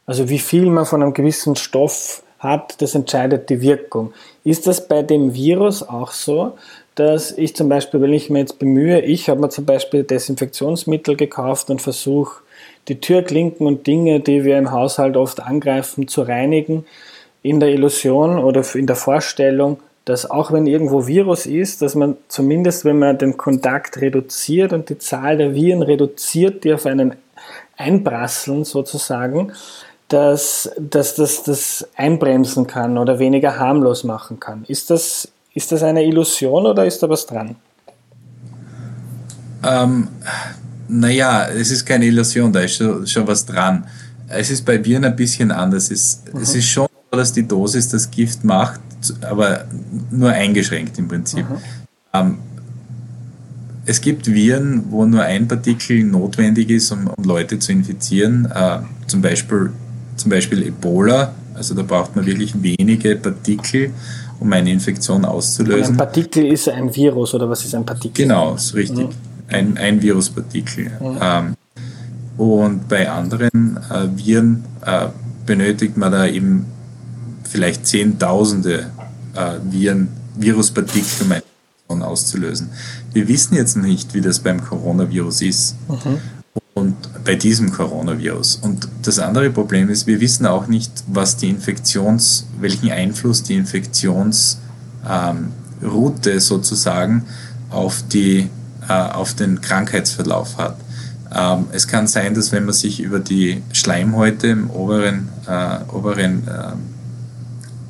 Also 0.07 0.29
wie 0.29 0.39
viel 0.41 0.66
man 0.66 0.87
von 0.87 1.03
einem 1.03 1.14
gewissen 1.14 1.55
Stoff 1.55 2.23
hat, 2.41 2.83
das 2.83 2.97
entscheidet 2.97 3.49
die 3.49 3.61
Wirkung. 3.61 4.12
Ist 4.43 4.66
das 4.66 4.89
bei 4.89 5.03
dem 5.03 5.35
Virus 5.35 5.83
auch 5.83 6.11
so, 6.11 6.55
dass 6.97 7.31
ich 7.31 7.55
zum 7.55 7.68
Beispiel, 7.68 8.01
wenn 8.01 8.12
ich 8.12 8.29
mir 8.29 8.41
jetzt 8.41 8.59
bemühe, 8.59 9.01
ich 9.01 9.29
habe 9.29 9.41
mir 9.41 9.49
zum 9.49 9.64
Beispiel 9.64 10.03
Desinfektionsmittel 10.03 11.16
gekauft 11.16 11.70
und 11.70 11.81
versuche, 11.81 12.43
die 12.89 13.01
Türklinken 13.01 13.66
und 13.66 13.87
Dinge, 13.87 14.20
die 14.20 14.45
wir 14.45 14.59
im 14.59 14.72
Haushalt 14.72 15.16
oft 15.16 15.41
angreifen, 15.41 16.09
zu 16.09 16.22
reinigen, 16.22 16.85
in 17.43 17.61
der 17.61 17.70
Illusion 17.70 18.39
oder 18.39 18.62
in 18.74 18.87
der 18.87 18.97
Vorstellung, 18.97 19.78
dass 20.05 20.30
auch 20.30 20.53
wenn 20.53 20.66
irgendwo 20.66 21.07
Virus 21.07 21.47
ist, 21.47 21.83
dass 21.83 21.95
man 21.95 22.16
zumindest, 22.28 22.85
wenn 22.85 22.99
man 22.99 23.18
den 23.18 23.37
Kontakt 23.37 24.01
reduziert 24.01 24.72
und 24.72 24.89
die 24.89 24.99
Zahl 24.99 25.37
der 25.37 25.55
Viren 25.55 25.83
reduziert, 25.83 26.64
die 26.64 26.72
auf 26.72 26.87
einen 26.87 27.14
einprasseln 27.76 28.64
sozusagen, 28.64 29.53
dass, 30.09 30.70
dass 30.78 31.14
das 31.14 31.43
das 31.45 31.89
einbremsen 31.97 32.66
kann 32.66 32.99
oder 32.99 33.18
weniger 33.18 33.59
harmlos 33.59 34.05
machen 34.05 34.41
kann. 34.41 34.64
Ist 34.68 34.91
das, 34.91 35.28
ist 35.55 35.72
das 35.72 35.83
eine 35.83 36.05
Illusion 36.05 36.66
oder 36.66 36.85
ist 36.85 37.03
da 37.03 37.09
was 37.09 37.26
dran? 37.26 37.57
Ähm, 39.64 40.09
naja, 40.93 41.49
es 41.49 41.70
ist 41.70 41.84
keine 41.84 42.07
Illusion, 42.07 42.53
da 42.53 42.61
ist 42.61 42.76
schon, 42.76 43.07
schon 43.07 43.26
was 43.26 43.45
dran. 43.45 43.84
Es 44.28 44.51
ist 44.51 44.64
bei 44.64 44.82
Viren 44.84 45.05
ein 45.05 45.16
bisschen 45.16 45.51
anders. 45.51 45.90
Es, 45.90 46.22
mhm. 46.32 46.40
es 46.40 46.55
ist 46.55 46.68
schon 46.68 46.86
so, 47.11 47.18
dass 47.18 47.32
die 47.32 47.47
Dosis 47.47 47.88
das 47.88 48.11
Gift 48.11 48.45
macht, 48.45 48.80
aber 49.22 49.64
nur 50.11 50.30
eingeschränkt 50.30 50.99
im 50.99 51.09
Prinzip. 51.09 51.49
Mhm. 51.49 51.57
Ähm, 52.12 52.38
es 53.84 54.01
gibt 54.01 54.32
Viren, 54.32 54.84
wo 54.90 55.05
nur 55.07 55.22
ein 55.22 55.49
Partikel 55.49 56.05
notwendig 56.05 56.70
ist, 56.70 56.93
um, 56.93 57.09
um 57.09 57.24
Leute 57.24 57.59
zu 57.59 57.72
infizieren. 57.72 58.47
Äh, 58.55 58.78
zum 59.09 59.22
Beispiel 59.22 59.70
zum 60.16 60.30
Beispiel 60.30 60.62
Ebola. 60.62 61.34
Also 61.55 61.74
da 61.74 61.82
braucht 61.82 62.14
man 62.16 62.24
wirklich 62.24 62.55
wenige 62.62 63.16
Partikel, 63.16 63.90
um 64.40 64.53
eine 64.53 64.70
Infektion 64.70 65.24
auszulösen. 65.24 65.82
Und 65.82 65.90
ein 65.90 65.97
Partikel 65.97 66.47
ist 66.47 66.68
ein 66.68 66.95
Virus 66.95 67.34
oder 67.34 67.49
was 67.49 67.64
ist 67.64 67.74
ein 67.74 67.84
Partikel? 67.84 68.24
Genau, 68.24 68.55
ist 68.55 68.74
richtig. 68.74 69.09
Mhm. 69.09 69.32
Ein, 69.53 69.79
ein 69.79 70.03
Viruspartikel. 70.03 70.91
Mhm. 71.01 71.19
Ähm, 71.21 71.55
und 72.37 72.89
bei 72.89 73.11
anderen 73.11 73.79
äh, 73.91 74.09
Viren 74.17 74.65
äh, 74.85 75.09
benötigt 75.47 75.97
man 75.97 76.13
da 76.13 76.27
eben 76.27 76.67
vielleicht 77.45 77.87
Zehntausende 77.87 78.91
äh, 79.35 79.59
Viren, 79.71 80.09
Viruspartikel, 80.37 81.09
um 81.21 81.33
eine 81.33 81.43
Infektion 81.43 82.03
auszulösen. 82.03 82.71
Wir 83.13 83.29
wissen 83.29 83.55
jetzt 83.55 83.77
nicht, 83.77 84.15
wie 84.15 84.21
das 84.21 84.41
beim 84.41 84.65
Coronavirus 84.65 85.43
ist. 85.43 85.77
Mhm 85.89 86.19
und 86.75 86.97
bei 87.25 87.35
diesem 87.35 87.71
Coronavirus. 87.71 88.57
Und 88.57 88.89
das 89.03 89.19
andere 89.19 89.51
Problem 89.51 89.91
ist, 89.91 90.07
wir 90.07 90.21
wissen 90.21 90.47
auch 90.47 90.67
nicht, 90.67 90.91
was 91.07 91.37
die 91.37 91.51
Infektions, 91.51 92.47
welchen 92.61 92.91
Einfluss 92.91 93.43
die 93.43 93.55
Infektionsroute 93.55 96.31
ähm, 96.31 96.41
sozusagen 96.41 97.25
auf, 97.71 98.03
die, 98.13 98.49
auf 98.93 99.34
den 99.34 99.61
Krankheitsverlauf 99.61 100.59
hat. 100.59 100.76
Ähm, 101.34 101.66
es 101.72 101.88
kann 101.88 102.07
sein, 102.07 102.34
dass 102.34 102.53
wenn 102.53 102.64
man 102.64 102.74
sich 102.74 103.01
über 103.01 103.18
die 103.18 103.62
Schleimhäute 103.72 104.49
im 104.49 104.70
oberen, 104.70 105.28
äh, 105.47 105.78
oberen 105.93 106.47
äh, 106.47 106.72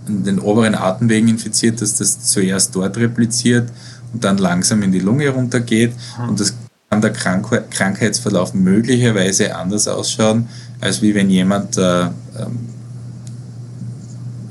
in 0.08 0.24
den 0.24 0.38
oberen 0.38 0.74
Atemwegen 0.74 1.28
infiziert, 1.28 1.80
dass 1.80 1.94
das 1.94 2.20
zuerst 2.24 2.74
dort 2.74 2.96
repliziert 2.96 3.70
und 4.12 4.24
dann 4.24 4.38
langsam 4.38 4.82
in 4.82 4.92
die 4.92 5.00
Lunge 5.00 5.28
runtergeht. 5.30 5.92
Mhm. 6.18 6.28
Und 6.28 6.40
das 6.40 6.54
kann 6.90 7.00
der 7.00 7.12
Krank 7.12 7.48
Krankheitsverlauf 7.70 8.52
möglicherweise 8.54 9.56
anders 9.56 9.88
ausschauen, 9.88 10.48
als 10.80 11.02
wie 11.02 11.14
wenn 11.14 11.30
jemand 11.30 11.78
äh, 11.78 12.02
ähm, 12.02 12.10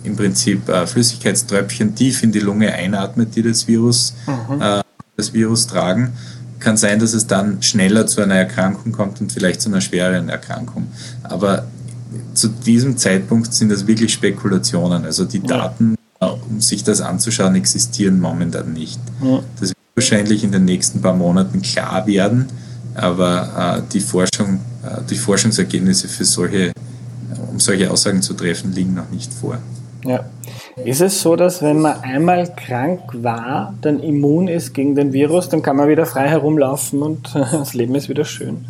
im 0.04 0.16
Prinzip 0.16 0.68
äh, 0.68 0.88
Flüssigkeitströpfchen 0.88 1.94
tief 1.94 2.24
in 2.24 2.32
die 2.32 2.40
Lunge 2.40 2.74
einatmet, 2.74 3.36
die 3.36 3.44
das 3.44 3.68
Virus, 3.68 4.14
mhm. 4.26 4.62
äh, 4.62 4.82
das 5.16 5.34
Virus 5.34 5.68
tragen. 5.68 6.14
Kann 6.62 6.78
sein, 6.78 7.00
dass 7.00 7.14
es 7.14 7.28
dann 7.28 7.62
schneller 7.62 8.08
zu 8.08 8.22
einer 8.22 8.36
Erkrankung 8.36 8.94
kommt 8.94 9.20
und 9.20 9.32
vielleicht 9.32 9.62
zu 9.62 9.70
einer 9.70 9.82
schwereren 9.82 10.30
Erkrankung. 10.30 10.88
Aber 11.24 11.68
zu 12.34 12.48
diesem 12.48 12.98
Zeitpunkt 12.98 13.54
sind 13.54 13.70
das 13.70 13.88
wirklich 13.88 14.14
Spekulationen. 14.14 15.04
Also 15.04 15.26
die 15.26 15.42
Daten, 15.42 15.96
um 16.20 16.62
sich 16.62 16.84
das 16.84 17.02
anzuschauen, 17.02 17.56
existieren 17.56 18.20
momentan 18.20 18.74
nicht. 18.74 19.00
Das 19.60 19.74
wahrscheinlich 19.96 20.44
in 20.44 20.52
den 20.52 20.66
nächsten 20.66 21.02
paar 21.02 21.16
Monaten 21.16 21.62
klar 21.62 22.08
werden, 22.08 22.48
aber 22.96 23.78
äh, 23.78 23.92
die, 23.92 24.00
Forschung, 24.00 24.60
äh, 24.84 25.02
die 25.10 25.16
Forschungsergebnisse 25.16 26.08
für 26.08 26.26
solche, 26.26 26.72
um 27.50 27.60
solche 27.60 27.92
Aussagen 27.92 28.22
zu 28.22 28.34
treffen, 28.34 28.74
liegen 28.74 28.94
noch 28.94 29.10
nicht 29.10 29.34
vor. 29.34 29.58
Ja. 30.06 30.26
Ist 30.86 31.02
es 31.02 31.22
so, 31.22 31.36
dass 31.36 31.62
wenn 31.62 31.82
man 31.82 32.02
einmal 32.02 32.54
krank 32.56 33.02
war, 33.14 33.74
dann 33.82 34.00
immun 34.00 34.48
ist 34.48 34.74
gegen 34.74 34.96
den 34.96 35.14
Virus, 35.14 35.50
dann 35.50 35.62
kann 35.62 35.76
man 35.76 35.90
wieder 35.90 36.06
frei 36.06 36.30
herumlaufen 36.30 37.02
und 37.02 37.30
das 37.34 37.74
Leben 37.74 37.96
ist 37.96 38.10
wieder 38.10 38.26
schön? 38.26 38.66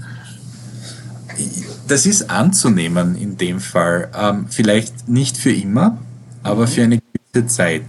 Das 1.87 2.05
ist 2.05 2.29
anzunehmen 2.29 3.15
in 3.15 3.37
dem 3.37 3.59
Fall. 3.59 4.09
Ähm, 4.17 4.45
vielleicht 4.49 5.07
nicht 5.07 5.37
für 5.37 5.51
immer, 5.51 5.97
aber 6.43 6.67
für 6.67 6.83
eine 6.83 6.99
gewisse 7.33 7.47
Zeit. 7.47 7.83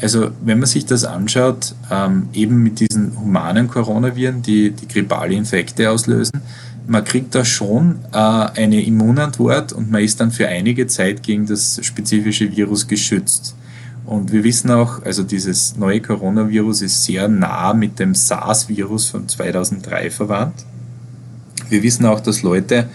Also 0.00 0.30
wenn 0.42 0.58
man 0.58 0.66
sich 0.66 0.86
das 0.86 1.04
anschaut, 1.04 1.74
ähm, 1.90 2.28
eben 2.32 2.62
mit 2.62 2.80
diesen 2.80 3.18
humanen 3.20 3.68
Coronaviren, 3.68 4.42
die 4.42 4.70
die 4.70 4.88
grippale 4.88 5.34
Infekte 5.34 5.90
auslösen, 5.90 6.40
man 6.90 7.04
kriegt 7.04 7.36
da 7.36 7.44
schon 7.44 8.00
äh, 8.12 8.16
eine 8.16 8.82
Immunantwort 8.82 9.72
und 9.72 9.92
man 9.92 10.02
ist 10.02 10.18
dann 10.18 10.32
für 10.32 10.48
einige 10.48 10.88
Zeit 10.88 11.22
gegen 11.22 11.46
das 11.46 11.78
spezifische 11.82 12.50
Virus 12.56 12.88
geschützt. 12.88 13.54
Und 14.04 14.32
wir 14.32 14.42
wissen 14.42 14.72
auch, 14.72 15.00
also 15.04 15.22
dieses 15.22 15.76
neue 15.76 16.00
Coronavirus 16.00 16.82
ist 16.82 17.04
sehr 17.04 17.28
nah 17.28 17.72
mit 17.74 18.00
dem 18.00 18.16
SARS-Virus 18.16 19.08
von 19.08 19.28
2003 19.28 20.10
verwandt. 20.10 20.64
Wir 21.68 21.80
wissen 21.84 22.06
auch, 22.06 22.18
dass 22.18 22.42
Leute, 22.42 22.88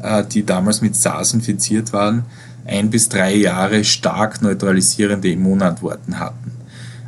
äh, 0.00 0.22
die 0.24 0.46
damals 0.46 0.80
mit 0.80 0.94
SARS 0.94 1.34
infiziert 1.34 1.92
waren, 1.92 2.26
ein 2.66 2.88
bis 2.88 3.08
drei 3.08 3.34
Jahre 3.34 3.82
stark 3.82 4.42
neutralisierende 4.42 5.28
Immunantworten 5.28 6.20
hatten. 6.20 6.52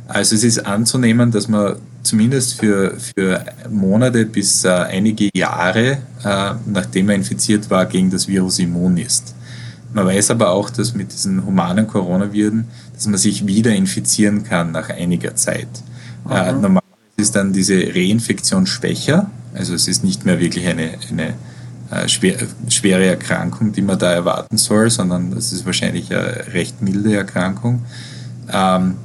Also 0.09 0.35
es 0.35 0.43
ist 0.43 0.65
anzunehmen, 0.65 1.31
dass 1.31 1.47
man 1.47 1.77
zumindest 2.03 2.59
für, 2.59 2.97
für 2.99 3.45
Monate 3.69 4.25
bis 4.25 4.63
äh, 4.65 4.69
einige 4.69 5.29
Jahre, 5.33 5.97
äh, 6.23 6.53
nachdem 6.65 7.09
er 7.09 7.15
infiziert 7.15 7.69
war, 7.69 7.85
gegen 7.85 8.11
das 8.11 8.27
Virus 8.27 8.59
immun 8.59 8.97
ist. 8.97 9.33
Man 9.93 10.05
weiß 10.05 10.31
aber 10.31 10.51
auch, 10.51 10.69
dass 10.69 10.93
mit 10.93 11.13
diesen 11.13 11.45
humanen 11.45 11.87
Coronaviren, 11.87 12.65
dass 12.93 13.07
man 13.07 13.17
sich 13.17 13.45
wieder 13.45 13.73
infizieren 13.73 14.43
kann 14.43 14.71
nach 14.71 14.89
einiger 14.89 15.35
Zeit. 15.35 15.67
Äh, 16.29 16.51
normalerweise 16.51 16.83
ist 17.17 17.35
dann 17.35 17.53
diese 17.53 17.75
Reinfektion 17.75 18.65
schwächer, 18.65 19.29
also 19.53 19.73
es 19.73 19.87
ist 19.87 20.03
nicht 20.03 20.25
mehr 20.25 20.39
wirklich 20.39 20.67
eine, 20.67 20.91
eine 21.09 21.33
äh, 21.91 22.07
schwer, 22.07 22.37
schwere 22.69 23.05
Erkrankung, 23.05 23.71
die 23.71 23.81
man 23.81 23.99
da 23.99 24.11
erwarten 24.11 24.57
soll, 24.57 24.89
sondern 24.89 25.31
es 25.33 25.53
ist 25.53 25.65
wahrscheinlich 25.65 26.11
eine 26.11 26.53
recht 26.53 26.81
milde 26.81 27.15
Erkrankung. 27.15 27.83
Ähm, 28.51 28.95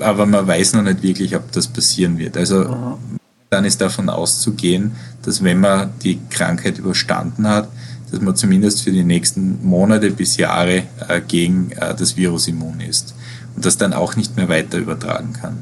aber 0.00 0.26
man 0.26 0.46
weiß 0.46 0.74
noch 0.74 0.82
nicht 0.82 1.02
wirklich, 1.02 1.36
ob 1.36 1.50
das 1.52 1.68
passieren 1.68 2.18
wird. 2.18 2.36
Also 2.36 2.64
mhm. 2.64 3.18
dann 3.50 3.64
ist 3.64 3.80
davon 3.80 4.08
auszugehen, 4.08 4.92
dass 5.22 5.42
wenn 5.42 5.60
man 5.60 5.92
die 6.02 6.18
Krankheit 6.30 6.78
überstanden 6.78 7.48
hat, 7.48 7.68
dass 8.10 8.20
man 8.20 8.36
zumindest 8.36 8.82
für 8.82 8.92
die 8.92 9.04
nächsten 9.04 9.64
Monate 9.66 10.10
bis 10.10 10.36
Jahre 10.36 10.84
äh, 11.08 11.20
gegen 11.26 11.72
äh, 11.72 11.94
das 11.94 12.16
Virus 12.16 12.48
immun 12.48 12.80
ist 12.80 13.14
und 13.54 13.64
das 13.64 13.76
dann 13.76 13.92
auch 13.92 14.16
nicht 14.16 14.36
mehr 14.36 14.48
weiter 14.48 14.78
übertragen 14.78 15.34
kann. 15.34 15.58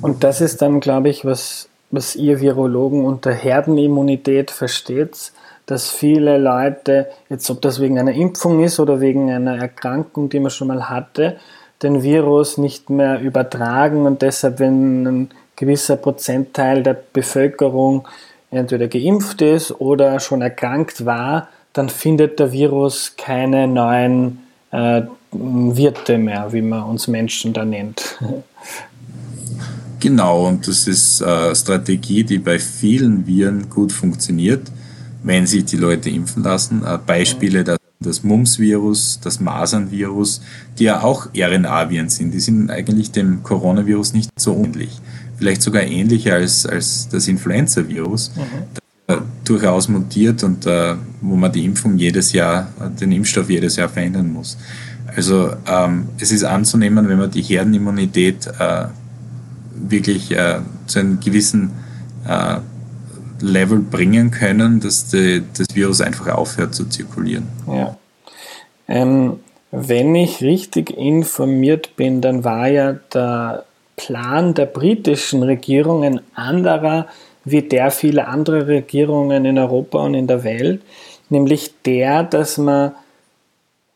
Und 0.00 0.22
das 0.24 0.40
ist 0.40 0.62
dann, 0.62 0.80
glaube 0.80 1.08
ich, 1.08 1.24
was, 1.24 1.68
was 1.90 2.14
ihr 2.14 2.40
Virologen 2.40 3.04
unter 3.04 3.32
Herdenimmunität 3.32 4.50
versteht, 4.50 5.32
dass 5.66 5.90
viele 5.90 6.38
Leute, 6.38 7.08
jetzt 7.28 7.50
ob 7.50 7.60
das 7.60 7.80
wegen 7.80 7.98
einer 7.98 8.12
Impfung 8.12 8.62
ist 8.64 8.80
oder 8.80 9.00
wegen 9.00 9.30
einer 9.30 9.58
Erkrankung, 9.58 10.30
die 10.30 10.40
man 10.40 10.50
schon 10.50 10.68
mal 10.68 10.88
hatte, 10.88 11.36
den 11.82 12.02
Virus 12.02 12.58
nicht 12.58 12.90
mehr 12.90 13.20
übertragen 13.20 14.06
und 14.06 14.22
deshalb, 14.22 14.58
wenn 14.58 15.06
ein 15.06 15.30
gewisser 15.56 15.96
Prozentteil 15.96 16.82
der 16.82 16.96
Bevölkerung 17.12 18.06
entweder 18.50 18.88
geimpft 18.88 19.42
ist 19.42 19.80
oder 19.80 20.20
schon 20.20 20.40
erkrankt 20.40 21.04
war, 21.04 21.48
dann 21.72 21.88
findet 21.88 22.38
der 22.38 22.52
Virus 22.52 23.14
keine 23.16 23.68
neuen 23.68 24.40
äh, 24.70 25.02
Wirte 25.30 26.16
mehr, 26.18 26.52
wie 26.52 26.62
man 26.62 26.84
uns 26.84 27.06
Menschen 27.06 27.52
da 27.52 27.64
nennt. 27.64 28.18
Genau, 30.00 30.46
und 30.46 30.68
das 30.68 30.86
ist 30.86 31.22
eine 31.22 31.56
Strategie, 31.56 32.22
die 32.22 32.38
bei 32.38 32.60
vielen 32.60 33.26
Viren 33.26 33.68
gut 33.68 33.90
funktioniert, 33.90 34.70
wenn 35.24 35.44
sich 35.44 35.64
die 35.64 35.76
Leute 35.76 36.08
impfen 36.08 36.44
lassen. 36.44 36.84
Äh, 36.86 36.98
Beispiele, 37.04 37.64
das, 38.00 38.22
Mumps-Virus, 38.22 39.20
das 39.22 39.40
Masern-Virus, 39.40 40.40
die 40.78 40.84
ja 40.84 41.02
auch 41.02 41.28
RNA-Viren 41.34 42.08
sind, 42.08 42.32
die 42.32 42.40
sind 42.40 42.70
eigentlich 42.70 43.10
dem 43.10 43.42
Coronavirus 43.42 44.14
nicht 44.14 44.30
so 44.38 44.54
ähnlich. 44.54 45.00
Vielleicht 45.36 45.62
sogar 45.62 45.82
ähnlicher 45.82 46.34
als, 46.34 46.66
als 46.66 47.08
das 47.08 47.28
Influenza-Virus, 47.28 48.32
mhm. 48.36 48.42
das 49.06 49.18
durchaus 49.44 49.88
mutiert 49.88 50.44
und 50.44 50.66
äh, 50.66 50.94
wo 51.20 51.36
man 51.36 51.52
die 51.52 51.64
Impfung 51.64 51.96
jedes 51.96 52.32
Jahr, 52.32 52.68
den 53.00 53.12
Impfstoff 53.12 53.48
jedes 53.48 53.76
Jahr 53.76 53.88
verändern 53.88 54.32
muss. 54.32 54.58
Also 55.14 55.52
ähm, 55.66 56.08
es 56.18 56.30
ist 56.30 56.44
anzunehmen, 56.44 57.08
wenn 57.08 57.18
man 57.18 57.30
die 57.30 57.42
Herdenimmunität 57.42 58.46
äh, 58.58 58.86
wirklich 59.74 60.30
äh, 60.32 60.60
zu 60.86 60.98
einem 60.98 61.18
gewissen 61.20 61.70
äh, 62.26 62.58
Level 63.40 63.78
bringen 63.78 64.30
können, 64.30 64.80
dass 64.80 65.08
die, 65.08 65.42
das 65.56 65.68
Virus 65.74 66.00
einfach 66.00 66.28
aufhört 66.28 66.74
zu 66.74 66.86
zirkulieren. 66.86 67.46
Ja. 67.66 67.96
Ähm, 68.88 69.40
wenn 69.70 70.14
ich 70.14 70.40
richtig 70.42 70.96
informiert 70.96 71.96
bin, 71.96 72.20
dann 72.20 72.44
war 72.44 72.68
ja 72.68 72.94
der 73.12 73.64
Plan 73.96 74.54
der 74.54 74.66
britischen 74.66 75.42
Regierung 75.42 76.04
ein 76.04 76.20
anderer 76.34 77.06
wie 77.50 77.62
der 77.62 77.90
vieler 77.90 78.28
anderer 78.28 78.66
Regierungen 78.66 79.44
in 79.44 79.58
Europa 79.58 79.98
und 80.04 80.14
in 80.14 80.26
der 80.26 80.44
Welt, 80.44 80.82
nämlich 81.28 81.72
der, 81.84 82.22
dass 82.22 82.58
man 82.58 82.92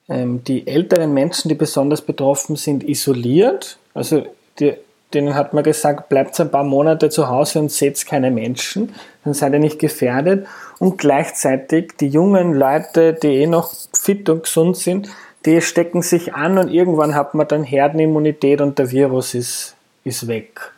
ähm, 0.09 0.43
die 0.45 0.67
älteren 0.67 1.15
Menschen, 1.15 1.49
die 1.49 1.55
besonders 1.55 2.03
betroffen 2.03 2.57
sind, 2.57 2.85
isoliert. 2.85 3.79
Also 3.95 4.27
die, 4.59 4.75
denen 5.15 5.35
hat 5.35 5.55
man 5.55 5.65
gesagt, 5.65 6.09
bleibt 6.09 6.39
ein 6.41 6.51
paar 6.51 6.65
Monate 6.65 7.11
zu 7.11 7.29
Hause 7.29 7.61
und 7.61 7.71
seht 7.71 8.05
keine 8.07 8.31
Menschen, 8.31 8.95
dann 9.25 9.35
seid 9.35 9.53
ihr 9.53 9.59
nicht 9.59 9.79
gefährdet. 9.79 10.47
Und 10.79 10.99
gleichzeitig 10.99 11.93
die 12.01 12.09
jungen 12.09 12.55
Leute, 12.55 13.15
die 13.15 13.29
eh 13.29 13.47
noch 13.47 13.73
fit 13.93 14.29
und 14.29 14.45
gesund 14.45 14.77
sind, 14.77 15.09
die 15.45 15.61
stecken 15.61 16.03
sich 16.03 16.35
an 16.35 16.59
und 16.59 16.69
irgendwann 16.69 17.15
hat 17.15 17.35
man 17.35 17.49
dann 17.49 17.65
Herdenimmunität 17.65 18.61
und 18.61 18.79
der 18.79 18.91
Virus 18.91 19.35
ist, 19.35 19.75
ist 20.05 20.27
weg. 20.29 20.73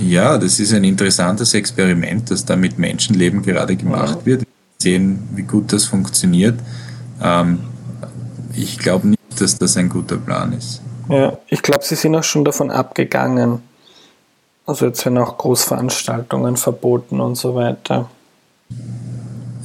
Ja, 0.00 0.36
das 0.38 0.58
ist 0.58 0.72
ein 0.72 0.84
interessantes 0.84 1.54
Experiment, 1.54 2.30
das 2.30 2.44
da 2.44 2.56
mit 2.56 2.78
Menschenleben 2.78 3.42
gerade 3.42 3.76
gemacht 3.76 4.18
ja. 4.20 4.26
wird 4.26 4.46
sehen, 4.82 5.20
wie 5.34 5.42
gut 5.42 5.72
das 5.72 5.84
funktioniert. 5.84 6.58
Ähm, 7.22 7.60
ich 8.54 8.78
glaube 8.78 9.08
nicht, 9.08 9.40
dass 9.40 9.56
das 9.56 9.76
ein 9.76 9.88
guter 9.88 10.16
Plan 10.16 10.52
ist. 10.52 10.82
Ja, 11.08 11.38
ich 11.48 11.62
glaube, 11.62 11.84
Sie 11.84 11.94
sind 11.94 12.14
auch 12.14 12.24
schon 12.24 12.44
davon 12.44 12.70
abgegangen. 12.70 13.62
Also 14.66 14.86
jetzt 14.86 15.04
werden 15.04 15.18
auch 15.18 15.38
Großveranstaltungen 15.38 16.56
verboten 16.56 17.20
und 17.20 17.36
so 17.36 17.54
weiter. 17.54 18.08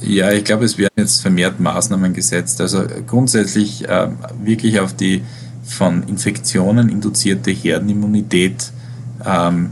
Ja, 0.00 0.32
ich 0.32 0.44
glaube, 0.44 0.64
es 0.64 0.78
werden 0.78 0.94
jetzt 0.96 1.22
vermehrt 1.22 1.60
Maßnahmen 1.60 2.12
gesetzt. 2.12 2.60
Also 2.60 2.82
grundsätzlich 3.06 3.88
äh, 3.88 4.08
wirklich 4.42 4.80
auf 4.80 4.94
die 4.94 5.22
von 5.64 6.02
Infektionen 6.04 6.88
induzierte 6.88 7.50
Herdenimmunität 7.50 8.72
ähm, 9.24 9.70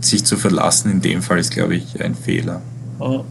sich 0.00 0.24
zu 0.24 0.36
verlassen, 0.36 0.90
in 0.90 1.00
dem 1.00 1.22
Fall 1.22 1.38
ist, 1.38 1.52
glaube 1.52 1.76
ich, 1.76 2.02
ein 2.02 2.14
Fehler. 2.14 2.62
Ja. 3.00 3.24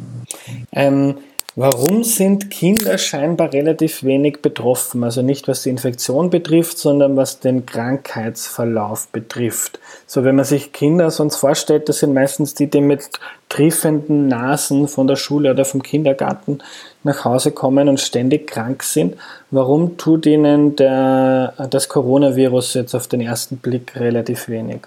Ähm, 0.72 1.16
warum 1.56 2.04
sind 2.04 2.49
Kinder 2.49 2.97
scheinbar 2.97 3.52
relativ 3.52 4.04
wenig 4.04 4.41
betroffen? 4.41 5.04
Also 5.04 5.22
nicht 5.22 5.47
was 5.47 5.64
die 5.64 5.70
Infektion 5.70 6.30
betrifft, 6.30 6.78
sondern 6.78 7.18
was 7.18 7.39
den 7.39 7.66
Krankheitsverlauf 7.66 9.08
betrifft. 9.10 9.80
So, 10.08 10.24
wenn 10.24 10.36
man 10.36 10.45
sich 10.45 10.72
Kinder 10.72 11.12
sonst 11.12 11.38
vorstellt, 11.38 11.89
das 11.89 11.99
sind 11.99 12.14
meistens 12.14 12.54
die, 12.54 12.68
die 12.68 12.82
mit 12.82 13.10
triefenden 13.49 14.28
Nasen 14.28 14.88
von 14.88 15.08
der 15.08 15.18
Schule 15.18 15.52
oder 15.52 15.66
vom 15.66 15.84
Kindergarten 15.84 16.60
nach 17.04 17.26
Hause 17.26 17.52
kommen 17.52 17.89
und 17.89 17.99
ständig 17.99 18.47
krank 18.47 18.84
sind. 18.84 19.16
Warum 19.49 19.97
tut 19.97 20.26
ihnen 20.26 20.76
der, 20.76 21.54
das 21.70 21.89
Coronavirus 21.89 22.76
jetzt 22.76 22.95
auf 22.95 23.08
den 23.08 23.22
ersten 23.22 23.58
Blick 23.58 23.95
relativ 23.95 24.47
wenig? 24.47 24.82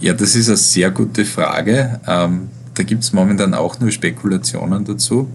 Ja, 0.00 0.12
das 0.12 0.34
ist 0.34 0.48
eine 0.48 0.56
sehr 0.56 0.90
gute 0.90 1.24
Frage. 1.24 2.00
Ähm 2.06 2.50
da 2.74 2.82
gibt 2.82 3.02
es 3.02 3.12
momentan 3.12 3.54
auch 3.54 3.78
nur 3.80 3.90
Spekulationen 3.90 4.84
dazu. 4.84 5.28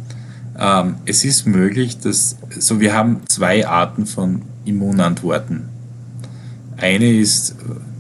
Ähm, 0.60 0.96
es 1.06 1.24
ist 1.24 1.46
möglich, 1.46 2.00
dass, 2.00 2.36
so 2.58 2.80
wir 2.80 2.94
haben 2.94 3.22
zwei 3.28 3.68
Arten 3.68 4.06
von 4.06 4.42
Immunantworten. 4.66 5.70
Eine 6.78 7.12
ist 7.12 7.56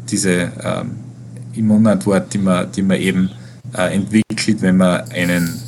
diese 0.09 0.51
ähm, 0.63 0.91
Immunantwort, 1.53 2.33
die 2.33 2.39
man, 2.39 2.71
die 2.71 2.81
man 2.81 2.99
eben 2.99 3.31
äh, 3.75 3.93
entwickelt, 3.93 4.61
wenn 4.61 4.77
man 4.77 5.09
einen 5.11 5.61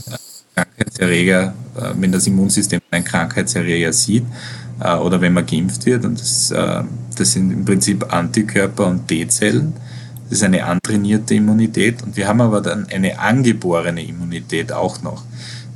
Krankheitserreger, 0.56 1.54
äh, 1.78 1.94
wenn 2.00 2.12
das 2.12 2.28
Immunsystem 2.28 2.82
einen 2.92 3.06
Krankheitserreger 3.06 3.94
sieht 3.94 4.24
äh, 4.80 4.96
oder 4.96 5.22
wenn 5.22 5.34
man 5.34 5.46
geimpft 5.46 5.86
wird. 5.86 6.06
Und 6.06 6.20
das, 6.20 6.52
äh, 6.52 6.84
das 7.16 7.34
sind 7.34 7.52
im 7.52 7.66
Prinzip 7.66 8.12
Antikörper 8.12 8.88
und 8.88 9.08
T-Zellen 9.08 9.74
das 10.30 10.40
ist 10.40 10.44
eine 10.44 10.64
antrainierte 10.66 11.34
Immunität 11.36 12.04
und 12.04 12.16
wir 12.16 12.28
haben 12.28 12.42
aber 12.42 12.62
dann 12.62 12.88
eine 12.88 13.20
angeborene 13.20 14.06
Immunität 14.06 14.72
auch 14.72 15.02
noch. 15.02 15.24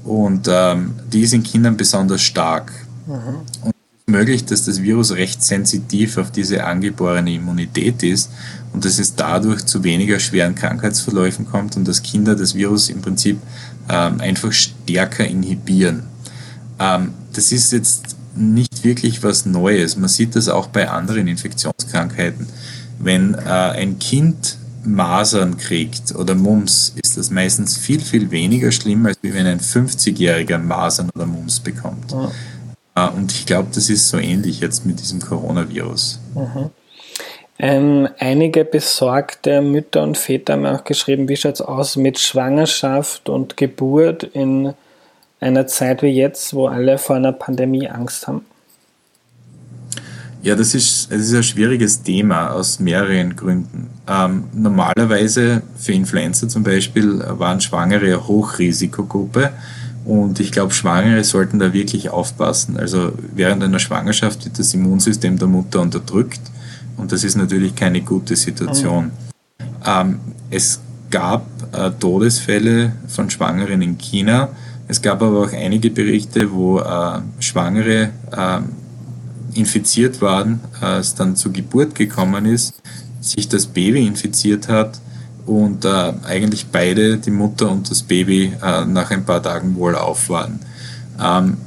Und 0.04 0.48
ähm, 0.50 0.94
die 1.12 1.22
ist 1.22 1.34
in 1.34 1.44
Kindern 1.44 1.78
besonders 1.78 2.22
stark. 2.22 2.72
Mhm. 3.08 3.14
Und 3.64 3.74
es 3.74 4.08
ist 4.08 4.12
möglich, 4.12 4.46
dass 4.46 4.66
das 4.66 4.82
Virus 4.82 5.12
recht 5.14 5.44
sensitiv 5.44 6.18
auf 6.18 6.30
diese 6.30 6.66
angeborene 6.66 7.34
Immunität 7.34 8.04
ist 8.04 8.30
und 8.74 8.86
dass 8.86 9.00
es 9.00 9.16
dadurch 9.16 9.66
zu 9.66 9.84
weniger 9.84 10.20
schweren 10.20 10.56
Krankheitsverläufen 10.56 11.48
kommt 11.48 11.76
und 11.78 11.88
dass 11.88 12.04
Kinder 12.04 12.36
das 12.36 12.54
Virus 12.54 12.90
im 12.90 13.02
Prinzip 13.02 13.40
ähm, 13.90 14.22
einfach 14.22 14.52
stärker 14.52 15.26
inhibieren. 15.26 16.04
Ähm, 16.80 17.14
das 17.34 17.52
ist 17.52 17.72
jetzt 17.72 18.16
nicht 18.36 18.84
wirklich 18.84 19.24
was 19.24 19.46
Neues. 19.46 19.96
Man 19.98 20.10
sieht 20.10 20.36
das 20.36 20.50
auch 20.50 20.68
bei 20.68 20.90
anderen 20.90 21.28
Infektionskrankheiten. 21.28 22.48
Wenn 23.00 23.34
äh, 23.36 23.40
ein 23.48 24.00
Kind 24.00 24.58
Masern 24.86 25.58
kriegt 25.58 26.14
oder 26.16 26.36
Mumps, 26.36 26.94
ist 27.02 27.18
das 27.18 27.30
meistens 27.30 27.78
viel, 27.78 28.02
viel 28.02 28.32
weniger 28.32 28.72
schlimm, 28.72 29.06
als 29.06 29.18
wenn 29.22 29.46
ein 29.46 29.60
50-Jähriger 29.60 30.58
Masern 30.58 31.10
oder 31.16 31.26
Mumps 31.26 31.60
bekommt. 31.60 32.12
Ja. 32.12 32.32
Äh, 32.96 33.12
und 33.12 33.32
ich 33.32 33.46
glaube, 33.46 33.70
das 33.74 33.90
ist 33.90 34.10
so 34.10 34.18
ähnlich 34.18 34.60
jetzt 34.60 34.86
mit 34.86 35.00
diesem 35.00 35.22
Coronavirus. 35.22 36.20
Mhm. 36.36 36.70
Ähm, 37.60 38.10
einige 38.18 38.66
besorgte 38.66 39.62
Mütter 39.62 40.04
und 40.04 40.18
Väter 40.18 40.54
haben 40.54 40.66
auch 40.66 40.84
geschrieben, 40.84 41.30
wie 41.30 41.38
schaut 41.38 41.56
es 41.56 41.62
aus 41.62 41.96
mit 41.96 42.20
Schwangerschaft 42.20 43.30
und 43.30 43.58
Geburt 43.58 44.24
in 44.24 44.74
einer 45.40 45.68
Zeit 45.68 46.02
wie 46.02 46.08
jetzt, 46.08 46.54
wo 46.56 46.68
alle 46.68 46.98
vor 46.98 47.16
einer 47.16 47.32
Pandemie 47.32 47.88
Angst 47.88 48.28
haben? 48.28 48.46
Ja, 50.44 50.56
das 50.56 50.76
ist, 50.76 51.10
das 51.10 51.22
ist 51.22 51.34
ein 51.34 51.42
schwieriges 51.42 52.04
Thema 52.04 52.50
aus 52.52 52.78
mehreren 52.82 53.34
Gründen. 53.34 53.88
Ähm, 54.10 54.44
normalerweise 54.54 55.64
für 55.78 55.94
Influenza 55.94 56.50
zum 56.50 56.64
Beispiel 56.64 57.24
waren 57.26 57.62
Schwangere 57.62 58.08
eine 58.08 58.28
Hochrisikogruppe 58.28 59.52
und 60.04 60.42
ich 60.42 60.52
glaube, 60.52 60.74
Schwangere 60.74 61.24
sollten 61.24 61.60
da 61.60 61.72
wirklich 61.72 62.10
aufpassen. 62.10 62.76
Also 62.76 63.14
während 63.34 63.64
einer 63.64 63.80
Schwangerschaft 63.80 64.44
wird 64.44 64.60
das 64.60 64.74
Immunsystem 64.74 65.40
der 65.40 65.48
Mutter 65.48 65.80
unterdrückt 65.80 66.42
und 66.98 67.14
das 67.14 67.24
ist 67.24 67.38
natürlich 67.38 67.74
keine 67.74 68.02
gute 68.02 68.36
Situation. 68.36 69.12
Ähm, 69.86 70.20
es 70.50 70.82
gab 71.10 71.46
äh, 71.72 71.90
Todesfälle 71.98 72.92
von 73.08 73.30
Schwangeren 73.30 73.82
in 73.82 73.98
China. 73.98 74.50
Es 74.90 75.02
gab 75.02 75.22
aber 75.22 75.44
auch 75.44 75.54
einige 75.54 75.90
Berichte, 75.90 76.52
wo 76.52 76.80
äh, 76.80 77.22
Schwangere 77.40 78.10
äh, 78.36 78.60
infiziert 79.56 80.22
waren, 80.22 80.60
es 81.00 81.16
dann 81.16 81.36
zur 81.36 81.54
Geburt 81.54 81.96
gekommen 81.96 82.46
ist, 82.46 82.74
sich 83.22 83.48
das 83.48 83.66
Baby 83.66 84.06
infiziert 84.06 84.68
hat 84.68 85.00
und 85.46 85.86
äh, 85.86 86.14
eigentlich 86.24 86.68
beide, 86.68 87.18
die 87.18 87.32
Mutter 87.32 87.70
und 87.70 87.90
das 87.90 88.04
Baby, 88.04 88.54
äh, 88.62 88.86
nach 88.86 89.12
ein 89.12 89.26
paar 89.26 89.42
Tagen 89.42 89.76
wohl 89.76 89.96
auf 89.96 90.30
waren. 90.30 90.60
Ähm, 91.22 91.58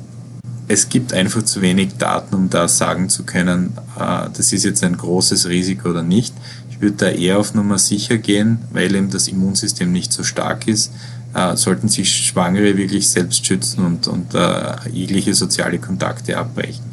es 0.68 0.88
gibt 0.88 1.12
einfach 1.12 1.42
zu 1.42 1.60
wenig 1.60 1.96
Daten, 1.96 2.34
um 2.34 2.50
da 2.50 2.68
sagen 2.68 3.08
zu 3.08 3.24
können, 3.24 3.74
äh, 3.98 4.28
das 4.32 4.52
ist 4.52 4.64
jetzt 4.64 4.82
ein 4.82 4.96
großes 4.96 5.48
Risiko 5.48 5.90
oder 5.90 6.02
nicht. 6.02 6.34
Ich 6.70 6.80
würde 6.80 6.96
da 6.96 7.08
eher 7.08 7.38
auf 7.38 7.54
Nummer 7.54 7.78
sicher 7.78 8.18
gehen, 8.18 8.58
weil 8.72 8.94
eben 8.94 9.10
das 9.10 9.28
Immunsystem 9.28 9.92
nicht 9.92 10.12
so 10.12 10.22
stark 10.22 10.66
ist. 10.68 10.92
Äh, 11.34 11.56
sollten 11.56 11.88
sich 11.88 12.10
Schwangere 12.10 12.76
wirklich 12.76 13.08
selbst 13.08 13.46
schützen 13.46 13.84
und, 13.84 14.08
und 14.08 14.34
äh, 14.34 14.74
jegliche 14.90 15.34
soziale 15.34 15.78
Kontakte 15.78 16.36
abbrechen. 16.38 16.84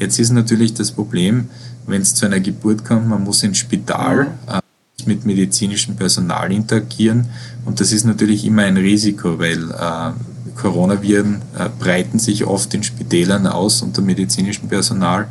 Jetzt 0.00 0.18
ist 0.18 0.30
natürlich 0.30 0.74
das 0.74 0.90
Problem, 0.90 1.48
wenn 1.86 2.00
es 2.00 2.14
zu 2.14 2.26
einer 2.26 2.40
Geburt 2.40 2.84
kommt, 2.84 3.06
man 3.06 3.22
muss 3.22 3.42
ins 3.42 3.58
Spital 3.58 4.32
äh, 4.48 4.60
mit 5.06 5.26
medizinischem 5.26 5.94
Personal 5.94 6.50
interagieren 6.50 7.26
und 7.66 7.80
das 7.80 7.92
ist 7.92 8.04
natürlich 8.04 8.44
immer 8.46 8.62
ein 8.62 8.78
Risiko, 8.78 9.38
weil 9.38 9.70
äh, 9.70 10.12
Coronaviren 10.56 11.42
äh, 11.58 11.68
breiten 11.78 12.18
sich 12.18 12.44
oft 12.46 12.72
in 12.74 12.82
Spitälern 12.82 13.46
aus 13.46 13.82
unter 13.82 14.02
medizinischem 14.02 14.68
Personal. 14.68 15.28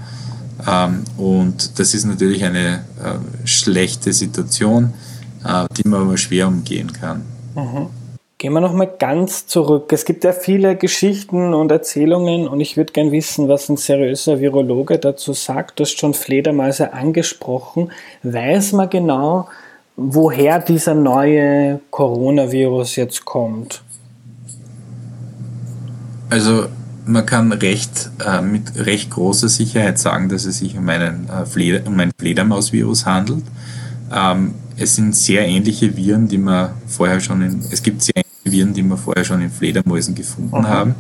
Ähm, 0.68 1.04
und 1.18 1.80
das 1.80 1.94
ist 1.94 2.06
natürlich 2.06 2.44
eine 2.44 2.84
äh, 3.04 3.48
schlechte 3.48 4.14
Situation, 4.14 4.94
äh, 5.44 5.66
die 5.78 5.88
man 5.88 6.02
aber 6.02 6.18
schwer 6.18 6.48
umgehen 6.48 6.92
kann. 6.94 7.22
Mhm. 7.56 7.88
Gehen 8.40 8.54
wir 8.54 8.62
nochmal 8.62 8.90
ganz 8.98 9.48
zurück. 9.48 9.92
Es 9.92 10.06
gibt 10.06 10.24
ja 10.24 10.32
viele 10.32 10.78
Geschichten 10.78 11.54
und 11.54 11.72
Erzählungen 11.72 12.48
und 12.48 12.62
ich 12.62 12.78
würde 12.78 12.94
gern 12.94 13.12
wissen, 13.12 13.50
was 13.50 13.68
ein 13.68 13.76
seriöser 13.76 14.40
Virologe 14.40 14.98
dazu 14.98 15.34
sagt. 15.34 15.78
Du 15.78 15.84
hast 15.84 16.00
schon 16.00 16.14
Fledermäuse 16.14 16.94
angesprochen. 16.94 17.92
Weiß 18.24 18.72
man 18.72 18.90
genau, 18.90 19.50
woher 19.98 20.60
dieser 20.60 20.94
neue 20.94 21.82
Coronavirus 21.92 22.96
jetzt 22.96 23.26
kommt? 23.26 23.82
Also 26.30 26.68
man 27.06 27.26
kann 27.26 27.52
recht 27.52 28.10
äh, 28.26 28.42
mit 28.42 28.74
recht 28.78 29.10
großer 29.10 29.50
Sicherheit 29.50 30.00
sagen, 30.00 30.30
dass 30.30 30.46
es 30.46 30.60
sich 30.60 30.78
um, 30.78 30.88
einen, 30.88 31.28
äh, 31.28 31.46
Fleder, 31.46 31.86
um 31.86 32.00
ein 32.00 32.12
Fledermausvirus 32.18 33.06
handelt. 33.06 33.44
Ähm, 34.14 34.54
es 34.78 34.96
sind 34.96 35.14
sehr 35.14 35.46
ähnliche 35.46 35.98
Viren, 35.98 36.30
die 36.30 36.38
man 36.38 36.70
vorher 36.88 37.20
schon 37.20 37.42
in, 37.42 37.62
es 37.70 37.84
gibt 37.84 38.02
sehr 38.02 38.24
Viren, 38.44 38.74
die 38.74 38.84
man 38.84 38.98
vorher 38.98 39.24
schon 39.24 39.42
in 39.42 39.52
Fledermäusen 39.52 40.16
gefunden 40.16 40.58
mhm. 40.58 40.68
haben, 40.68 40.96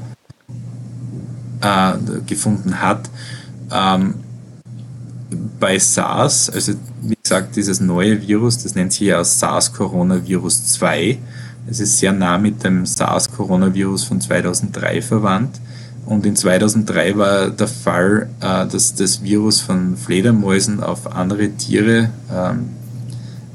äh, 1.61 2.21
gefunden 2.25 2.81
hat. 2.81 3.09
Ähm, 3.71 4.15
bei 5.59 5.77
SARS, 5.77 6.49
also 6.49 6.73
wie 7.01 7.17
gesagt, 7.21 7.55
dieses 7.55 7.79
neue 7.79 8.21
Virus, 8.21 8.63
das 8.63 8.75
nennt 8.75 8.93
sich 8.93 9.07
ja 9.07 9.23
SARS-Coronavirus 9.23 10.65
2, 10.65 11.19
es 11.69 11.79
ist 11.79 11.99
sehr 11.99 12.13
nah 12.13 12.37
mit 12.37 12.63
dem 12.63 12.85
SARS-Coronavirus 12.85 14.05
von 14.05 14.19
2003 14.21 15.01
verwandt. 15.01 15.59
Und 16.05 16.25
in 16.25 16.35
2003 16.35 17.17
war 17.17 17.49
der 17.51 17.67
Fall, 17.67 18.29
äh, 18.39 18.65
dass 18.65 18.95
das 18.95 19.21
Virus 19.21 19.61
von 19.61 19.95
Fledermäusen 19.95 20.81
auf 20.81 21.13
andere 21.15 21.49
Tiere 21.51 22.09
ähm, 22.33 22.69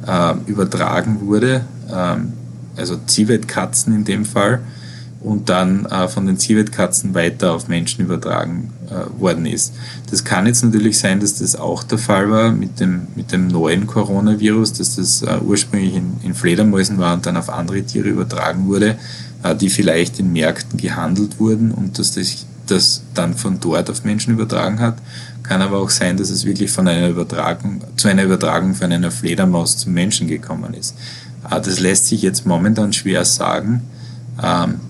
äh, 0.06 0.34
übertragen 0.46 1.20
wurde, 1.22 1.64
ähm, 1.92 2.34
also 2.76 2.96
Zivetkatzen 3.06 3.94
in 3.94 4.04
dem 4.04 4.24
Fall 4.24 4.60
und 5.24 5.48
dann 5.48 5.86
äh, 5.86 6.06
von 6.06 6.26
den 6.26 6.38
Zivetkatzen 6.38 7.14
weiter 7.14 7.54
auf 7.54 7.66
Menschen 7.66 8.04
übertragen 8.04 8.70
äh, 8.90 9.20
worden 9.20 9.46
ist. 9.46 9.72
Das 10.10 10.22
kann 10.22 10.46
jetzt 10.46 10.62
natürlich 10.62 10.98
sein, 10.98 11.18
dass 11.18 11.38
das 11.38 11.56
auch 11.56 11.82
der 11.82 11.98
Fall 11.98 12.30
war 12.30 12.52
mit 12.52 12.78
dem, 12.78 13.06
mit 13.16 13.32
dem 13.32 13.48
neuen 13.48 13.86
Coronavirus, 13.86 14.74
dass 14.74 14.96
das 14.96 15.22
äh, 15.22 15.38
ursprünglich 15.42 15.96
in, 15.96 16.18
in 16.22 16.34
Fledermäusen 16.34 16.98
war 16.98 17.14
und 17.14 17.24
dann 17.24 17.38
auf 17.38 17.48
andere 17.48 17.82
Tiere 17.82 18.08
übertragen 18.10 18.66
wurde, 18.66 18.96
äh, 19.42 19.56
die 19.56 19.70
vielleicht 19.70 20.20
in 20.20 20.30
Märkten 20.30 20.78
gehandelt 20.78 21.40
wurden 21.40 21.72
und 21.72 21.98
dass 21.98 22.12
das, 22.12 22.44
das 22.66 23.02
dann 23.14 23.34
von 23.34 23.58
dort 23.60 23.88
auf 23.88 24.04
Menschen 24.04 24.34
übertragen 24.34 24.78
hat. 24.78 24.98
Kann 25.42 25.62
aber 25.62 25.78
auch 25.78 25.90
sein, 25.90 26.18
dass 26.18 26.28
es 26.28 26.44
wirklich 26.44 26.70
von 26.70 26.86
einer 26.86 27.08
Übertragung, 27.08 27.82
zu 27.96 28.08
einer 28.08 28.24
Übertragung 28.24 28.74
von 28.74 28.92
einer 28.92 29.10
Fledermaus 29.10 29.78
zum 29.78 29.94
Menschen 29.94 30.28
gekommen 30.28 30.74
ist. 30.74 30.94
Äh, 31.50 31.60
das 31.60 31.80
lässt 31.80 32.06
sich 32.06 32.22
jetzt 32.22 32.46
momentan 32.46 32.92
schwer 32.92 33.24
sagen. 33.24 33.82
Ähm, 34.42 34.80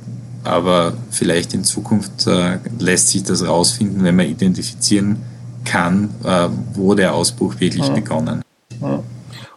aber 0.45 0.93
vielleicht 1.11 1.55
in 1.55 1.65
Zukunft 1.65 2.27
äh, 2.27 2.59
lässt 2.79 3.09
sich 3.09 3.23
das 3.23 3.47
rausfinden, 3.47 4.05
wenn 4.05 4.17
man 4.17 4.27
identifizieren 4.27 5.23
kann, 5.65 6.11
äh, 6.25 6.49
wo 6.75 6.95
der 6.95 7.15
Ausbruch 7.15 7.61
wirklich 7.61 7.89
ja. 7.89 7.95
begonnen 7.95 8.39
hat. 8.39 8.45
Ja. 8.81 9.03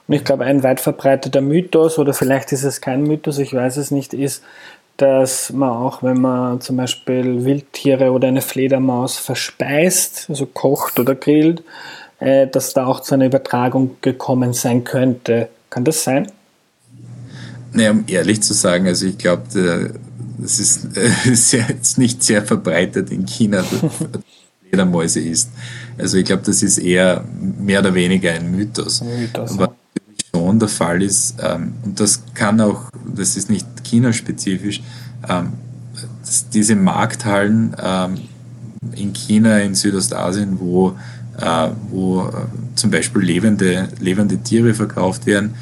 Und 0.08 0.14
ich 0.14 0.24
glaube, 0.24 0.46
ein 0.46 0.64
weit 0.64 0.80
verbreiteter 0.80 1.42
Mythos, 1.42 2.00
oder 2.00 2.14
vielleicht 2.14 2.54
ist 2.54 2.64
es 2.64 2.80
kein 2.80 3.04
Mythos, 3.04 3.40
ich 3.40 3.54
weiß 3.54 3.76
es 3.76 3.92
nicht, 3.92 4.14
ist, 4.14 4.42
dass 4.96 5.52
man 5.52 5.70
auch, 5.70 6.02
wenn 6.02 6.22
man 6.22 6.62
zum 6.62 6.78
Beispiel 6.78 7.44
Wildtiere 7.44 8.12
oder 8.12 8.30
eine 8.30 8.42
Fledermaus 8.42 9.18
verspeist, 9.18 10.26
also 10.30 10.46
kocht 10.46 11.00
oder 11.00 11.14
grillt, 11.14 11.64
äh, 12.20 12.48
dass 12.48 12.74
da 12.74 12.86
auch 12.86 13.02
zu 13.02 13.14
einer 13.14 13.26
Übertragung 13.26 13.98
gekommen 14.02 14.54
sein 14.54 14.86
könnte. 14.86 15.50
Kann 15.70 15.84
das 15.84 16.04
sein? 16.04 16.32
Naja, 17.78 17.92
um 17.92 18.06
ehrlich 18.08 18.42
zu 18.42 18.56
sagen, 18.56 18.88
also 18.88 19.06
ich 19.06 19.20
glaube, 19.20 19.44
das 20.40 20.60
ist, 20.60 20.98
äh, 20.98 21.36
sehr, 21.36 21.70
ist 21.82 22.00
nicht 22.00 22.24
sehr 22.24 22.42
verbreitet 22.42 23.12
in 23.12 23.28
China, 23.28 23.58
dass 23.58 23.70
Fledermäuse 24.70 25.20
isst. 25.20 25.52
Also 25.96 26.18
ich 26.18 26.26
glaube, 26.26 26.42
das 26.44 26.64
ist 26.64 26.80
eher 26.80 27.24
mehr 27.40 27.82
oder 27.82 27.94
weniger 27.94 28.32
ein 28.32 28.50
Mythos. 28.50 29.04
Mythos 29.04 29.52
Aber 29.52 29.66
ja. 29.66 29.74
schon 30.34 30.58
der 30.58 30.70
Fall 30.70 31.04
ist, 31.04 31.36
ähm, 31.40 31.74
und 31.86 32.00
das 32.00 32.24
kann 32.34 32.60
auch, 32.62 32.90
das 33.16 33.38
ist 33.38 33.52
nicht 33.52 33.68
China-spezifisch, 33.84 34.82
ähm, 35.30 35.54
diese 36.54 36.76
Markthallen 36.76 37.76
ähm, 37.80 38.18
in 38.94 39.14
China, 39.14 39.60
in 39.60 39.76
Südostasien, 39.76 40.60
wo, 40.60 40.96
äh, 41.40 41.70
wo 41.92 42.24
äh, 42.24 42.32
zum 42.74 42.90
Beispiel 42.90 43.22
lebende, 43.22 43.90
lebende 44.00 44.40
Tiere 44.40 44.74
verkauft 44.74 45.28
werden, 45.28 45.54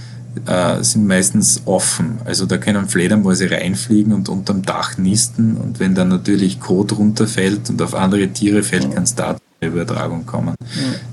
äh, 0.46 0.84
sind 0.84 1.08
meistens 1.08 1.62
offen. 1.66 2.20
Also 2.26 2.46
da 2.46 2.58
können 2.58 2.88
Fledermäuse 2.88 3.50
reinfliegen 3.50 4.14
und 4.14 4.30
unterm 4.30 4.64
Dach 4.64 4.98
nisten 4.98 5.58
und 5.58 5.80
wenn 5.80 5.96
dann 5.96 6.10
natürlich 6.10 6.60
Kot 6.60 6.98
runterfällt 6.98 7.70
und 7.70 7.82
auf 7.82 7.96
andere 7.96 8.28
Tiere 8.30 8.64
fällt, 8.64 8.94
kann 8.94 9.04
es 9.04 9.16
da 9.16 9.36
zu 9.36 9.42
einer 9.62 9.72
Übertragung 9.72 10.26
kommen. 10.26 10.56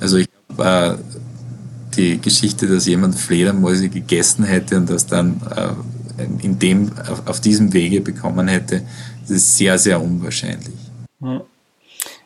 Also 0.01 0.18
ich 0.18 0.29
glaube, 0.49 0.99
äh, 0.99 1.18
die 1.97 2.20
Geschichte, 2.20 2.66
dass 2.66 2.87
jemand 2.87 3.14
Fledermäuse 3.14 3.89
gegessen 3.89 4.45
hätte 4.45 4.77
und 4.77 4.91
das 4.91 5.07
dann 5.07 5.41
äh, 5.55 6.45
in 6.45 6.59
dem, 6.59 6.91
auf, 7.11 7.27
auf, 7.27 7.41
diesem 7.41 7.73
Wege 7.73 8.01
bekommen 8.01 8.49
hätte, 8.49 8.83
das 9.23 9.31
ist 9.31 9.57
sehr, 9.57 9.79
sehr 9.79 10.01
unwahrscheinlich. 10.01 10.75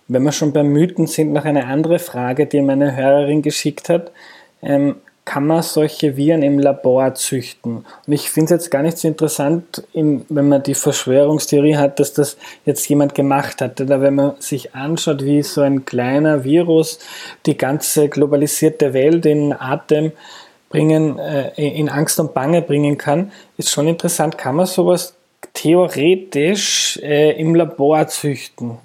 Wenn 0.09 0.23
wir 0.23 0.33
schon 0.33 0.53
beim 0.53 0.69
Mythen 0.69 1.07
sind, 1.07 1.33
noch 1.33 1.45
eine 1.45 1.67
andere 1.67 1.99
Frage, 1.99 2.47
die 2.47 2.63
meine 2.63 2.97
Hörerin 2.97 3.43
geschickt 3.43 3.89
hat. 3.89 4.13
Ähm, 4.63 4.97
kann 5.27 5.45
man 5.49 5.63
solche 5.63 6.17
Viren 6.17 6.43
im 6.43 6.61
Labor 6.61 7.13
züchten. 7.15 7.85
Und 8.07 8.13
ich 8.13 8.31
finde 8.31 8.55
es 8.55 8.63
jetzt 8.63 8.71
gar 8.71 8.83
nicht 8.83 8.97
so 8.97 9.09
interessant, 9.09 9.83
wenn 9.93 10.49
man 10.49 10.63
die 10.63 10.77
Verschwörungstheorie 10.77 11.77
hat, 11.77 11.99
dass 11.99 12.13
das 12.13 12.37
jetzt 12.65 12.89
jemand 12.89 13.17
gemacht 13.17 13.61
hat. 13.61 13.81
Oder 13.81 14.01
wenn 14.01 14.15
man 14.15 14.37
sich 14.39 14.75
anschaut, 14.77 15.25
wie 15.25 15.43
so 15.43 15.63
ein 15.63 15.85
kleiner 15.85 16.45
Virus 16.45 17.01
die 17.45 17.57
ganze 17.57 18.09
globalisierte 18.09 18.95
Welt 18.95 19.27
in 19.27 19.53
Atem 19.53 20.13
bringen, 20.71 21.19
äh, 21.19 21.51
in 21.57 21.89
Angst 21.89 22.21
und 22.21 22.33
Bange 22.33 22.63
bringen 22.63 22.97
kann, 22.97 23.33
ist 23.57 23.71
schon 23.71 23.89
interessant. 23.89 24.39
Kann 24.39 24.55
man 24.55 24.67
sowas 24.67 25.15
theoretisch 25.55 27.01
äh, 27.03 27.33
im 27.33 27.57
Labor 27.57 28.07
züchten? 28.07 28.79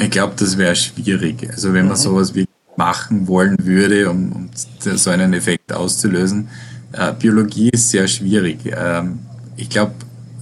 Ich 0.00 0.10
glaube, 0.10 0.34
das 0.36 0.58
wäre 0.58 0.74
schwierig. 0.74 1.48
Also 1.48 1.72
wenn 1.72 1.84
man 1.84 1.96
mhm. 1.96 2.02
sowas 2.02 2.34
wie 2.34 2.46
machen 2.76 3.26
wollen 3.26 3.56
würde, 3.60 4.10
um, 4.10 4.32
um 4.32 4.50
so 4.78 5.10
einen 5.10 5.32
Effekt 5.32 5.72
auszulösen. 5.72 6.48
Äh, 6.92 7.12
Biologie 7.12 7.70
ist 7.70 7.90
sehr 7.90 8.06
schwierig. 8.08 8.58
Ähm, 8.64 9.20
ich 9.56 9.68
glaube, 9.68 9.92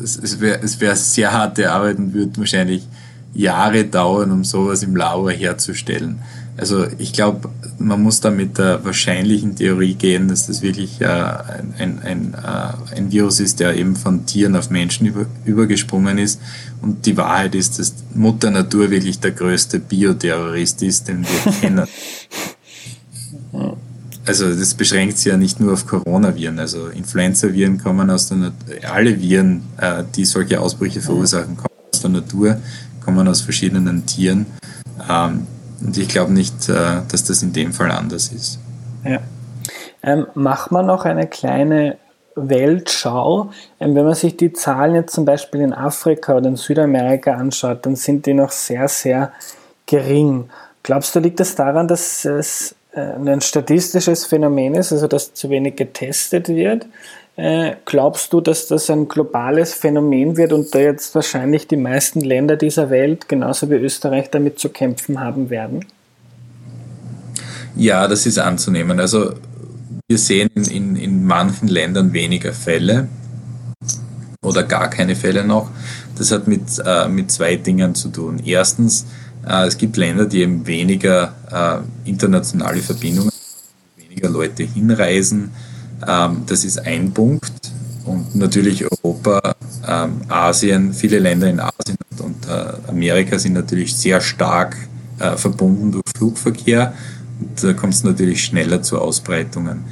es, 0.02 0.40
wäre 0.40 0.60
es 0.62 0.80
wär 0.80 0.96
sehr 0.96 1.32
harte 1.32 1.70
Arbeit 1.70 1.98
und 1.98 2.14
würde 2.14 2.36
wahrscheinlich 2.38 2.86
Jahre 3.32 3.84
dauern, 3.84 4.30
um 4.30 4.44
sowas 4.44 4.82
im 4.82 4.96
Labor 4.96 5.30
herzustellen. 5.30 6.20
Also 6.56 6.86
ich 6.98 7.12
glaube, 7.12 7.50
man 7.78 8.00
muss 8.02 8.20
da 8.20 8.30
mit 8.30 8.58
der 8.58 8.84
wahrscheinlichen 8.84 9.56
Theorie 9.56 9.94
gehen, 9.94 10.28
dass 10.28 10.46
das 10.46 10.62
wirklich 10.62 11.00
äh, 11.00 11.06
ein, 11.06 11.74
ein, 11.78 11.98
ein, 12.02 12.34
äh, 12.34 12.96
ein 12.96 13.10
Virus 13.10 13.40
ist, 13.40 13.58
der 13.58 13.76
eben 13.76 13.96
von 13.96 14.24
Tieren 14.24 14.54
auf 14.54 14.70
Menschen 14.70 15.06
über, 15.06 15.26
übergesprungen 15.44 16.18
ist. 16.18 16.40
Und 16.80 17.06
die 17.06 17.16
Wahrheit 17.16 17.56
ist, 17.56 17.78
dass 17.80 17.94
Mutter 18.14 18.50
Natur 18.50 18.90
wirklich 18.90 19.18
der 19.18 19.32
größte 19.32 19.80
Bioterrorist 19.80 20.82
ist, 20.82 21.08
den 21.08 21.24
wir 21.24 21.52
kennen. 21.60 21.88
Also 24.26 24.54
das 24.54 24.74
beschränkt 24.74 25.18
sich 25.18 25.26
ja 25.26 25.36
nicht 25.36 25.58
nur 25.58 25.72
auf 25.72 25.86
Coronaviren. 25.86 26.58
Also 26.60 26.86
Influenza-Viren 26.86 27.78
kommen 27.78 28.10
aus 28.10 28.28
der 28.28 28.38
Natur, 28.38 28.74
alle 28.90 29.20
Viren, 29.20 29.62
äh, 29.78 30.04
die 30.14 30.24
solche 30.24 30.60
Ausbrüche 30.60 31.00
verursachen, 31.00 31.56
kommen 31.56 31.74
aus 31.92 32.00
der 32.00 32.10
Natur, 32.10 32.56
kommen 33.04 33.26
aus 33.26 33.40
verschiedenen 33.40 34.06
Tieren. 34.06 34.46
Ähm, 35.10 35.46
und 35.84 35.96
ich 35.96 36.08
glaube 36.08 36.32
nicht, 36.32 36.68
äh, 36.68 37.02
dass 37.10 37.24
das 37.24 37.42
in 37.42 37.52
dem 37.52 37.72
Fall 37.72 37.90
anders 37.90 38.28
ist. 38.28 38.58
Ja. 39.04 39.20
Ähm, 40.02 40.26
macht 40.34 40.70
man 40.70 40.86
noch 40.86 41.04
eine 41.04 41.26
kleine 41.26 41.98
Weltschau. 42.36 43.50
Ähm, 43.80 43.94
wenn 43.94 44.04
man 44.04 44.14
sich 44.14 44.36
die 44.36 44.52
Zahlen 44.52 44.94
jetzt 44.94 45.14
zum 45.14 45.24
Beispiel 45.24 45.60
in 45.60 45.72
Afrika 45.72 46.36
oder 46.36 46.48
in 46.48 46.56
Südamerika 46.56 47.34
anschaut, 47.34 47.86
dann 47.86 47.96
sind 47.96 48.26
die 48.26 48.34
noch 48.34 48.50
sehr, 48.50 48.88
sehr 48.88 49.32
gering. 49.86 50.48
Glaubst 50.82 51.14
du, 51.14 51.20
liegt 51.20 51.40
das 51.40 51.54
daran, 51.54 51.88
dass 51.88 52.24
es 52.24 52.74
äh, 52.92 53.00
ein 53.00 53.40
statistisches 53.40 54.26
Phänomen 54.26 54.74
ist, 54.74 54.92
also 54.92 55.06
dass 55.06 55.34
zu 55.34 55.50
wenig 55.50 55.76
getestet 55.76 56.48
wird? 56.48 56.86
Äh, 57.36 57.76
glaubst 57.84 58.32
du, 58.32 58.40
dass 58.40 58.68
das 58.68 58.88
ein 58.90 59.08
globales 59.08 59.74
Phänomen 59.74 60.36
wird 60.36 60.52
und 60.52 60.72
da 60.72 60.78
jetzt 60.78 61.14
wahrscheinlich 61.16 61.66
die 61.66 61.76
meisten 61.76 62.20
Länder 62.20 62.56
dieser 62.56 62.90
Welt, 62.90 63.28
genauso 63.28 63.68
wie 63.70 63.74
Österreich, 63.74 64.30
damit 64.30 64.60
zu 64.60 64.68
kämpfen 64.68 65.20
haben 65.20 65.50
werden? 65.50 65.84
Ja, 67.74 68.06
das 68.06 68.26
ist 68.26 68.38
anzunehmen. 68.38 69.00
Also 69.00 69.34
wir 70.06 70.18
sehen 70.18 70.50
in, 70.54 70.94
in 70.94 71.26
manchen 71.26 71.66
Ländern 71.66 72.12
weniger 72.12 72.52
Fälle 72.52 73.08
oder 74.42 74.62
gar 74.62 74.88
keine 74.88 75.16
Fälle 75.16 75.44
noch. 75.44 75.70
Das 76.16 76.30
hat 76.30 76.46
mit, 76.46 76.62
äh, 76.84 77.08
mit 77.08 77.32
zwei 77.32 77.56
Dingen 77.56 77.96
zu 77.96 78.10
tun. 78.10 78.40
Erstens, 78.44 79.06
äh, 79.44 79.66
es 79.66 79.76
gibt 79.76 79.96
Länder, 79.96 80.26
die 80.26 80.42
eben 80.42 80.66
weniger 80.68 81.34
äh, 81.50 82.08
internationale 82.08 82.80
Verbindungen, 82.80 83.32
weniger 83.96 84.28
Leute 84.28 84.62
hinreisen. 84.62 85.50
Ähm, 86.06 86.42
das 86.46 86.64
ist 86.64 86.78
ein 86.78 87.12
Punkt. 87.12 87.52
Und 88.04 88.34
natürlich 88.34 88.84
Europa, 88.84 89.54
ähm, 89.88 90.20
Asien, 90.28 90.92
viele 90.92 91.18
Länder 91.18 91.48
in 91.48 91.60
Asien 91.60 91.96
und, 92.10 92.20
und 92.20 92.48
äh, 92.48 92.90
Amerika 92.90 93.38
sind 93.38 93.54
natürlich 93.54 93.96
sehr 93.96 94.20
stark 94.20 94.76
äh, 95.18 95.36
verbunden 95.36 95.92
durch 95.92 96.04
Flugverkehr 96.16 96.92
da 97.60 97.72
kommt 97.72 97.94
es 97.94 98.04
natürlich 98.04 98.44
schneller 98.44 98.82
zu 98.82 98.98
Ausbreitungen. 98.98 99.84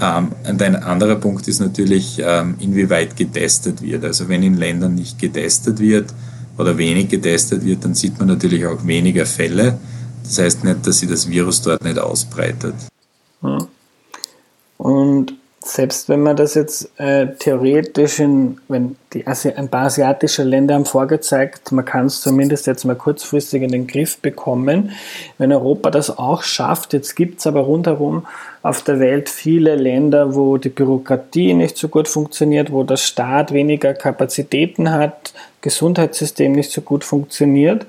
Ähm, 0.00 0.28
und 0.48 0.62
ein 0.62 0.76
anderer 0.76 1.16
Punkt 1.16 1.48
ist 1.48 1.60
natürlich, 1.60 2.18
inwieweit 2.18 3.16
getestet 3.16 3.82
wird. 3.82 4.04
Also 4.04 4.28
wenn 4.28 4.42
in 4.42 4.56
Ländern 4.56 4.94
nicht 4.94 5.18
getestet 5.18 5.78
wird 5.80 6.12
oder 6.58 6.76
wenig 6.76 7.08
getestet 7.08 7.64
wird, 7.64 7.84
dann 7.84 7.94
sieht 7.94 8.18
man 8.18 8.28
natürlich 8.28 8.66
auch 8.66 8.86
weniger 8.86 9.26
Fälle. 9.26 9.78
Das 10.24 10.38
heißt 10.38 10.64
nicht, 10.64 10.86
dass 10.86 11.00
sich 11.00 11.08
das 11.08 11.28
Virus 11.28 11.62
dort 11.62 11.82
nicht 11.82 11.98
ausbreitet. 11.98 12.74
Und 14.76 15.34
selbst 15.62 16.08
wenn 16.08 16.22
man 16.22 16.36
das 16.36 16.54
jetzt 16.54 16.90
äh, 16.98 17.34
theoretisch 17.38 18.18
in, 18.18 18.58
wenn 18.68 18.96
die 19.12 19.26
Asi 19.26 19.50
ein 19.50 19.68
paar 19.68 19.86
asiatische 19.86 20.42
Länder 20.42 20.74
haben 20.74 20.86
vorgezeigt, 20.86 21.70
man 21.70 21.84
kann 21.84 22.06
es 22.06 22.22
zumindest 22.22 22.66
jetzt 22.66 22.84
mal 22.84 22.96
kurzfristig 22.96 23.62
in 23.62 23.70
den 23.70 23.86
Griff 23.86 24.18
bekommen. 24.18 24.92
Wenn 25.36 25.52
Europa 25.52 25.90
das 25.90 26.16
auch 26.16 26.42
schafft, 26.42 26.94
jetzt 26.94 27.14
gibt 27.14 27.40
es 27.40 27.46
aber 27.46 27.60
rundherum 27.60 28.26
auf 28.62 28.82
der 28.82 29.00
Welt 29.00 29.28
viele 29.28 29.74
Länder, 29.74 30.34
wo 30.34 30.56
die 30.56 30.70
Bürokratie 30.70 31.52
nicht 31.52 31.76
so 31.76 31.88
gut 31.88 32.08
funktioniert, 32.08 32.72
wo 32.72 32.82
der 32.82 32.96
Staat 32.96 33.52
weniger 33.52 33.92
Kapazitäten 33.92 34.90
hat, 34.90 35.34
Gesundheitssystem 35.60 36.52
nicht 36.52 36.70
so 36.70 36.80
gut 36.80 37.04
funktioniert. 37.04 37.84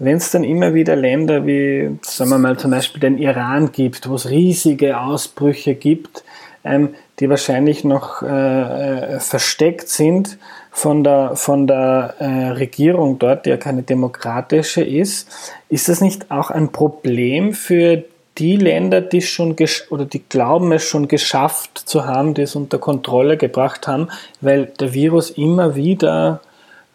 Wenn 0.00 0.16
es 0.16 0.32
dann 0.32 0.42
immer 0.42 0.74
wieder 0.74 0.96
Länder 0.96 1.46
wie, 1.46 1.98
sagen 2.02 2.30
wir 2.30 2.38
mal, 2.38 2.58
zum 2.58 2.72
Beispiel 2.72 3.00
den 3.00 3.18
Iran 3.18 3.70
gibt, 3.70 4.08
wo 4.08 4.16
es 4.16 4.28
riesige 4.28 4.98
Ausbrüche 4.98 5.76
gibt, 5.76 6.24
ähm, 6.64 6.94
die 7.22 7.30
wahrscheinlich 7.30 7.84
noch 7.84 8.22
äh, 8.22 9.14
äh, 9.14 9.20
versteckt 9.20 9.88
sind 9.88 10.38
von 10.72 11.04
der, 11.04 11.36
von 11.36 11.68
der 11.68 12.16
äh, 12.18 12.48
Regierung 12.48 13.20
dort, 13.20 13.46
die 13.46 13.50
ja 13.50 13.56
keine 13.56 13.84
demokratische 13.84 14.82
ist. 14.82 15.28
Ist 15.68 15.88
das 15.88 16.00
nicht 16.00 16.32
auch 16.32 16.50
ein 16.50 16.72
Problem 16.72 17.54
für 17.54 18.02
die 18.38 18.56
Länder, 18.56 19.00
die 19.00 19.22
schon 19.22 19.54
oder 19.90 20.04
die 20.04 20.24
glauben 20.28 20.72
es 20.72 20.82
schon 20.82 21.06
geschafft 21.06 21.78
zu 21.78 22.06
haben, 22.06 22.34
die 22.34 22.42
es 22.42 22.56
unter 22.56 22.78
Kontrolle 22.78 23.36
gebracht 23.36 23.86
haben, 23.86 24.08
weil 24.40 24.66
der 24.80 24.92
Virus 24.92 25.30
immer 25.30 25.76
wieder, 25.76 26.40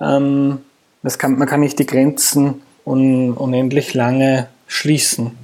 ähm, 0.02 0.58
das 1.04 1.18
kann, 1.18 1.38
man 1.38 1.48
kann 1.48 1.62
nicht 1.62 1.80
die 1.80 1.86
Grenzen 1.86 2.62
un, 2.86 3.32
unendlich 3.32 3.94
lange 3.94 4.48
schließen. 4.68 5.38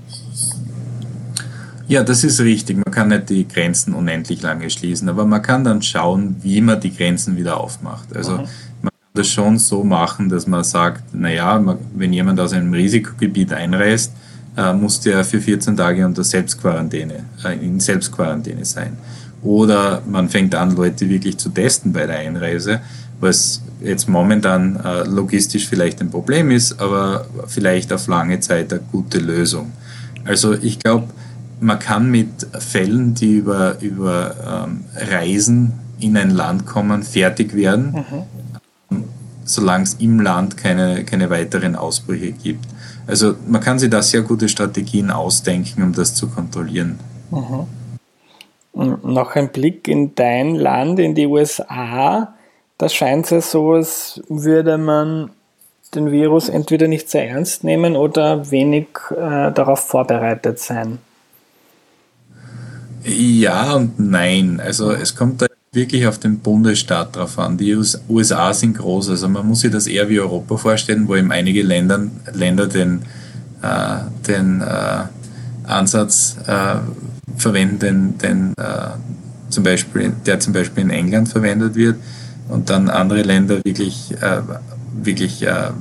Ja, 1.88 2.04
das 2.04 2.24
ist 2.24 2.40
richtig. 2.40 2.78
Man 2.78 2.94
kann 2.94 3.10
nicht 3.10 3.30
die 3.30 3.48
Grenzen 3.48 3.94
unendlich 3.94 4.42
lange 4.42 4.70
schließen, 4.70 5.10
aber 5.10 5.26
man 5.26 5.42
kann 5.42 5.64
dann 5.64 5.82
schauen, 5.82 6.38
wie 6.42 6.62
man 6.62 6.80
die 6.80 6.96
Grenzen 6.96 7.36
wieder 7.36 7.60
aufmacht. 7.60 8.16
Also 8.16 8.34
mhm. 8.34 8.48
man 8.82 8.92
kann 8.92 9.14
das 9.14 9.28
schon 9.28 9.60
so 9.60 9.84
machen, 9.84 10.30
dass 10.30 10.48
man 10.48 10.64
sagt, 10.64 11.14
naja, 11.14 11.62
wenn 11.96 12.14
jemand 12.14 12.40
aus 12.40 12.54
einem 12.54 12.74
Risikogebiet 12.74 13.54
einreist, 13.54 14.14
äh, 14.56 14.74
muss 14.74 15.02
der 15.02 15.24
für 15.26 15.42
14 15.42 15.76
Tage 15.76 16.06
unter 16.06 16.24
Selbstquarantäne, 16.24 17.26
äh, 17.44 17.66
in 17.66 17.80
Selbstquarantäne 17.80 18.64
sein. 18.66 18.98
Oder 19.42 20.02
man 20.08 20.30
fängt 20.30 20.56
an, 20.56 20.76
Leute 20.76 21.10
wirklich 21.10 21.38
zu 21.38 21.50
testen 21.50 21.92
bei 21.92 22.06
der 22.06 22.20
Einreise, 22.20 22.80
was 23.20 23.62
jetzt 23.82 24.08
momentan 24.08 24.78
äh, 24.78 25.04
logistisch 25.04 25.68
vielleicht 25.68 26.00
ein 26.02 26.10
Problem 26.10 26.50
ist, 26.52 26.80
aber 26.80 27.26
vielleicht 27.48 27.92
auf 27.92 28.08
lange 28.08 28.40
Zeit 28.40 28.72
eine 28.72 28.82
gute 28.92 29.20
Lösung. 29.20 29.72
Also 30.24 30.54
ich 30.54 30.80
glaube, 30.80 31.08
man 31.64 31.80
kann 31.80 32.12
mit 32.12 32.48
Fällen, 32.60 33.16
die 33.16 33.38
über, 33.38 33.80
über 33.80 34.66
ähm, 34.68 34.84
Reisen 34.96 35.80
in 36.00 36.18
ein 36.18 36.32
Land 36.32 36.66
kommen, 36.66 37.04
fertig 37.04 37.56
werden, 37.56 38.06
mhm. 38.90 39.04
solange 39.46 39.86
es 39.86 39.94
im 39.96 40.20
Land 40.20 40.58
keine, 40.58 41.06
keine 41.06 41.30
weiteren 41.30 41.76
Ausbrüche 41.76 42.34
gibt. 42.34 42.66
Also 43.08 43.36
man 43.48 43.62
kann 43.62 43.80
sich 43.80 43.90
da 43.90 44.02
sehr 44.02 44.22
gute 44.22 44.50
Strategien 44.50 45.10
ausdenken, 45.10 45.84
um 45.84 45.94
das 45.94 46.14
zu 46.16 46.28
kontrollieren. 46.28 47.00
Mhm. 47.32 47.68
Noch 49.04 49.36
ein 49.36 49.50
Blick 49.50 49.88
in 49.88 50.16
dein 50.16 50.56
Land, 50.56 51.00
in 51.00 51.16
die 51.16 51.28
USA. 51.28 52.34
Da 52.78 52.90
scheint 52.90 53.26
es 53.26 53.32
ja 53.32 53.42
so, 53.42 53.74
als 53.74 54.22
würde 54.28 54.78
man 54.78 55.30
den 55.96 56.12
Virus 56.12 56.50
entweder 56.50 56.88
nicht 56.88 57.10
sehr 57.10 57.30
ernst 57.30 57.64
nehmen 57.64 57.96
oder 57.96 58.50
wenig 58.52 58.88
äh, 59.12 59.52
darauf 59.52 59.80
vorbereitet 59.82 60.60
sein. 60.60 60.98
Ja 63.06 63.74
und 63.74 64.00
nein. 64.00 64.60
Also 64.60 64.92
es 64.92 65.16
kommt 65.16 65.42
da 65.42 65.48
wirklich 65.72 66.08
auf 66.08 66.20
den 66.20 66.40
Bundesstaat 66.40 67.16
drauf 67.16 67.40
an. 67.40 67.58
Die 67.58 67.76
USA 68.08 68.54
sind 68.54 68.78
groß, 68.78 69.10
also 69.10 69.28
man 69.28 69.48
muss 69.48 69.62
sich 69.62 69.72
das 69.72 69.88
eher 69.88 70.08
wie 70.10 70.20
Europa 70.20 70.58
vorstellen, 70.58 71.08
wo 71.08 71.16
eben 71.16 71.32
einige 71.32 71.64
Länder, 71.64 72.08
Länder 72.32 72.68
den, 72.68 73.02
äh, 73.62 73.98
den 74.28 74.62
äh, 74.62 75.04
Ansatz 75.66 76.38
äh, 76.46 76.76
verwenden, 77.36 77.80
den, 77.80 78.18
den 78.20 78.54
äh, 78.58 78.92
zum 79.50 79.64
Beispiel, 79.64 80.14
der 80.26 80.40
zum 80.40 80.54
Beispiel 80.54 80.84
in 80.84 80.90
England 80.92 81.30
verwendet 81.30 81.76
wird 81.76 81.98
und 82.50 82.70
dann 82.70 82.90
andere 82.90 83.24
Länder 83.24 83.64
wirklich, 83.64 84.14
äh, 84.22 84.42
wirklich 85.02 85.42
äh, 85.42 85.72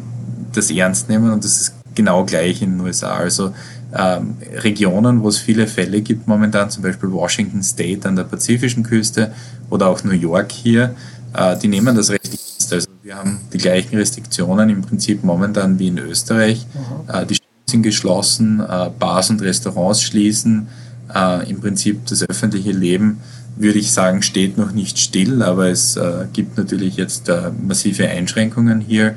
das 0.55 0.71
ernst 0.71 1.09
nehmen 1.09 1.31
und 1.31 1.45
das 1.45 1.61
ist 1.61 1.75
genau 1.95 2.25
gleich 2.25 2.63
in 2.63 2.79
den 2.79 2.81
USA. 2.81 3.15
Also 3.15 3.53
ähm, 3.95 4.37
Regionen, 4.57 5.23
wo 5.23 5.29
es 5.29 5.39
viele 5.39 5.67
Fälle 5.67 6.01
gibt 6.01 6.27
momentan, 6.27 6.71
zum 6.71 6.83
Beispiel 6.83 7.13
Washington 7.13 7.63
State 7.63 8.09
an 8.09 8.17
der 8.17 8.25
pazifischen 8.25 8.83
Küste 8.83 9.33
oder 9.71 9.89
auch 9.89 10.03
New 10.05 10.13
York 10.13 10.53
hier, 10.53 10.95
äh, 11.35 11.57
die 11.59 11.69
nehmen 11.69 11.95
das 11.95 12.11
recht 12.11 12.27
ernst. 12.27 12.73
Also 12.73 12.89
wir 13.03 13.17
haben 13.17 13.41
die 13.53 13.59
gleichen 13.59 13.97
Restriktionen 13.97 14.71
im 14.71 14.83
Prinzip 14.83 15.23
momentan 15.25 15.79
wie 15.79 15.89
in 15.89 15.99
Österreich. 15.99 16.67
Mhm. 16.73 17.15
Äh, 17.15 17.27
die 17.27 17.37
sind 17.67 17.83
geschlossen, 17.83 18.61
äh, 18.61 18.91
Bars 18.99 19.31
und 19.31 19.43
Restaurants 19.43 20.03
schließen. 20.03 20.69
Äh, 21.15 21.51
Im 21.51 21.61
Prinzip 21.61 22.07
das 22.07 22.23
öffentliche 22.23 22.73
Leben, 22.73 23.21
würde 23.57 23.79
ich 23.79 23.93
sagen, 23.93 24.23
steht 24.23 24.57
noch 24.57 24.73
nicht 24.73 24.99
still, 24.99 25.43
aber 25.43 25.69
es 25.69 25.97
äh, 25.97 26.27
gibt 26.33 26.57
natürlich 26.57 26.97
jetzt 26.97 27.29
äh, 27.29 27.51
massive 27.63 28.09
Einschränkungen 28.09 28.81
hier 28.81 29.17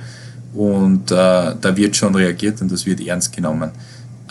und 0.53 1.11
da 1.11 1.57
wird 1.75 1.97
schon 1.97 2.15
reagiert 2.15 2.61
und 2.61 2.71
das 2.71 2.85
wird 2.85 3.05
ernst 3.05 3.35
genommen. 3.35 3.71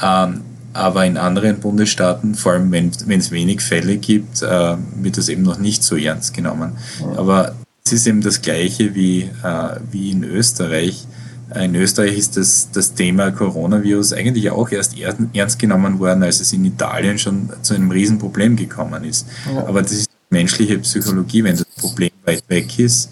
Ähm, 0.03 0.42
aber 0.74 1.07
in 1.07 1.16
anderen 1.16 1.61
Bundesstaaten, 1.61 2.34
vor 2.34 2.53
allem 2.53 2.72
wenn 2.72 2.90
es 2.90 3.30
wenig 3.30 3.61
Fälle 3.61 3.97
gibt, 3.97 4.42
äh, 4.42 4.76
wird 4.97 5.16
das 5.16 5.28
eben 5.28 5.42
noch 5.42 5.59
nicht 5.59 5.84
so 5.84 5.97
ernst 5.97 6.34
genommen. 6.34 6.72
Aber 7.16 7.55
es 7.84 7.92
ist 7.92 8.07
eben 8.07 8.22
das 8.22 8.42
Gleiche 8.42 8.95
wie, 8.95 9.22
äh, 9.22 9.76
wie 9.90 10.11
in 10.11 10.24
Österreich. 10.24 11.07
In 11.55 11.76
Österreich 11.76 12.18
ist 12.18 12.36
das, 12.36 12.70
das 12.72 12.95
Thema 12.95 13.30
Coronavirus 13.30 14.14
eigentlich 14.14 14.51
auch 14.51 14.70
erst 14.72 14.97
ernst 14.99 15.59
genommen 15.61 16.01
worden, 16.01 16.24
als 16.24 16.40
es 16.40 16.53
in 16.53 16.64
Italien 16.64 17.18
schon 17.18 17.51
zu 17.62 17.74
einem 17.74 17.90
Riesenproblem 17.90 18.57
gekommen 18.57 19.05
ist. 19.05 19.26
Ja. 19.55 19.66
Aber 19.68 19.82
das 19.82 19.92
ist 19.92 20.11
menschliche 20.30 20.78
Psychologie, 20.78 21.45
wenn 21.45 21.57
das 21.57 21.66
Problem 21.66 22.11
weit 22.24 22.42
weg 22.49 22.78
ist. 22.78 23.11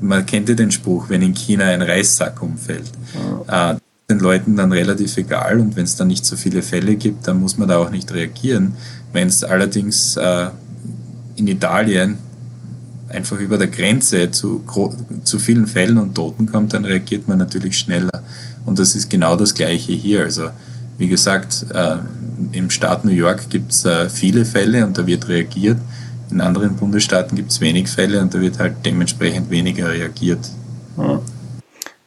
Man 0.00 0.26
kennt 0.26 0.48
ja 0.48 0.54
den 0.54 0.70
Spruch, 0.70 1.08
wenn 1.08 1.22
in 1.22 1.34
China 1.34 1.64
ein 1.64 1.80
Reissack 1.80 2.42
umfällt. 2.42 2.90
Ja. 3.48 3.72
Äh, 3.72 3.76
den 4.10 4.18
Leuten 4.18 4.56
dann 4.56 4.72
relativ 4.72 5.16
egal 5.16 5.60
und 5.60 5.76
wenn 5.76 5.84
es 5.84 5.96
dann 5.96 6.08
nicht 6.08 6.24
so 6.26 6.36
viele 6.36 6.62
Fälle 6.62 6.96
gibt, 6.96 7.26
dann 7.28 7.40
muss 7.40 7.56
man 7.56 7.68
da 7.68 7.78
auch 7.78 7.90
nicht 7.90 8.12
reagieren. 8.12 8.74
Wenn 9.12 9.28
es 9.28 9.44
allerdings 9.44 10.16
äh, 10.16 10.50
in 11.36 11.46
Italien 11.46 12.18
einfach 13.08 13.38
über 13.40 13.58
der 13.58 13.68
Grenze 13.68 14.30
zu, 14.30 14.62
zu 15.24 15.38
vielen 15.38 15.66
Fällen 15.66 15.98
und 15.98 16.14
Toten 16.14 16.46
kommt, 16.46 16.74
dann 16.74 16.84
reagiert 16.84 17.26
man 17.28 17.38
natürlich 17.38 17.78
schneller. 17.78 18.22
Und 18.66 18.78
das 18.78 18.94
ist 18.94 19.10
genau 19.10 19.36
das 19.36 19.54
Gleiche 19.54 19.92
hier. 19.92 20.22
Also 20.22 20.50
wie 20.98 21.08
gesagt, 21.08 21.66
äh, 21.72 21.96
im 22.52 22.70
Staat 22.70 23.04
New 23.04 23.12
York 23.12 23.48
gibt 23.50 23.72
es 23.72 23.84
äh, 23.84 24.08
viele 24.08 24.44
Fälle 24.44 24.86
und 24.86 24.96
da 24.98 25.06
wird 25.06 25.28
reagiert. 25.28 25.78
In 26.30 26.40
anderen 26.40 26.76
Bundesstaaten 26.76 27.36
gibt 27.36 27.50
es 27.50 27.60
wenig 27.60 27.88
Fälle 27.88 28.20
und 28.20 28.32
da 28.32 28.40
wird 28.40 28.58
halt 28.58 28.74
dementsprechend 28.84 29.50
weniger 29.50 29.88
reagiert. 29.90 30.48
Ja. 30.96 31.20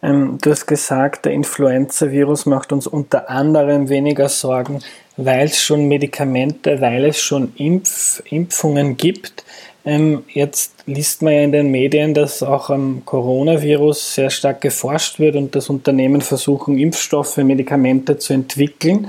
Ähm, 0.03 0.37
du 0.41 0.51
hast 0.51 0.65
gesagt, 0.65 1.25
der 1.25 1.31
Influenza-Virus 1.31 2.45
macht 2.45 2.73
uns 2.73 2.87
unter 2.87 3.29
anderem 3.29 3.87
weniger 3.87 4.27
Sorgen, 4.27 4.79
weil 5.15 5.45
es 5.45 5.61
schon 5.61 5.87
Medikamente, 5.87 6.81
weil 6.81 7.05
es 7.05 7.19
schon 7.19 7.53
Impf 7.55 8.21
Impfungen 8.29 8.97
gibt. 8.97 9.45
Ähm, 9.85 10.23
jetzt 10.33 10.73
liest 10.85 11.21
man 11.21 11.33
ja 11.33 11.41
in 11.43 11.51
den 11.53 11.71
Medien, 11.71 12.13
dass 12.13 12.43
auch 12.43 12.69
am 12.69 13.03
Coronavirus 13.05 14.15
sehr 14.15 14.29
stark 14.29 14.59
geforscht 14.59 15.19
wird 15.19 15.35
und 15.37 15.55
dass 15.55 15.69
Unternehmen 15.69 16.21
versuchen, 16.21 16.77
Impfstoffe, 16.77 17.37
Medikamente 17.37 18.17
zu 18.17 18.33
entwickeln. 18.33 19.07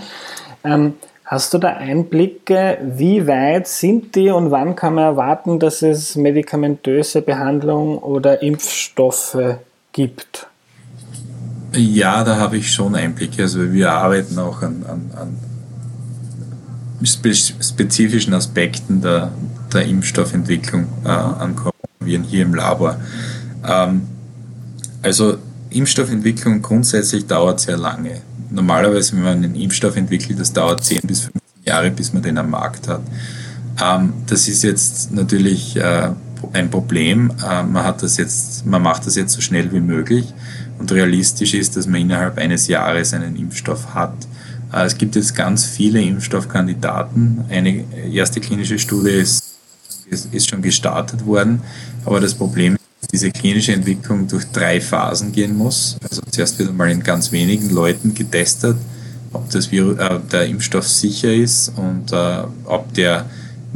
Ähm, 0.65 0.95
hast 1.25 1.55
du 1.55 1.59
da 1.59 1.71
Einblicke, 1.71 2.79
wie 2.83 3.27
weit 3.27 3.67
sind 3.67 4.15
die 4.15 4.31
und 4.31 4.53
wann 4.53 4.77
kann 4.77 4.95
man 4.95 5.05
erwarten, 5.05 5.59
dass 5.59 5.83
es 5.83 6.15
medikamentöse 6.15 7.23
Behandlung 7.23 7.99
oder 7.99 8.43
Impfstoffe 8.43 9.57
gibt? 9.93 10.49
Ja, 11.77 12.23
da 12.23 12.37
habe 12.37 12.57
ich 12.57 12.73
schon 12.73 12.95
Einblicke. 12.95 13.43
Also 13.43 13.73
wir 13.73 13.91
arbeiten 13.93 14.39
auch 14.39 14.63
an, 14.63 14.85
an, 14.89 15.11
an 15.17 15.37
spezifischen 17.05 18.33
Aspekten 18.33 19.01
der, 19.01 19.33
der 19.73 19.85
Impfstoffentwicklung 19.87 20.87
äh, 21.05 21.09
an 21.09 21.57
Coronaviren 21.57 22.25
hier 22.25 22.43
im 22.43 22.55
Labor. 22.55 22.97
Ähm, 23.67 24.03
also 25.03 25.39
Impfstoffentwicklung 25.71 26.63
grundsätzlich 26.63 27.27
dauert 27.27 27.61
sehr 27.61 27.77
lange. 27.77 28.21
Normalerweise, 28.51 29.17
wenn 29.17 29.23
man 29.25 29.39
einen 29.39 29.55
Impfstoff 29.57 29.97
entwickelt, 29.97 30.39
das 30.39 30.53
dauert 30.53 30.85
10 30.85 31.01
bis 31.03 31.23
15 31.23 31.41
Jahre, 31.65 31.91
bis 31.91 32.13
man 32.13 32.23
den 32.23 32.39
am 32.39 32.51
Markt 32.51 32.87
hat. 32.87 33.03
Ähm, 33.83 34.13
das 34.29 34.47
ist 34.47 34.63
jetzt 34.63 35.13
natürlich 35.13 35.77
äh, 35.77 36.11
ein 36.53 36.71
Problem. 36.71 37.33
Äh, 37.45 37.65
man 37.65 37.83
hat 37.83 38.03
das 38.05 38.17
jetzt, 38.17 38.65
man 38.65 38.81
macht 38.81 39.07
das 39.07 39.17
jetzt 39.17 39.33
so 39.33 39.41
schnell 39.41 39.73
wie 39.73 39.81
möglich 39.81 40.33
und 40.79 40.91
realistisch 40.93 41.55
ist, 41.55 41.77
dass 41.77 41.87
man 41.87 42.01
innerhalb 42.01 42.39
eines 42.39 42.69
Jahres 42.69 43.15
einen 43.15 43.37
Impfstoff 43.37 43.95
hat. 43.95 44.15
Äh, 44.73 44.85
es 44.85 44.99
gibt 44.99 45.17
jetzt 45.17 45.35
ganz 45.35 45.65
viele 45.65 46.01
Impfstoffkandidaten. 46.01 47.45
Eine 47.49 47.85
erste 48.13 48.41
klinische 48.41 48.79
Studie 48.79 49.11
ist, 49.11 49.43
ist, 50.11 50.49
schon 50.49 50.63
gestartet 50.63 51.25
worden, 51.27 51.63
aber 52.05 52.21
das 52.21 52.35
Problem 52.35 52.75
ist, 52.75 52.81
dass 53.01 53.09
diese 53.09 53.31
klinische 53.31 53.73
Entwicklung 53.73 54.29
durch 54.29 54.45
drei 54.53 54.81
Phasen 54.81 55.33
gehen 55.33 55.57
muss. 55.57 55.97
Also 56.09 56.23
zuerst 56.31 56.59
wird 56.59 56.69
einmal 56.69 56.91
in 56.91 57.03
ganz 57.03 57.33
wenigen 57.33 57.71
Leuten 57.71 58.15
getestet, 58.15 58.77
ob 59.33 59.49
das 59.51 59.71
Virus, 59.71 59.99
äh, 59.99 60.21
der 60.31 60.47
Impfstoff 60.47 60.89
sicher 60.89 61.33
ist 61.33 61.73
und 61.77 62.13
äh, 62.13 62.43
ob 62.65 62.93
der, 62.95 63.27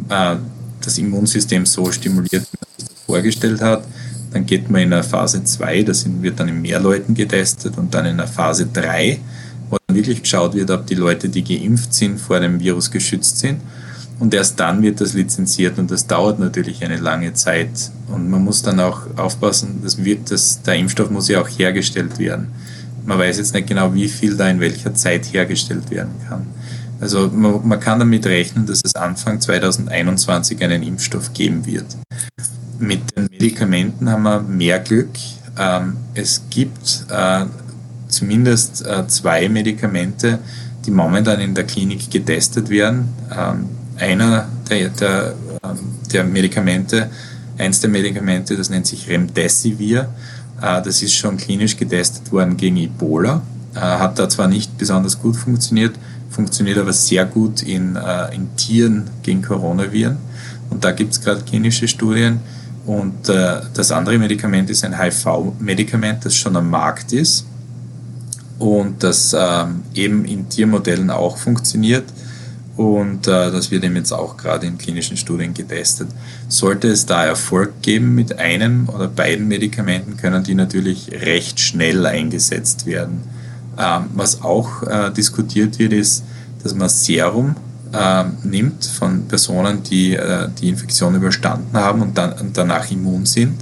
äh, 0.08 0.36
das 0.80 0.98
Immunsystem 0.98 1.66
so 1.66 1.90
stimuliert, 1.90 2.42
wie 2.52 2.58
man 2.60 2.68
sich 2.78 2.88
das 2.88 3.04
vorgestellt 3.06 3.60
hat. 3.60 3.84
Dann 4.32 4.46
geht 4.46 4.70
man 4.70 4.82
in 4.82 4.92
eine 4.92 5.02
Phase 5.02 5.42
2, 5.42 5.82
da 5.84 5.92
wird 6.20 6.38
dann 6.38 6.48
in 6.48 6.60
mehr 6.60 6.80
Leuten 6.80 7.14
getestet 7.14 7.78
und 7.78 7.94
dann 7.94 8.06
in 8.06 8.12
einer 8.12 8.26
Phase 8.26 8.66
3, 8.66 9.18
wo 9.70 9.76
dann 9.86 9.96
wirklich 9.96 10.22
geschaut 10.22 10.54
wird, 10.54 10.70
ob 10.70 10.86
die 10.86 10.94
Leute, 10.94 11.28
die 11.28 11.42
geimpft 11.42 11.94
sind, 11.94 12.20
vor 12.20 12.40
dem 12.40 12.60
Virus 12.60 12.90
geschützt 12.90 13.38
sind. 13.38 13.60
Und 14.20 14.34
erst 14.34 14.58
dann 14.58 14.82
wird 14.82 15.00
das 15.00 15.14
lizenziert 15.14 15.78
und 15.78 15.90
das 15.90 16.06
dauert 16.06 16.40
natürlich 16.40 16.84
eine 16.84 16.96
lange 16.96 17.34
Zeit. 17.34 17.90
Und 18.08 18.28
man 18.28 18.42
muss 18.42 18.62
dann 18.62 18.80
auch 18.80 19.02
aufpassen, 19.16 19.80
dass 19.82 20.04
wird 20.04 20.30
das, 20.30 20.60
der 20.62 20.74
Impfstoff 20.74 21.10
muss 21.10 21.28
ja 21.28 21.40
auch 21.40 21.48
hergestellt 21.48 22.18
werden. 22.18 22.48
Man 23.06 23.18
weiß 23.18 23.38
jetzt 23.38 23.54
nicht 23.54 23.68
genau, 23.68 23.94
wie 23.94 24.08
viel 24.08 24.36
da 24.36 24.48
in 24.48 24.60
welcher 24.60 24.92
Zeit 24.92 25.32
hergestellt 25.32 25.90
werden 25.90 26.12
kann. 26.28 26.46
Also 27.00 27.30
man, 27.32 27.66
man 27.66 27.78
kann 27.78 28.00
damit 28.00 28.26
rechnen, 28.26 28.66
dass 28.66 28.82
es 28.84 28.94
Anfang 28.96 29.40
2021 29.40 30.62
einen 30.62 30.82
Impfstoff 30.82 31.32
geben 31.32 31.64
wird. 31.64 31.86
Mit 32.78 33.16
den 33.16 33.24
Medikamenten 33.24 34.08
haben 34.08 34.22
wir 34.22 34.40
mehr 34.40 34.78
Glück. 34.78 35.10
Ähm, 35.58 35.96
es 36.14 36.42
gibt 36.48 37.06
äh, 37.10 37.44
zumindest 38.06 38.86
äh, 38.86 39.06
zwei 39.08 39.48
Medikamente, 39.48 40.38
die 40.86 40.92
momentan 40.92 41.40
in 41.40 41.54
der 41.54 41.64
Klinik 41.64 42.08
getestet 42.08 42.70
werden. 42.70 43.08
Ähm, 43.36 43.64
einer 43.96 44.46
der, 44.70 44.90
der, 44.90 45.34
ähm, 45.64 45.78
der 46.12 46.22
Medikamente, 46.22 47.10
eins 47.58 47.80
der 47.80 47.90
Medikamente, 47.90 48.56
das 48.56 48.70
nennt 48.70 48.86
sich 48.86 49.08
Remdesivir, 49.08 50.08
äh, 50.62 50.80
das 50.80 51.02
ist 51.02 51.14
schon 51.14 51.36
klinisch 51.36 51.76
getestet 51.76 52.30
worden 52.30 52.56
gegen 52.56 52.76
Ebola, 52.76 53.42
hat 53.74 54.18
da 54.18 54.28
zwar 54.28 54.48
nicht 54.48 54.76
besonders 54.76 55.20
gut 55.20 55.36
funktioniert, 55.36 55.94
funktioniert 56.30 56.78
aber 56.78 56.92
sehr 56.92 57.24
gut 57.26 57.62
in, 57.62 57.96
in 58.32 58.56
Tieren 58.56 59.04
gegen 59.22 59.40
Coronaviren. 59.40 60.16
Und 60.70 60.82
da 60.82 60.90
gibt 60.90 61.12
es 61.12 61.20
gerade 61.20 61.42
klinische 61.42 61.86
Studien, 61.86 62.40
und 62.88 63.28
äh, 63.28 63.60
das 63.74 63.92
andere 63.92 64.16
Medikament 64.16 64.70
ist 64.70 64.82
ein 64.82 64.98
HIV-Medikament, 64.98 66.24
das 66.24 66.34
schon 66.34 66.56
am 66.56 66.70
Markt 66.70 67.12
ist 67.12 67.44
und 68.58 69.02
das 69.02 69.36
ähm, 69.38 69.82
eben 69.92 70.24
in 70.24 70.48
Tiermodellen 70.48 71.10
auch 71.10 71.36
funktioniert. 71.36 72.04
Und 72.78 73.26
äh, 73.26 73.50
das 73.50 73.70
wird 73.70 73.84
eben 73.84 73.96
jetzt 73.96 74.12
auch 74.12 74.38
gerade 74.38 74.66
in 74.66 74.78
klinischen 74.78 75.18
Studien 75.18 75.52
getestet. 75.52 76.08
Sollte 76.48 76.88
es 76.88 77.04
da 77.04 77.26
Erfolg 77.26 77.82
geben 77.82 78.14
mit 78.14 78.38
einem 78.38 78.88
oder 78.88 79.06
beiden 79.06 79.48
Medikamenten, 79.48 80.16
können 80.16 80.42
die 80.42 80.54
natürlich 80.54 81.10
recht 81.12 81.60
schnell 81.60 82.06
eingesetzt 82.06 82.86
werden. 82.86 83.20
Ähm, 83.78 84.04
was 84.14 84.40
auch 84.40 84.82
äh, 84.84 85.10
diskutiert 85.10 85.78
wird, 85.78 85.92
ist, 85.92 86.24
dass 86.62 86.74
man 86.74 86.88
Serum 86.88 87.54
äh, 87.92 88.24
nimmt 88.44 88.84
von 88.84 89.26
Personen, 89.28 89.82
die 89.82 90.14
äh, 90.14 90.48
die 90.60 90.68
Infektion 90.68 91.14
überstanden 91.14 91.76
haben 91.76 92.02
und, 92.02 92.18
dann, 92.18 92.34
danach 92.52 92.90
immun 92.90 93.26
sind 93.26 93.60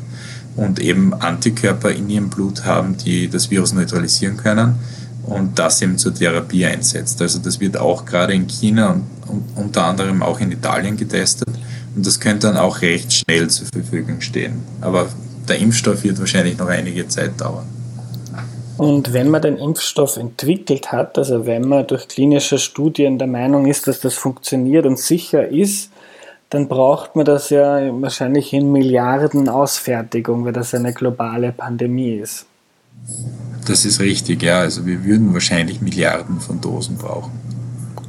und 0.56 0.78
eben 0.80 1.14
Antikörper 1.14 1.90
in 1.90 2.08
ihrem 2.08 2.30
Blut 2.30 2.64
haben, 2.64 2.96
die 2.96 3.28
das 3.28 3.50
Virus 3.50 3.72
neutralisieren 3.72 4.36
können 4.36 4.76
und 5.24 5.58
das 5.58 5.82
eben 5.82 5.98
zur 5.98 6.14
Therapie 6.14 6.64
einsetzt. 6.64 7.20
Also 7.20 7.38
das 7.38 7.60
wird 7.60 7.76
auch 7.76 8.04
gerade 8.04 8.32
in 8.34 8.46
China 8.46 8.92
und, 8.92 9.04
und 9.28 9.44
unter 9.56 9.84
anderem 9.84 10.22
auch 10.22 10.40
in 10.40 10.50
Italien 10.52 10.96
getestet 10.96 11.48
und 11.94 12.06
das 12.06 12.20
könnte 12.20 12.48
dann 12.48 12.56
auch 12.56 12.82
recht 12.82 13.12
schnell 13.12 13.48
zur 13.48 13.66
Verfügung 13.68 14.20
stehen. 14.20 14.62
Aber 14.80 15.08
der 15.48 15.58
Impfstoff 15.58 16.04
wird 16.04 16.18
wahrscheinlich 16.18 16.58
noch 16.58 16.68
einige 16.68 17.06
Zeit 17.08 17.40
dauern. 17.40 17.66
Und 18.78 19.12
wenn 19.12 19.30
man 19.30 19.42
den 19.42 19.56
Impfstoff 19.56 20.16
entwickelt 20.16 20.92
hat, 20.92 21.16
also 21.16 21.46
wenn 21.46 21.66
man 21.66 21.86
durch 21.86 22.08
klinische 22.08 22.58
Studien 22.58 23.18
der 23.18 23.26
Meinung 23.26 23.66
ist, 23.66 23.86
dass 23.86 24.00
das 24.00 24.14
funktioniert 24.14 24.84
und 24.84 24.98
sicher 24.98 25.48
ist, 25.48 25.90
dann 26.50 26.68
braucht 26.68 27.16
man 27.16 27.24
das 27.24 27.50
ja 27.50 27.80
wahrscheinlich 28.00 28.52
in 28.52 28.70
Milliarden 28.70 29.48
Ausfertigung, 29.48 30.44
weil 30.44 30.52
das 30.52 30.74
eine 30.74 30.92
globale 30.92 31.52
Pandemie 31.52 32.16
ist. 32.16 32.46
Das 33.66 33.84
ist 33.84 34.00
richtig, 34.00 34.42
ja. 34.42 34.60
Also 34.60 34.86
wir 34.86 35.04
würden 35.04 35.32
wahrscheinlich 35.32 35.80
Milliarden 35.80 36.40
von 36.40 36.60
Dosen 36.60 36.96
brauchen. 36.96 37.32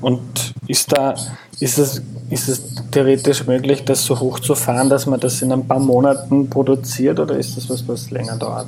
Und 0.01 0.53
ist 0.68 0.91
da, 0.91 1.15
ist 1.59 1.80
es, 1.80 2.01
ist 2.30 2.47
es 2.47 2.61
theoretisch 2.91 3.47
möglich, 3.47 3.84
das 3.86 4.03
so 4.05 4.20
hochzufahren, 4.20 4.89
dass 4.89 5.07
man 5.07 5.20
das 5.20 5.41
in 5.41 5.51
ein 5.51 5.68
paar 5.68 5.80
Monaten 5.80 6.49
produziert 6.49 7.20
oder 7.20 7.38
ist 7.38 7.57
das 7.57 7.70
was, 7.70 7.88
was 7.88 8.11
länger 8.11 8.38
dauert? 8.38 8.68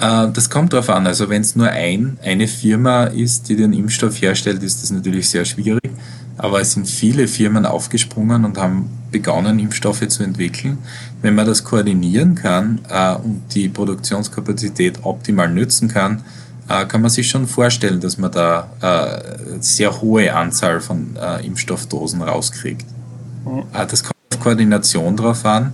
Äh, 0.00 0.30
das 0.32 0.50
kommt 0.50 0.72
darauf 0.72 0.90
an. 0.90 1.06
Also 1.06 1.28
wenn 1.28 1.42
es 1.42 1.56
nur 1.56 1.68
ein, 1.68 2.18
eine 2.22 2.48
Firma 2.48 3.04
ist, 3.04 3.48
die 3.48 3.56
den 3.56 3.72
Impfstoff 3.72 4.20
herstellt, 4.20 4.62
ist 4.62 4.82
das 4.82 4.90
natürlich 4.90 5.28
sehr 5.28 5.44
schwierig. 5.44 5.90
Aber 6.36 6.60
es 6.60 6.72
sind 6.72 6.88
viele 6.88 7.26
Firmen 7.26 7.66
aufgesprungen 7.66 8.44
und 8.44 8.58
haben 8.58 8.90
begonnen, 9.10 9.58
Impfstoffe 9.58 10.06
zu 10.08 10.22
entwickeln. 10.22 10.78
Wenn 11.20 11.34
man 11.34 11.46
das 11.46 11.64
koordinieren 11.64 12.34
kann 12.34 12.80
äh, 12.88 13.14
und 13.14 13.42
die 13.54 13.68
Produktionskapazität 13.68 15.00
optimal 15.02 15.50
nützen 15.50 15.88
kann, 15.88 16.22
äh, 16.68 16.84
kann 16.86 17.00
man 17.00 17.10
sich 17.10 17.28
schon 17.28 17.48
vorstellen, 17.48 18.00
dass 18.00 18.18
man 18.18 18.30
da 18.30 18.70
äh, 18.80 19.58
sehr 19.60 20.00
hohe 20.00 20.32
Anzahl 20.32 20.80
von 20.80 21.16
Impfstoffdosen 21.42 22.22
rauskriegt. 22.22 22.86
Mhm. 23.44 23.64
Das 23.72 24.04
kommt 24.04 24.14
auf 24.32 24.40
Koordination 24.40 25.16
drauf 25.16 25.44
an 25.44 25.72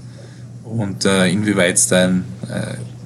und 0.65 1.05
inwieweit 1.05 1.77
es 1.77 1.89
da 1.89 2.05
ein, 2.05 2.25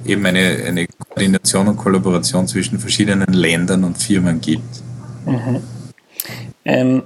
eben 0.09 0.25
eine, 0.27 0.65
eine 0.67 0.87
Koordination 0.87 1.69
und 1.69 1.77
Kollaboration 1.77 2.47
zwischen 2.47 2.79
verschiedenen 2.79 3.33
Ländern 3.33 3.85
und 3.85 3.99
Firmen 3.99 4.41
gibt. 4.41 4.83
Mhm. 5.27 5.63
Ähm, 6.65 7.03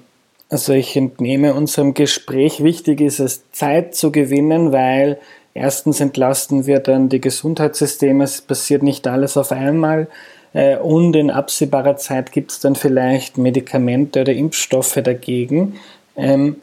also 0.49 0.73
ich 0.75 0.97
entnehme 0.97 1.55
unserem 1.55 1.95
Gespräch, 1.95 2.63
wichtig 2.63 3.01
ist 3.01 3.21
es, 3.21 3.51
Zeit 3.53 3.95
zu 3.95 4.13
gewinnen, 4.13 4.73
weil 4.73 5.19
erstens 5.55 6.01
entlasten 6.01 6.67
wir 6.67 6.81
dann 6.81 7.09
die 7.09 7.21
Gesundheitssysteme, 7.21 8.25
es 8.25 8.43
passiert 8.43 8.83
nicht 8.83 9.07
alles 9.07 9.37
auf 9.37 9.51
einmal 9.51 10.09
äh, 10.53 10.77
und 10.77 11.17
in 11.17 11.31
absehbarer 11.31 11.97
Zeit 11.97 12.33
gibt 12.33 12.51
es 12.53 12.61
dann 12.61 12.75
vielleicht 12.75 13.39
Medikamente 13.39 14.21
oder 14.21 14.33
Impfstoffe 14.33 15.01
dagegen. 15.03 15.77
Ähm, 16.17 16.57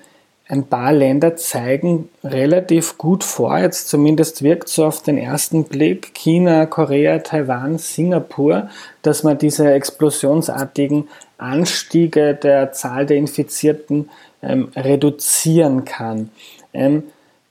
ein 0.50 0.64
paar 0.66 0.92
Länder 0.92 1.36
zeigen 1.36 2.10
relativ 2.24 2.98
gut 2.98 3.24
vor, 3.24 3.60
jetzt 3.60 3.88
zumindest 3.88 4.42
wirkt 4.42 4.68
so 4.68 4.84
auf 4.84 5.04
den 5.04 5.20
ersten 5.20 5.66
Blick, 5.66 6.16
China, 6.16 6.66
Korea, 6.66 7.20
Taiwan, 7.20 7.78
Singapur, 7.78 8.68
dass 9.04 9.24
man 9.24 9.38
diese 9.38 9.72
explosionsartigen 9.72 11.08
Anstiege 11.38 12.34
der 12.34 12.72
Zahl 12.72 13.06
der 13.06 13.18
Infizierten 13.18 14.10
ähm, 14.42 14.70
reduzieren 14.76 15.86
kann. 15.86 16.32
Ähm, 16.74 17.04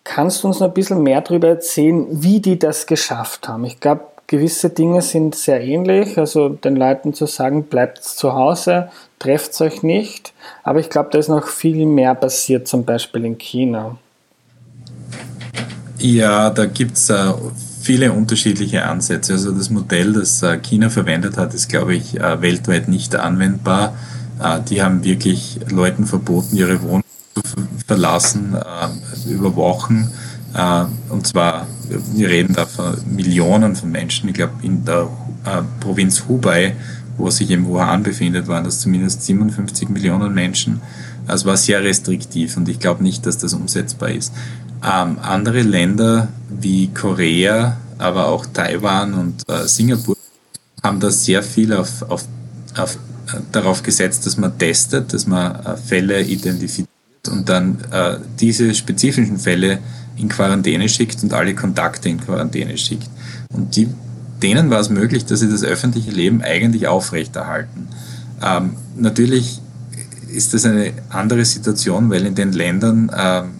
kannst 0.02 0.42
du 0.42 0.48
uns 0.48 0.58
noch 0.58 0.66
ein 0.66 0.74
bisschen 0.74 1.04
mehr 1.04 1.20
darüber 1.20 1.48
erzählen, 1.48 2.04
wie 2.10 2.40
die 2.40 2.58
das 2.58 2.88
geschafft 2.88 3.46
haben? 3.46 3.64
Ich 3.64 3.78
glaube, 3.78 4.07
gewisse 4.28 4.70
Dinge 4.70 5.02
sind 5.02 5.34
sehr 5.34 5.60
ähnlich. 5.60 6.16
Also 6.16 6.50
den 6.50 6.76
Leuten 6.76 7.14
zu 7.14 7.26
sagen, 7.26 7.64
bleibt 7.64 8.04
zu 8.04 8.34
Hause, 8.34 8.90
trefft 9.18 9.60
euch 9.60 9.82
nicht. 9.82 10.32
Aber 10.62 10.78
ich 10.78 10.90
glaube, 10.90 11.08
da 11.10 11.18
ist 11.18 11.28
noch 11.28 11.48
viel 11.48 11.84
mehr 11.86 12.14
passiert, 12.14 12.68
zum 12.68 12.84
Beispiel 12.84 13.24
in 13.24 13.38
China. 13.38 13.98
Ja, 15.98 16.50
da 16.50 16.66
gibt 16.66 16.96
es 16.96 17.10
äh, 17.10 17.32
viele 17.82 18.12
unterschiedliche 18.12 18.84
Ansätze. 18.84 19.32
Also 19.32 19.50
das 19.50 19.70
Modell, 19.70 20.12
das 20.12 20.42
äh, 20.42 20.58
China 20.58 20.90
verwendet 20.90 21.36
hat, 21.36 21.54
ist, 21.54 21.68
glaube 21.68 21.96
ich, 21.96 22.20
äh, 22.20 22.40
weltweit 22.40 22.86
nicht 22.86 23.16
anwendbar. 23.16 23.96
Äh, 24.40 24.60
die 24.68 24.82
haben 24.82 25.02
wirklich 25.02 25.58
Leuten 25.70 26.06
verboten, 26.06 26.54
ihre 26.54 26.82
Wohnung 26.82 27.02
zu 27.34 27.42
verlassen 27.86 28.54
äh, 28.54 29.30
über 29.32 29.56
Wochen. 29.56 30.12
Äh, 30.58 30.84
und 31.08 31.26
zwar, 31.26 31.66
wir 31.88 32.28
reden 32.28 32.54
da 32.54 32.66
von 32.66 32.96
Millionen 33.14 33.76
von 33.76 33.90
Menschen. 33.90 34.28
Ich 34.28 34.34
glaube, 34.34 34.54
in 34.62 34.84
der 34.84 35.08
Provinz 35.80 36.24
Hubei, 36.28 36.74
wo 37.16 37.30
sich 37.30 37.50
eben 37.50 37.66
Wuhan 37.66 38.02
befindet, 38.02 38.48
waren 38.48 38.64
das 38.64 38.80
zumindest 38.80 39.24
57 39.24 39.88
Millionen 39.88 40.34
Menschen. 40.34 40.82
Also 41.26 41.46
war 41.46 41.56
sehr 41.56 41.82
restriktiv 41.82 42.56
und 42.56 42.68
ich 42.68 42.80
glaube 42.80 43.02
nicht, 43.02 43.24
dass 43.24 43.38
das 43.38 43.54
umsetzbar 43.54 44.10
ist. 44.10 44.32
Ähm, 44.82 45.18
andere 45.20 45.62
Länder 45.62 46.28
wie 46.48 46.88
Korea, 46.88 47.76
aber 47.98 48.28
auch 48.28 48.46
Taiwan 48.46 49.14
und 49.14 49.42
äh, 49.48 49.66
Singapur 49.66 50.16
haben 50.82 51.00
da 51.00 51.10
sehr 51.10 51.42
viel 51.42 51.72
auf, 51.74 52.02
auf, 52.08 52.24
auf, 52.76 52.94
äh, 52.94 53.40
darauf 53.52 53.82
gesetzt, 53.82 54.24
dass 54.26 54.36
man 54.36 54.56
testet, 54.56 55.12
dass 55.12 55.26
man 55.26 55.56
äh, 55.56 55.76
Fälle 55.76 56.22
identifiziert 56.22 56.88
und 57.28 57.48
dann 57.48 57.78
äh, 57.90 58.18
diese 58.38 58.74
spezifischen 58.74 59.38
Fälle 59.38 59.80
in 60.18 60.28
Quarantäne 60.28 60.88
schickt 60.88 61.22
und 61.22 61.32
alle 61.32 61.54
Kontakte 61.54 62.08
in 62.08 62.20
Quarantäne 62.20 62.76
schickt. 62.76 63.08
Und 63.52 63.76
die, 63.76 63.88
denen 64.42 64.70
war 64.70 64.80
es 64.80 64.90
möglich, 64.90 65.24
dass 65.24 65.40
sie 65.40 65.50
das 65.50 65.64
öffentliche 65.64 66.10
Leben 66.10 66.42
eigentlich 66.42 66.86
aufrechterhalten. 66.88 67.88
Ähm, 68.42 68.72
natürlich 68.96 69.60
ist 70.32 70.54
das 70.54 70.66
eine 70.66 70.92
andere 71.08 71.44
Situation, 71.44 72.10
weil 72.10 72.26
in 72.26 72.34
den 72.34 72.52
Ländern 72.52 73.10
ähm, 73.16 73.50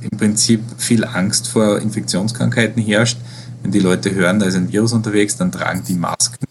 im 0.00 0.18
Prinzip 0.18 0.62
viel 0.78 1.04
Angst 1.04 1.48
vor 1.48 1.80
Infektionskrankheiten 1.80 2.82
herrscht. 2.82 3.18
Wenn 3.62 3.70
die 3.70 3.80
Leute 3.80 4.14
hören, 4.14 4.40
da 4.40 4.46
ist 4.46 4.56
ein 4.56 4.72
Virus 4.72 4.92
unterwegs, 4.92 5.36
dann 5.36 5.52
tragen 5.52 5.82
die 5.86 5.94
Masken. 5.94 6.44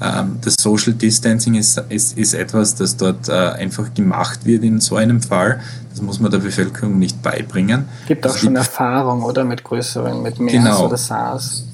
Ähm, 0.00 0.38
das 0.42 0.54
Social 0.58 0.94
Distancing 0.94 1.54
ist, 1.54 1.82
ist, 1.88 2.16
ist 2.16 2.34
etwas, 2.34 2.74
das 2.74 2.96
dort 2.96 3.28
äh, 3.28 3.32
einfach 3.32 3.92
gemacht 3.94 4.44
wird 4.44 4.64
in 4.64 4.80
so 4.80 4.96
einem 4.96 5.20
Fall. 5.20 5.60
Das 5.90 6.00
muss 6.00 6.20
man 6.20 6.30
der 6.30 6.38
Bevölkerung 6.38 6.98
nicht 6.98 7.22
beibringen. 7.22 7.84
Gibt 8.06 8.26
auch 8.26 8.30
also 8.30 8.46
schon 8.46 8.56
Erfahrung, 8.56 9.22
oder? 9.22 9.44
Mit 9.44 9.64
größeren, 9.64 10.22
mit 10.22 10.38
MERS 10.38 10.52
genau. 10.52 10.86
oder 10.86 10.96
SARS. 10.96 11.64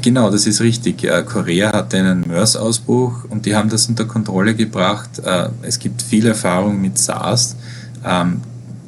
Genau, 0.00 0.30
das 0.30 0.46
ist 0.46 0.62
richtig. 0.62 1.06
Korea 1.26 1.70
hatte 1.72 1.98
einen 1.98 2.26
MERS-Ausbruch 2.26 3.24
und 3.28 3.44
die 3.44 3.54
haben 3.54 3.68
das 3.68 3.86
unter 3.88 4.06
Kontrolle 4.06 4.54
gebracht. 4.54 5.18
Äh, 5.22 5.50
es 5.62 5.78
gibt 5.78 6.02
viel 6.02 6.26
Erfahrung 6.26 6.80
mit 6.80 6.98
SARS. 6.98 7.56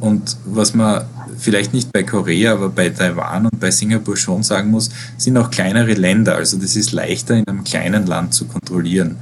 Und 0.05 0.37
was 0.45 0.75
man 0.75 1.07
vielleicht 1.39 1.73
nicht 1.73 1.91
bei 1.91 2.03
Korea, 2.03 2.53
aber 2.53 2.69
bei 2.69 2.91
Taiwan 2.91 3.47
und 3.47 3.59
bei 3.59 3.71
Singapur 3.71 4.19
schon 4.19 4.43
sagen 4.43 4.71
muss, 4.71 4.91
sind 5.17 5.39
auch 5.39 5.51
kleinere 5.51 5.95
Länder. 5.95 6.37
Also 6.37 6.59
das 6.59 6.77
ist 6.77 6.93
leichter 6.93 7.37
in 7.37 7.49
einem 7.49 7.65
kleinen 7.65 8.07
Land 8.07 8.35
zu 8.35 8.45
kontrollieren. 8.45 9.17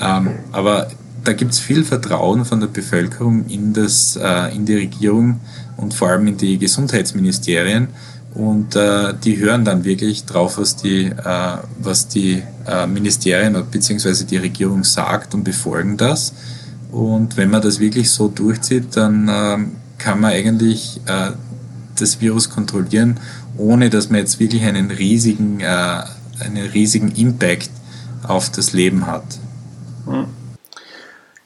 Ähm, 0.00 0.30
aber 0.50 0.88
da 1.22 1.34
gibt 1.34 1.52
es 1.52 1.58
viel 1.58 1.84
Vertrauen 1.84 2.46
von 2.46 2.60
der 2.60 2.68
Bevölkerung 2.68 3.44
in, 3.48 3.74
das, 3.74 4.16
äh, 4.16 4.56
in 4.56 4.64
die 4.64 4.76
Regierung 4.76 5.40
und 5.76 5.92
vor 5.92 6.08
allem 6.08 6.26
in 6.26 6.38
die 6.38 6.56
Gesundheitsministerien. 6.56 7.88
Und 8.32 8.74
äh, 8.74 9.12
die 9.22 9.36
hören 9.36 9.66
dann 9.66 9.84
wirklich 9.84 10.24
drauf, 10.24 10.56
was 10.56 10.76
die, 10.76 11.08
äh, 11.08 11.56
was 11.78 12.08
die 12.08 12.42
äh, 12.66 12.86
Ministerien 12.86 13.54
bzw. 13.70 14.24
die 14.24 14.38
Regierung 14.38 14.82
sagt 14.82 15.34
und 15.34 15.44
befolgen 15.44 15.98
das. 15.98 16.32
Und 16.90 17.36
wenn 17.36 17.50
man 17.50 17.60
das 17.60 17.80
wirklich 17.80 18.10
so 18.10 18.28
durchzieht, 18.28 18.96
dann 18.96 19.28
ähm, 19.30 19.72
kann 20.02 20.20
man 20.20 20.32
eigentlich 20.32 21.00
äh, 21.06 21.30
das 21.96 22.20
Virus 22.20 22.50
kontrollieren, 22.50 23.20
ohne 23.56 23.88
dass 23.88 24.10
man 24.10 24.18
jetzt 24.18 24.40
wirklich 24.40 24.62
einen 24.64 24.90
riesigen, 24.90 25.60
äh, 25.60 26.02
einen 26.40 26.66
riesigen 26.74 27.12
Impact 27.12 27.70
auf 28.24 28.50
das 28.50 28.72
Leben 28.72 29.06
hat. 29.06 29.24
Hm. 30.06 30.26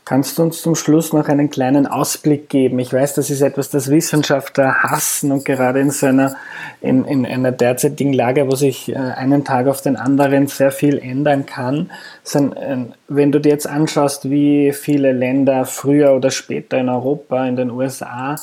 Kannst 0.09 0.38
du 0.38 0.44
uns 0.44 0.62
zum 0.62 0.76
Schluss 0.76 1.12
noch 1.12 1.26
einen 1.26 1.50
kleinen 1.50 1.88
Ausblick 1.88 2.48
geben? 2.48 2.78
Ich 2.78 2.92
weiß, 2.92 3.14
das 3.14 3.28
ist 3.28 3.40
etwas, 3.40 3.70
das 3.70 3.90
Wissenschaftler 3.90 4.84
hassen 4.84 5.32
und 5.32 5.44
gerade 5.44 5.80
in 5.80 5.90
so 5.90 6.07
einer, 6.07 6.36
in, 6.80 7.04
in 7.04 7.26
einer 7.26 7.50
derzeitigen 7.50 8.12
Lage, 8.12 8.46
wo 8.46 8.54
sich 8.54 8.88
äh, 8.88 8.94
einen 8.94 9.42
Tag 9.42 9.66
auf 9.66 9.80
den 9.80 9.96
anderen 9.96 10.46
sehr 10.46 10.70
viel 10.70 10.98
ändern 10.98 11.44
kann. 11.44 11.90
Äh, 12.32 12.76
wenn 13.09 13.32
du 13.32 13.40
dir 13.40 13.48
jetzt 13.48 13.68
anschaust, 13.68 14.30
wie 14.30 14.72
viele 14.72 15.11
Länder 15.11 15.64
früher 15.64 16.14
oder 16.14 16.30
später 16.30 16.78
in 16.78 16.88
Europa, 16.88 17.44
in 17.44 17.57
den 17.57 17.72
USA 17.72 18.36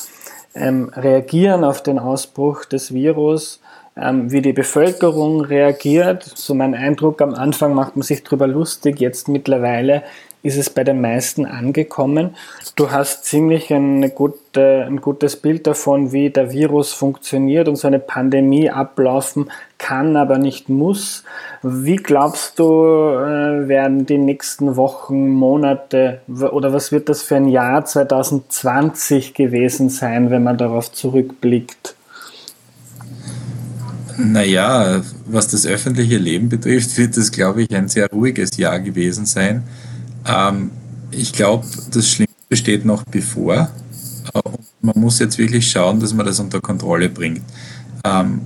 ähm, 0.55 0.91
reagieren 0.93 1.63
auf 1.63 1.81
den 1.81 1.97
Ausbruch 1.97 2.65
des 2.65 2.93
Virus, 2.93 3.61
ähm, 3.95 4.29
wie 4.33 4.41
die 4.41 4.51
Bevölkerung 4.51 5.39
reagiert. 5.39 6.23
So 6.23 6.55
mein 6.55 6.75
Eindruck, 6.75 7.21
am 7.21 7.33
Anfang 7.33 7.73
macht 7.73 7.95
man 7.95 8.03
sich 8.03 8.21
darüber 8.21 8.47
lustig, 8.47 8.99
jetzt 8.99 9.29
mittlerweile 9.29 10.03
ist 10.43 10.57
es 10.57 10.69
bei 10.69 10.83
den 10.83 10.99
meisten 10.99 11.45
angekommen. 11.45 12.35
Du 12.75 12.91
hast 12.91 13.23
ziemlich 13.23 13.69
gute, 14.13 14.85
ein 14.85 14.99
gutes 14.99 15.37
Bild 15.37 15.65
davon, 15.65 16.11
wie 16.11 16.29
der 16.29 16.51
Virus 16.51 16.91
funktioniert 16.91 17.69
und 17.69 17.77
so 17.77 17.87
eine 17.87 17.99
Pandemie 17.99 18.69
ablaufen 18.69 19.49
kann, 19.77 20.17
aber 20.17 20.37
nicht 20.37 20.67
muss. 20.67 21.23
Wie 21.61 21.95
glaubst 21.95 22.59
du, 22.59 22.65
äh, 22.65 23.69
werden 23.69 24.05
die 24.05 24.17
nächsten 24.17 24.75
Wochen, 24.75 25.29
Monate 25.29 26.19
oder 26.27 26.73
was 26.73 26.91
wird 26.91 27.07
das 27.07 27.23
für 27.23 27.37
ein 27.37 27.47
Jahr 27.47 27.85
2020 27.85 29.33
gewesen 29.33 29.89
sein, 29.89 30.29
wenn 30.29 30.43
man 30.43 30.57
darauf 30.57 30.91
zurückblickt? 30.91 31.95
Naja, 34.17 35.01
was 35.25 35.47
das 35.47 35.65
öffentliche 35.65 36.17
Leben 36.17 36.49
betrifft, 36.49 36.97
wird 36.97 37.17
es, 37.17 37.31
glaube 37.31 37.63
ich, 37.63 37.75
ein 37.75 37.87
sehr 37.87 38.07
ruhiges 38.11 38.57
Jahr 38.57 38.79
gewesen 38.79 39.25
sein. 39.25 39.63
Ähm, 40.25 40.71
ich 41.11 41.33
glaube, 41.33 41.65
das 41.91 42.09
Schlimmste 42.09 42.55
steht 42.55 42.85
noch 42.85 43.03
bevor. 43.03 43.69
Äh, 44.33 44.41
man 44.81 44.99
muss 44.99 45.19
jetzt 45.19 45.37
wirklich 45.37 45.69
schauen, 45.69 45.99
dass 45.99 46.13
man 46.13 46.25
das 46.25 46.39
unter 46.39 46.59
Kontrolle 46.59 47.09
bringt. 47.09 47.41
Ähm, 48.03 48.41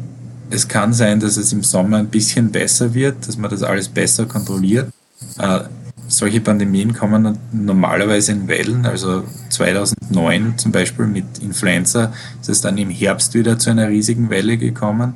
es 0.50 0.68
kann 0.68 0.94
sein, 0.94 1.20
dass 1.20 1.38
es 1.38 1.52
im 1.52 1.64
Sommer 1.64 1.98
ein 1.98 2.08
bisschen 2.08 2.52
besser 2.52 2.94
wird, 2.94 3.28
dass 3.28 3.38
man 3.38 3.50
das 3.50 3.64
alles 3.64 3.90
besser 3.90 4.26
kontrolliert. 4.26 4.90
Äh, 5.38 5.62
solche 6.08 6.40
Pandemien 6.40 6.94
kommen 6.94 7.38
normalerweise 7.52 8.32
in 8.32 8.48
Wellen. 8.48 8.86
Also 8.86 9.24
2009 9.50 10.58
zum 10.58 10.72
Beispiel 10.72 11.06
mit 11.06 11.40
Influenza 11.42 12.14
ist 12.40 12.50
es 12.50 12.62
dann 12.62 12.78
im 12.78 12.90
Herbst 12.90 13.34
wieder 13.34 13.60
zu 13.60 13.72
einer 13.72 13.90
riesigen 13.90 14.30
Welle 14.30 14.58
gekommen. 14.58 15.16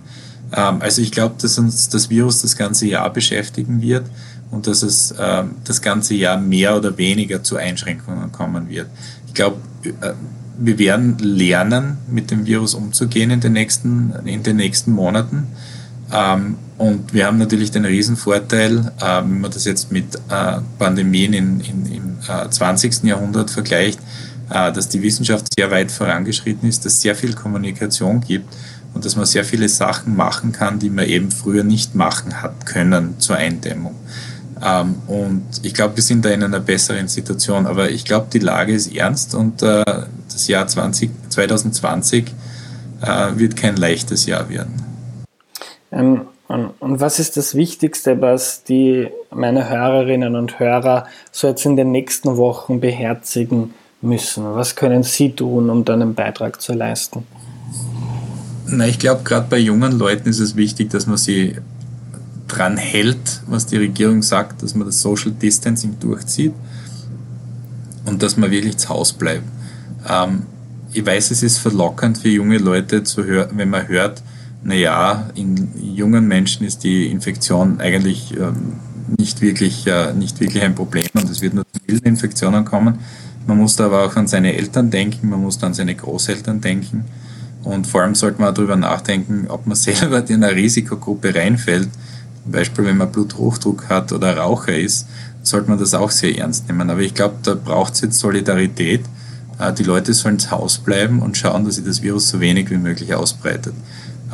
Ähm, 0.54 0.82
also 0.82 1.02
ich 1.02 1.12
glaube, 1.12 1.36
dass 1.42 1.58
uns 1.58 1.90
das 1.90 2.10
Virus 2.10 2.42
das 2.42 2.58
ganze 2.58 2.88
Jahr 2.88 3.12
beschäftigen 3.12 3.82
wird 3.82 4.06
und 4.52 4.68
dass 4.68 4.84
es 4.84 5.12
äh, 5.12 5.44
das 5.64 5.82
ganze 5.82 6.14
Jahr 6.14 6.38
mehr 6.38 6.78
oder 6.78 6.98
weniger 6.98 7.42
zu 7.42 7.58
Einschränkungen 7.58 8.32
kommen 8.32 8.70
wird. 8.70 8.88
Ich 9.28 9.34
glaube, 9.34 9.58
äh, 9.84 10.14
wir 10.58 10.78
werden 10.78 11.18
lernen, 11.18 11.98
mit 12.10 12.30
dem 12.30 12.46
Virus 12.46 12.76
umzugehen 12.76 13.32
in 13.32 13.40
den 13.40 13.54
nächsten, 13.54 14.14
in 14.26 14.44
den 14.44 14.58
nächsten 14.58 14.92
Monaten. 14.92 15.48
Ähm, 16.14 16.58
und 16.78 17.14
wir 17.14 17.26
haben 17.26 17.38
natürlich 17.38 17.72
den 17.72 17.86
Riesenvorteil, 17.86 18.92
äh, 19.00 19.22
wenn 19.22 19.42
man 19.42 19.52
das 19.52 19.66
jetzt 19.66 19.92
mit 19.92 20.16
äh, 20.30 20.58
Pandemien 20.78 21.34
in, 21.34 21.60
in, 21.62 21.86
im 21.86 22.18
20. 22.50 23.04
Äh, 23.04 23.08
Jahrhundert 23.08 23.50
vergleicht, 23.50 24.00
äh, 24.50 24.72
dass 24.72 24.90
die 24.90 25.02
Wissenschaft 25.02 25.48
sehr 25.56 25.72
weit 25.72 25.92
vorangeschritten 25.92 26.68
ist, 26.68 26.86
dass 26.86 26.94
es 26.94 27.02
sehr 27.02 27.16
viel 27.16 27.34
Kommunikation 27.34 28.22
gibt 28.22 28.54
und 28.94 29.06
dass 29.06 29.16
man 29.16 29.26
sehr 29.26 29.46
viele 29.46 29.70
Sachen 29.70 30.16
machen 30.16 30.52
kann, 30.52 30.80
die 30.80 30.90
man 30.90 31.06
eben 31.06 31.32
früher 31.32 31.64
nicht 31.64 31.96
machen 31.96 32.42
hat 32.42 32.66
können 32.66 33.16
zur 33.20 33.38
Eindämmung. 33.38 33.96
Ähm, 34.64 34.96
und 35.08 35.44
ich 35.64 35.74
glaube, 35.74 35.96
wir 35.96 36.04
sind 36.04 36.24
da 36.24 36.30
in 36.30 36.44
einer 36.44 36.60
besseren 36.60 37.08
Situation. 37.08 37.66
Aber 37.66 37.90
ich 37.90 38.06
glaube, 38.06 38.28
die 38.32 38.40
Lage 38.40 38.74
ist 38.74 38.96
ernst 38.96 39.36
und 39.36 39.62
äh, 39.64 39.84
das 40.32 40.48
Jahr 40.48 40.68
20, 40.68 41.10
2020 41.30 42.26
äh, 43.02 43.08
wird 43.36 43.56
kein 43.56 43.76
leichtes 43.76 44.26
Jahr 44.26 44.50
werden. 44.50 44.84
Ähm, 45.92 46.22
und, 46.48 46.72
und 46.80 47.00
was 47.00 47.20
ist 47.20 47.38
das 47.38 47.56
Wichtigste, 47.56 48.20
was 48.22 48.64
die 48.64 49.08
meine 49.32 49.70
Hörerinnen 49.70 50.36
und 50.36 50.60
Hörer 50.60 51.08
so 51.32 51.48
jetzt 51.48 51.66
in 51.66 51.78
den 51.78 51.92
nächsten 51.92 52.36
Wochen 52.36 52.82
beherzigen 52.82 53.74
müssen? 54.02 54.44
Was 54.54 54.76
können 54.76 55.04
Sie 55.04 55.32
tun, 55.32 55.70
um 55.70 55.86
dann 55.86 56.02
einen 56.02 56.14
Beitrag 56.14 56.62
zu 56.62 56.74
leisten? 56.74 57.26
Na, 58.68 58.86
ich 58.86 59.00
glaube, 59.00 59.24
gerade 59.24 59.48
bei 59.50 59.58
jungen 59.58 59.98
Leuten 59.98 60.30
ist 60.30 60.40
es 60.40 60.56
wichtig, 60.56 60.90
dass 60.90 61.08
man 61.08 61.18
sie 61.18 61.56
dran 62.52 62.78
hält, 62.78 63.42
was 63.48 63.66
die 63.66 63.78
Regierung 63.78 64.22
sagt, 64.22 64.62
dass 64.62 64.76
man 64.76 64.88
das 64.88 65.02
Social 65.02 65.32
Distancing 65.32 65.98
durchzieht 66.00 66.54
und 68.06 68.22
dass 68.22 68.38
man 68.38 68.52
wirklich 68.52 68.78
zu 68.78 68.90
Hause 68.90 69.16
bleibt. 69.18 69.44
Ähm, 70.08 70.44
ich 70.94 71.06
weiß, 71.06 71.32
es 71.32 71.44
ist 71.44 71.58
verlockend 71.58 72.18
für 72.18 72.30
junge 72.30 72.58
Leute 72.58 73.04
zu 73.04 73.24
hören, 73.24 73.52
wenn 73.58 73.70
man 73.70 73.88
hört, 73.88 74.22
naja, 74.64 75.30
in 75.36 75.70
jungen 75.96 76.28
Menschen 76.28 76.66
ist 76.66 76.84
die 76.84 77.08
Infektion 77.08 77.80
eigentlich 77.80 78.38
ähm, 78.38 78.74
nicht 79.18 79.42
wirklich, 79.42 79.88
äh, 79.88 80.14
nicht 80.14 80.40
wirklich 80.40 80.62
ein 80.64 80.76
Problem 80.76 81.08
und 81.14 81.30
es 81.30 81.42
wird 81.42 81.54
nur 81.54 81.66
zu 81.66 81.80
milden 81.88 82.08
Infektionen 82.08 82.66
kommen. 82.66 83.00
Man 83.48 83.58
muss 83.58 83.76
da 83.76 83.86
aber 83.86 84.06
auch 84.06 84.16
an 84.16 84.28
seine 84.28 84.56
Eltern 84.56 84.92
denken, 84.92 85.30
man 85.30 85.42
muss 85.42 85.62
an 85.64 85.74
seine 85.74 85.96
Großeltern 85.96 86.62
denken 86.62 87.06
und 87.64 87.88
vor 87.88 88.02
allem 88.02 88.16
sollte 88.16 88.42
man 88.42 88.54
darüber 88.54 88.76
nachdenken, 88.76 89.46
ob 89.48 89.66
man 89.68 89.76
selber 89.78 90.28
in 90.30 90.44
eine 90.44 90.56
Risikogruppe 90.56 91.34
reinfällt. 91.34 91.90
Beispiel, 92.46 92.86
wenn 92.86 92.98
man 92.98 93.12
Bluthochdruck 93.12 93.90
hat 93.90 94.12
oder 94.12 94.38
Raucher 94.38 94.78
ist, 94.78 95.08
sollte 95.44 95.70
man 95.70 95.80
das 95.80 95.94
auch 95.94 96.12
sehr 96.12 96.38
ernst 96.38 96.68
nehmen. 96.68 96.90
Aber 96.90 97.02
ich 97.02 97.14
glaube, 97.14 97.36
da 97.44 97.56
braucht 97.56 97.94
es 97.94 98.02
jetzt 98.02 98.20
Solidarität. 98.20 99.02
Äh, 99.60 99.74
die 99.74 99.84
Leute 99.84 100.14
sollen 100.14 100.40
zu 100.40 100.52
Hause 100.52 100.82
bleiben 100.84 101.22
und 101.22 101.38
schauen, 101.38 101.66
dass 101.66 101.76
sich 101.76 101.86
das 101.86 102.02
Virus 102.02 102.30
so 102.30 102.40
wenig 102.40 102.70
wie 102.70 102.78
möglich 102.78 103.14
ausbreitet. 103.14 103.74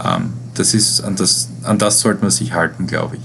Ähm, 0.03 0.34
das 0.53 0.74
ist, 0.74 1.01
an 1.01 1.16
das, 1.16 1.49
an 1.64 1.78
das 1.78 1.99
sollte 1.99 2.22
man 2.22 2.32
sich 2.32 2.53
halten, 2.53 2.88
glaube 2.88 3.18
ich. 3.18 3.22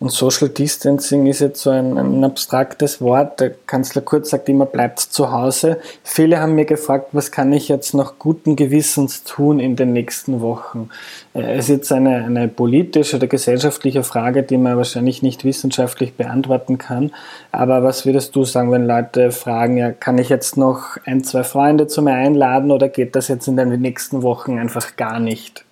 Und 0.00 0.10
Social 0.10 0.48
Distancing 0.48 1.26
ist 1.26 1.40
jetzt 1.40 1.60
so 1.60 1.68
ein, 1.68 1.98
ein, 1.98 2.24
abstraktes 2.24 3.02
Wort. 3.02 3.38
Der 3.38 3.50
Kanzler 3.50 4.00
Kurz 4.00 4.30
sagt 4.30 4.48
immer, 4.48 4.64
bleibt 4.64 4.98
zu 4.98 5.30
Hause. 5.30 5.76
Viele 6.02 6.40
haben 6.40 6.54
mir 6.54 6.64
gefragt, 6.64 7.08
was 7.12 7.30
kann 7.30 7.52
ich 7.52 7.68
jetzt 7.68 7.92
noch 7.92 8.18
guten 8.18 8.56
Gewissens 8.56 9.24
tun 9.24 9.60
in 9.60 9.76
den 9.76 9.92
nächsten 9.92 10.40
Wochen? 10.40 10.88
Äh, 11.34 11.58
es 11.58 11.66
ist 11.66 11.68
jetzt 11.68 11.92
eine, 11.92 12.24
eine 12.24 12.48
politische 12.48 13.16
oder 13.16 13.26
gesellschaftliche 13.26 14.02
Frage, 14.02 14.42
die 14.42 14.56
man 14.56 14.78
wahrscheinlich 14.78 15.22
nicht 15.22 15.44
wissenschaftlich 15.44 16.14
beantworten 16.14 16.78
kann. 16.78 17.12
Aber 17.52 17.82
was 17.82 18.06
würdest 18.06 18.34
du 18.34 18.46
sagen, 18.46 18.72
wenn 18.72 18.86
Leute 18.86 19.32
fragen, 19.32 19.76
ja, 19.76 19.92
kann 19.92 20.16
ich 20.16 20.30
jetzt 20.30 20.56
noch 20.56 20.96
ein, 21.04 21.24
zwei 21.24 21.44
Freunde 21.44 21.88
zu 21.88 22.00
mir 22.00 22.14
einladen 22.14 22.70
oder 22.70 22.88
geht 22.88 23.14
das 23.16 23.28
jetzt 23.28 23.48
in 23.48 23.58
den 23.58 23.68
nächsten 23.82 24.22
Wochen 24.22 24.58
einfach 24.58 24.96
gar 24.96 25.20
nicht? 25.20 25.66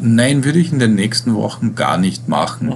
Nein, 0.00 0.44
würde 0.44 0.58
ich 0.58 0.72
in 0.72 0.78
den 0.78 0.94
nächsten 0.94 1.34
Wochen 1.34 1.74
gar 1.74 1.98
nicht 1.98 2.28
machen. 2.28 2.68
Mhm. 2.68 2.74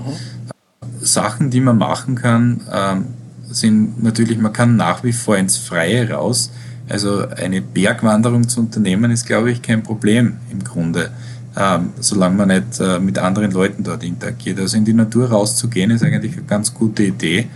Sachen, 1.00 1.50
die 1.50 1.60
man 1.60 1.78
machen 1.78 2.14
kann, 2.14 2.60
ähm, 2.72 3.04
sind 3.44 4.02
natürlich, 4.02 4.38
man 4.38 4.52
kann 4.52 4.76
nach 4.76 5.04
wie 5.04 5.12
vor 5.12 5.36
ins 5.36 5.56
Freie 5.56 6.10
raus. 6.10 6.50
Also 6.88 7.28
eine 7.28 7.60
Bergwanderung 7.60 8.48
zu 8.48 8.60
unternehmen, 8.60 9.10
ist, 9.10 9.26
glaube 9.26 9.50
ich, 9.50 9.62
kein 9.62 9.82
Problem 9.82 10.36
im 10.50 10.64
Grunde, 10.64 11.10
ähm, 11.56 11.90
solange 12.00 12.36
man 12.36 12.48
nicht 12.48 12.80
äh, 12.80 12.98
mit 12.98 13.18
anderen 13.18 13.52
Leuten 13.52 13.84
dort 13.84 14.02
interagiert. 14.02 14.58
Also 14.58 14.76
in 14.76 14.84
die 14.84 14.94
Natur 14.94 15.30
rauszugehen, 15.30 15.90
ist 15.90 16.02
eigentlich 16.02 16.32
eine 16.32 16.42
ganz 16.42 16.72
gute 16.72 17.04
Idee. 17.04 17.48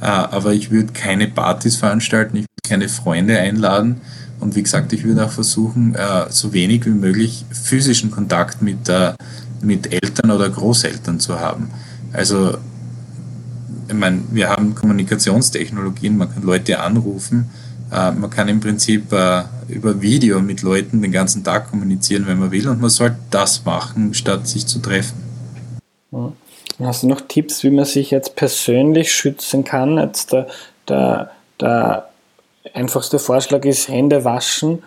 Äh, 0.00 0.06
aber 0.06 0.52
ich 0.52 0.70
würde 0.70 0.92
keine 0.92 1.26
Partys 1.28 1.76
veranstalten, 1.76 2.36
ich 2.36 2.42
würde 2.42 2.68
keine 2.68 2.88
Freunde 2.88 3.38
einladen 3.38 4.00
und 4.40 4.54
wie 4.56 4.62
gesagt, 4.62 4.92
ich 4.92 5.04
würde 5.04 5.24
auch 5.24 5.30
versuchen, 5.30 5.94
äh, 5.94 6.26
so 6.30 6.52
wenig 6.52 6.86
wie 6.86 6.90
möglich 6.90 7.44
physischen 7.50 8.10
Kontakt 8.10 8.62
mit, 8.62 8.88
äh, 8.88 9.12
mit 9.62 9.92
Eltern 9.92 10.30
oder 10.30 10.48
Großeltern 10.48 11.20
zu 11.20 11.40
haben. 11.40 11.70
Also, 12.12 12.58
ich 13.88 13.94
meine, 13.94 14.22
wir 14.30 14.48
haben 14.48 14.74
Kommunikationstechnologien, 14.74 16.16
man 16.16 16.32
kann 16.32 16.42
Leute 16.42 16.80
anrufen, 16.80 17.50
äh, 17.90 18.10
man 18.10 18.30
kann 18.30 18.48
im 18.48 18.60
Prinzip 18.60 19.12
über 19.68 20.00
Video 20.00 20.40
mit 20.40 20.62
Leuten 20.62 21.02
den 21.02 21.12
ganzen 21.12 21.42
Tag 21.42 21.70
kommunizieren, 21.70 22.26
wenn 22.26 22.38
man 22.38 22.50
will, 22.50 22.68
und 22.68 22.80
man 22.80 22.90
sollte 22.90 23.16
das 23.30 23.64
machen, 23.64 24.14
statt 24.14 24.46
sich 24.46 24.66
zu 24.66 24.80
treffen. 24.80 25.26
Hast 26.78 27.02
du 27.02 27.08
noch 27.08 27.22
Tipps, 27.22 27.62
wie 27.64 27.70
man 27.70 27.84
sich 27.84 28.10
jetzt 28.10 28.36
persönlich 28.36 29.12
schützen 29.12 29.64
kann? 29.64 29.96
Jetzt 29.96 30.32
der, 30.32 30.46
der, 30.88 31.30
der 31.60 32.08
einfachste 32.74 33.18
Vorschlag 33.18 33.64
ist 33.64 33.88
Hände 33.88 34.24
waschen. 34.24 34.82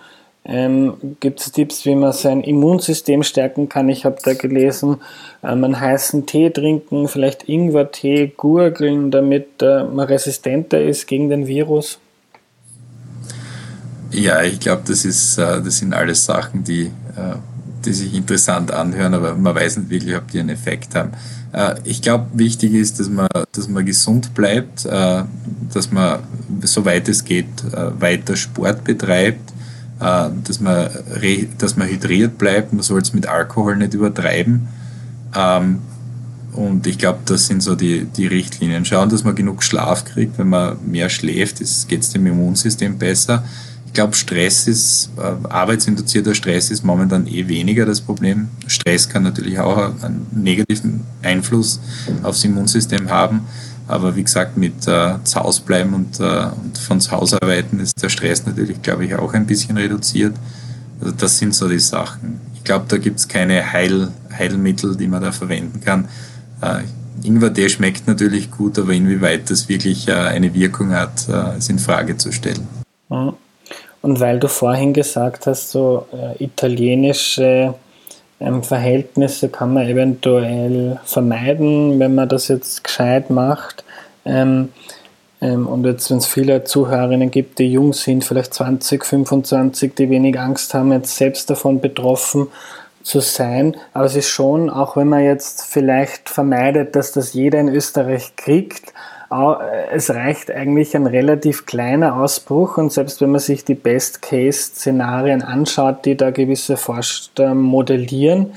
Ähm, 0.46 1.16
Gibt 1.20 1.42
es 1.42 1.52
Tipps, 1.52 1.86
wie 1.86 1.96
man 1.96 2.14
sein 2.14 2.42
Immunsystem 2.42 3.24
stärken 3.24 3.68
kann? 3.68 3.90
Ich 3.90 4.06
habe 4.06 4.18
da 4.24 4.34
gelesen, 4.34 4.98
äh, 5.44 5.56
man 5.56 5.80
heißen 5.80 6.26
Tee 6.26 6.50
trinken, 6.50 7.08
vielleicht 7.08 7.50
Ingwertee, 7.50 8.32
gurgeln, 8.36 9.12
damit 9.12 9.62
äh, 9.62 9.84
man 9.84 10.08
resistenter 10.08 10.82
ist 10.82 11.08
gegen 11.08 11.30
den 11.30 11.46
Virus. 11.48 12.00
Ja, 14.12 14.42
ich 14.42 14.60
glaube, 14.60 14.84
das, 14.88 15.06
äh, 15.38 15.62
das 15.62 15.78
sind 15.78 15.94
alles 15.94 16.26
Sachen, 16.26 16.64
die, 16.64 16.86
äh, 16.86 17.36
die 17.86 17.94
sich 17.94 18.16
interessant 18.16 18.72
anhören, 18.72 19.14
aber 19.14 19.36
man 19.36 19.54
weiß 19.54 19.78
nicht 19.78 19.90
wirklich, 19.90 20.16
ob 20.16 20.32
die 20.32 20.40
einen 20.40 20.50
Effekt 20.50 20.96
haben. 20.96 21.12
Äh, 21.54 21.76
ich 21.84 22.02
glaube, 22.02 22.28
wichtig 22.34 22.74
ist, 22.74 23.00
dass 23.00 23.10
man, 23.10 23.28
dass 23.52 23.68
man 23.68 23.86
gesund 23.86 24.34
bleibt, 24.34 24.86
äh, 24.86 25.24
dass 25.74 25.92
man, 25.92 26.20
soweit 26.62 27.08
es 27.10 27.24
geht, 27.24 27.48
äh, 27.72 28.00
weiter 28.00 28.36
Sport 28.36 28.84
betreibt, 28.84 29.54
dass 30.00 30.62
man, 30.62 30.90
dass 31.58 31.76
man 31.76 31.90
hydriert 31.90 32.38
bleibt. 32.38 32.72
Man 32.72 32.84
soll 32.84 33.02
es 33.02 33.14
mit 33.14 33.28
Alkohol 33.28 33.76
nicht 33.76 33.94
übertreiben. 33.94 34.70
Ähm, 35.36 35.80
und 36.54 36.88
ich 36.88 36.98
glaube, 36.98 37.20
das 37.26 37.48
sind 37.48 37.62
so 37.62 37.76
die, 37.76 38.06
die 38.06 38.28
Richtlinien. 38.28 38.86
Schauen, 38.86 39.10
dass 39.10 39.26
man 39.26 39.36
genug 39.36 39.62
Schlaf 39.62 40.06
kriegt. 40.06 40.38
Wenn 40.38 40.48
man 40.48 40.78
mehr 40.90 41.10
schläft, 41.10 41.58
geht 41.90 42.02
es 42.02 42.12
dem 42.12 42.26
Immunsystem 42.28 42.98
besser. 42.98 43.44
Ich 43.90 43.94
glaube, 43.94 44.14
Stress 44.14 44.68
ist, 44.68 45.10
äh, 45.18 45.48
arbeitsinduzierter 45.50 46.36
Stress 46.36 46.70
ist 46.70 46.86
momentan 46.86 47.26
eh 47.26 47.48
weniger 47.48 47.88
das 47.88 48.02
Problem. 48.02 48.50
Stress 48.68 49.10
kann 49.10 49.24
natürlich 49.24 49.58
auch 49.60 49.78
einen 50.04 50.28
negativen 50.32 51.02
Einfluss 51.24 51.80
aufs 52.22 52.44
Immunsystem 52.44 53.10
haben. 53.10 53.48
Aber 53.88 54.16
wie 54.16 54.24
gesagt, 54.24 54.58
mit 54.58 54.88
äh, 54.88 55.16
zu 55.24 55.40
Hause 55.40 55.64
bleiben 55.66 55.96
und, 55.96 56.20
äh, 56.20 56.50
und 56.64 56.78
von 56.78 57.02
zu 57.02 57.10
Hause 57.10 57.42
arbeiten 57.42 57.80
ist 57.80 58.02
der 58.04 58.10
Stress 58.10 58.46
natürlich, 58.46 58.80
glaube 58.84 59.06
ich, 59.06 59.16
auch 59.16 59.34
ein 59.34 59.48
bisschen 59.48 59.76
reduziert. 59.76 60.36
Also 61.02 61.12
das 61.12 61.40
sind 61.40 61.56
so 61.56 61.68
die 61.68 61.80
Sachen. 61.80 62.40
Ich 62.54 62.64
glaube, 62.64 62.86
da 62.88 62.98
gibt 63.00 63.18
es 63.18 63.28
keine 63.28 63.74
Heil, 63.74 64.10
Heilmittel, 64.32 64.96
die 64.98 65.08
man 65.08 65.24
da 65.24 65.32
verwenden 65.32 65.82
kann. 65.82 66.08
Äh, 66.62 66.84
Ingwertee 67.24 67.70
schmeckt 67.70 68.08
natürlich 68.08 68.52
gut, 68.52 68.78
aber 68.78 68.94
inwieweit 68.94 69.50
das 69.50 69.68
wirklich 69.68 70.08
äh, 70.08 70.14
eine 70.14 70.54
Wirkung 70.54 70.92
hat, 70.92 71.28
äh, 71.28 71.58
ist 71.58 71.72
in 71.72 71.80
Frage 71.80 72.18
zu 72.18 72.32
stellen. 72.32 72.68
Mhm. 73.10 73.34
Und 74.02 74.20
weil 74.20 74.40
du 74.40 74.48
vorhin 74.48 74.94
gesagt 74.94 75.46
hast, 75.48 75.72
so 75.72 76.06
äh, 76.14 76.44
italienische 76.44 77.74
ähm, 78.40 78.64
Verhältnisse 78.64 79.50
kann 79.50 79.74
man 79.74 79.88
eventuell 79.88 81.00
vermeiden, 81.04 82.00
wenn 82.00 82.16
man 82.16 82.30
das 82.30 82.48
jetzt 82.48 82.84
gescheit 82.84 83.30
macht. 83.30 83.84
Ähm, 84.26 84.70
ähm, 85.42 85.68
und 85.68 85.86
jetzt, 85.86 86.10
wenn 86.10 86.18
es 86.18 86.28
viele 86.28 86.64
Zuhörerinnen 86.64 87.32
gibt, 87.32 87.60
die 87.60 87.72
jung 87.72 87.94
sind, 87.94 88.26
vielleicht 88.26 88.54
20, 88.54 89.06
25, 89.06 89.96
die 89.96 90.10
wenig 90.10 90.40
Angst 90.40 90.74
haben, 90.74 90.92
jetzt 90.92 91.16
selbst 91.16 91.50
davon 91.50 91.82
betroffen 91.82 92.48
zu 93.04 93.20
sein. 93.20 93.76
Aber 93.94 94.06
es 94.06 94.16
ist 94.16 94.30
schon, 94.30 94.70
auch 94.70 94.98
wenn 94.98 95.08
man 95.08 95.24
jetzt 95.24 95.66
vielleicht 95.66 96.30
vermeidet, 96.30 96.96
dass 96.96 97.12
das 97.12 97.34
jeder 97.34 97.60
in 97.60 97.70
Österreich 97.70 98.36
kriegt, 98.36 98.94
es 99.92 100.10
reicht 100.10 100.50
eigentlich 100.50 100.96
ein 100.96 101.06
relativ 101.06 101.68
kleiner 101.68 102.20
Ausbruch 102.20 102.78
und 102.78 102.92
selbst 102.92 103.22
wenn 103.22 103.30
man 103.30 103.40
sich 103.40 103.64
die 103.64 103.76
Best-Case-Szenarien 103.76 105.44
anschaut, 105.44 106.06
die 106.06 106.18
da 106.18 106.32
gewisse 106.32 106.78
Forscher 106.78 107.54
modellieren 107.54 108.54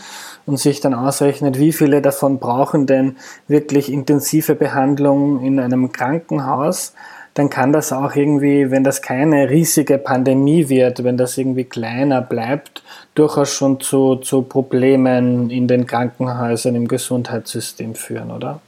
und 0.46 0.58
sich 0.58 0.80
dann 0.80 0.94
ausrechnet, 0.94 1.58
wie 1.58 1.72
viele 1.72 2.00
davon 2.00 2.38
brauchen 2.38 2.86
denn 2.86 3.16
wirklich 3.48 3.92
intensive 3.92 4.54
Behandlung 4.54 5.44
in 5.44 5.60
einem 5.60 5.92
Krankenhaus, 5.92 6.94
dann 7.34 7.50
kann 7.50 7.72
das 7.72 7.92
auch 7.92 8.14
irgendwie, 8.14 8.70
wenn 8.70 8.84
das 8.84 9.02
keine 9.02 9.50
riesige 9.50 9.98
Pandemie 9.98 10.70
wird, 10.70 11.04
wenn 11.04 11.18
das 11.18 11.36
irgendwie 11.36 11.64
kleiner 11.64 12.22
bleibt, 12.22 12.82
durchaus 13.14 13.50
schon 13.50 13.78
zu, 13.80 14.16
zu 14.16 14.42
Problemen 14.42 15.50
in 15.50 15.68
den 15.68 15.86
Krankenhäusern 15.86 16.74
im 16.74 16.88
Gesundheitssystem 16.88 17.94
führen, 17.94 18.30
oder? 18.30 18.60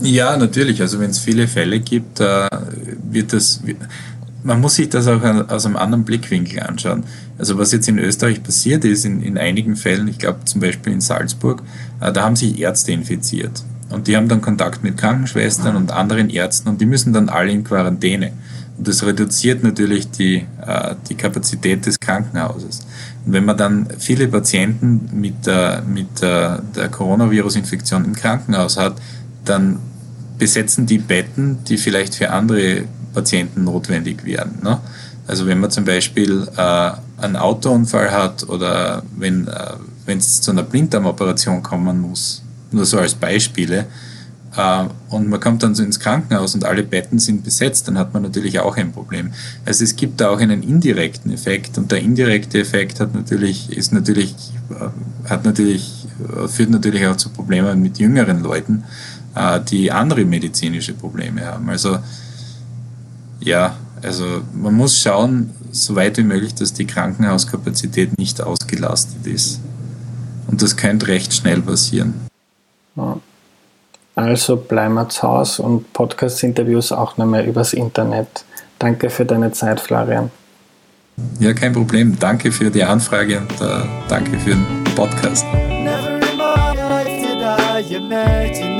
Ja, 0.00 0.36
natürlich. 0.36 0.80
Also 0.80 1.00
wenn 1.00 1.10
es 1.10 1.18
viele 1.18 1.48
Fälle 1.48 1.80
gibt, 1.80 2.20
äh, 2.20 2.48
wird 3.10 3.32
das, 3.32 3.62
man 4.42 4.60
muss 4.60 4.74
sich 4.74 4.88
das 4.88 5.06
auch 5.06 5.22
aus 5.48 5.66
einem 5.66 5.76
anderen 5.76 6.04
Blickwinkel 6.04 6.60
anschauen. 6.60 7.04
Also 7.38 7.58
was 7.58 7.72
jetzt 7.72 7.88
in 7.88 7.98
Österreich 7.98 8.42
passiert 8.42 8.84
ist, 8.84 9.04
in, 9.04 9.22
in 9.22 9.38
einigen 9.38 9.76
Fällen, 9.76 10.08
ich 10.08 10.18
glaube 10.18 10.44
zum 10.44 10.60
Beispiel 10.60 10.92
in 10.92 11.00
Salzburg, 11.00 11.62
äh, 12.00 12.12
da 12.12 12.22
haben 12.22 12.36
sich 12.36 12.58
Ärzte 12.60 12.92
infiziert. 12.92 13.62
Und 13.90 14.08
die 14.08 14.16
haben 14.16 14.28
dann 14.28 14.40
Kontakt 14.40 14.82
mit 14.82 14.96
Krankenschwestern 14.96 15.76
und 15.76 15.92
anderen 15.92 16.28
Ärzten 16.28 16.68
und 16.68 16.80
die 16.80 16.86
müssen 16.86 17.12
dann 17.12 17.28
alle 17.28 17.52
in 17.52 17.64
Quarantäne. 17.64 18.32
Und 18.76 18.88
das 18.88 19.04
reduziert 19.04 19.62
natürlich 19.62 20.10
die, 20.10 20.46
äh, 20.66 20.94
die 21.08 21.14
Kapazität 21.14 21.86
des 21.86 22.00
Krankenhauses. 22.00 22.80
Und 23.24 23.32
wenn 23.32 23.44
man 23.44 23.56
dann 23.56 23.86
viele 23.98 24.26
Patienten 24.26 25.08
mit, 25.12 25.46
äh, 25.46 25.80
mit 25.82 26.22
äh, 26.22 26.58
der 26.74 26.88
Coronavirus-Infektion 26.90 28.04
im 28.04 28.14
Krankenhaus 28.14 28.76
hat, 28.76 28.96
dann 29.44 29.78
besetzen 30.38 30.86
die 30.86 30.98
Betten, 30.98 31.58
die 31.64 31.78
vielleicht 31.78 32.14
für 32.14 32.30
andere 32.30 32.84
Patienten 33.12 33.64
notwendig 33.64 34.24
wären. 34.24 34.58
Ne? 34.62 34.80
Also 35.26 35.46
wenn 35.46 35.60
man 35.60 35.70
zum 35.70 35.84
Beispiel 35.84 36.46
äh, 36.56 36.90
einen 37.18 37.36
Autounfall 37.36 38.10
hat 38.10 38.48
oder 38.48 39.02
wenn 39.16 39.48
äh, 39.48 40.12
es 40.12 40.40
zu 40.40 40.50
einer 40.50 40.62
Blinddarmoperation 40.62 41.62
kommen 41.62 42.00
muss, 42.00 42.42
nur 42.72 42.84
so 42.84 42.98
als 42.98 43.14
Beispiele, 43.14 43.86
äh, 44.56 44.84
und 45.08 45.28
man 45.28 45.40
kommt 45.40 45.62
dann 45.62 45.74
so 45.74 45.82
ins 45.82 45.98
Krankenhaus 45.98 46.54
und 46.54 46.64
alle 46.64 46.82
Betten 46.82 47.18
sind 47.18 47.44
besetzt, 47.44 47.88
dann 47.88 47.98
hat 47.98 48.12
man 48.12 48.22
natürlich 48.22 48.58
auch 48.60 48.76
ein 48.76 48.92
Problem. 48.92 49.32
Also 49.64 49.84
es 49.84 49.96
gibt 49.96 50.20
da 50.20 50.30
auch 50.30 50.40
einen 50.40 50.62
indirekten 50.62 51.32
Effekt 51.32 51.78
und 51.78 51.90
der 51.90 52.00
indirekte 52.00 52.58
Effekt 52.58 53.00
hat 53.00 53.14
natürlich, 53.14 53.76
ist 53.76 53.92
natürlich, 53.92 54.34
äh, 54.70 55.28
hat 55.28 55.44
natürlich, 55.44 56.06
äh, 56.20 56.48
führt 56.48 56.70
natürlich 56.70 57.06
auch 57.06 57.16
zu 57.16 57.30
Problemen 57.30 57.80
mit 57.80 57.98
jüngeren 57.98 58.42
Leuten, 58.42 58.84
die 59.70 59.90
andere 59.90 60.24
medizinische 60.24 60.94
Probleme 60.94 61.46
haben. 61.46 61.68
Also 61.68 61.98
ja, 63.40 63.76
also 64.02 64.42
man 64.54 64.74
muss 64.74 65.00
schauen, 65.00 65.50
so 65.70 65.96
weit 65.96 66.18
wie 66.18 66.22
möglich, 66.22 66.54
dass 66.54 66.72
die 66.72 66.86
Krankenhauskapazität 66.86 68.16
nicht 68.18 68.40
ausgelastet 68.40 69.26
ist. 69.26 69.60
Und 70.46 70.62
das 70.62 70.76
könnte 70.76 71.08
recht 71.08 71.32
schnell 71.32 71.60
passieren. 71.62 72.14
Also 74.14 74.56
bleiben 74.56 74.94
wir 74.94 75.08
zu 75.08 75.22
Hause 75.22 75.62
und 75.62 75.92
Podcast-Interviews 75.92 76.92
auch 76.92 77.16
nicht 77.16 77.26
mehr 77.26 77.44
übers 77.44 77.72
Internet. 77.72 78.44
Danke 78.78 79.10
für 79.10 79.24
deine 79.24 79.52
Zeit, 79.52 79.80
Florian. 79.80 80.30
Ja, 81.40 81.52
kein 81.52 81.72
Problem. 81.72 82.16
Danke 82.18 82.52
für 82.52 82.70
die 82.70 82.84
Anfrage 82.84 83.38
und 83.38 83.60
uh, 83.60 83.86
danke 84.08 84.38
für 84.38 84.50
den 84.50 84.84
Podcast. 84.94 85.44
Never 85.68 86.16
in 86.16 86.36
my 86.36 86.74
life 86.76 87.20
did 87.20 87.40
I 87.40 87.94
imagine 87.94 88.73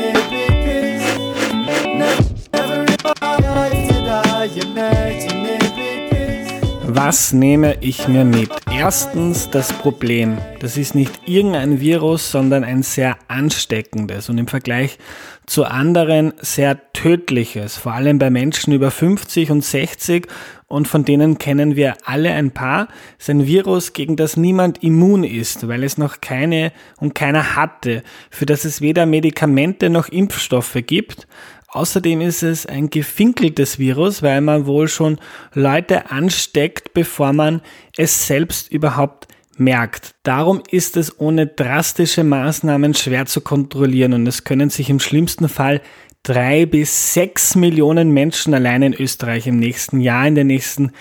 was 6.94 7.32
nehme 7.32 7.76
ich 7.80 8.08
mir 8.08 8.24
mit? 8.24 8.50
Erstens 8.72 9.50
das 9.50 9.72
Problem. 9.72 10.38
Das 10.60 10.76
ist 10.76 10.94
nicht 10.94 11.12
irgendein 11.26 11.80
Virus, 11.80 12.30
sondern 12.30 12.64
ein 12.64 12.82
sehr 12.82 13.18
ansteckendes 13.28 14.28
und 14.28 14.38
im 14.38 14.46
Vergleich 14.46 14.98
zu 15.46 15.64
anderen 15.64 16.32
sehr 16.40 16.92
tödliches, 16.92 17.76
vor 17.76 17.92
allem 17.92 18.18
bei 18.18 18.30
Menschen 18.30 18.72
über 18.72 18.90
50 18.90 19.50
und 19.50 19.62
60 19.62 20.26
und 20.66 20.88
von 20.88 21.04
denen 21.04 21.38
kennen 21.38 21.76
wir 21.76 21.96
alle 22.04 22.32
ein 22.32 22.52
paar. 22.52 22.88
Es 23.18 23.24
ist 23.24 23.30
ein 23.30 23.46
Virus, 23.46 23.92
gegen 23.92 24.16
das 24.16 24.36
niemand 24.36 24.82
immun 24.82 25.22
ist, 25.22 25.68
weil 25.68 25.84
es 25.84 25.98
noch 25.98 26.20
keine 26.20 26.72
und 26.98 27.14
keiner 27.14 27.54
hatte, 27.54 28.02
für 28.30 28.46
das 28.46 28.64
es 28.64 28.80
weder 28.80 29.04
Medikamente 29.04 29.90
noch 29.90 30.08
Impfstoffe 30.08 30.78
gibt. 30.86 31.26
Außerdem 31.74 32.20
ist 32.20 32.44
es 32.44 32.66
ein 32.66 32.88
gefinkeltes 32.88 33.80
Virus, 33.80 34.22
weil 34.22 34.40
man 34.40 34.66
wohl 34.66 34.86
schon 34.86 35.18
Leute 35.54 36.08
ansteckt, 36.08 36.94
bevor 36.94 37.32
man 37.32 37.62
es 37.96 38.28
selbst 38.28 38.70
überhaupt 38.70 39.26
merkt. 39.56 40.14
Darum 40.22 40.62
ist 40.70 40.96
es 40.96 41.18
ohne 41.18 41.48
drastische 41.48 42.22
Maßnahmen 42.22 42.94
schwer 42.94 43.26
zu 43.26 43.40
kontrollieren 43.40 44.12
und 44.12 44.24
es 44.28 44.44
können 44.44 44.70
sich 44.70 44.88
im 44.88 45.00
schlimmsten 45.00 45.48
Fall 45.48 45.80
drei 46.22 46.64
bis 46.64 47.12
sechs 47.12 47.56
Millionen 47.56 48.12
Menschen 48.12 48.54
allein 48.54 48.82
in 48.82 48.94
Österreich 48.94 49.48
im 49.48 49.58
nächsten 49.58 50.00
Jahr, 50.00 50.28
in 50.28 50.36
den 50.36 50.46
nächsten 50.46 50.92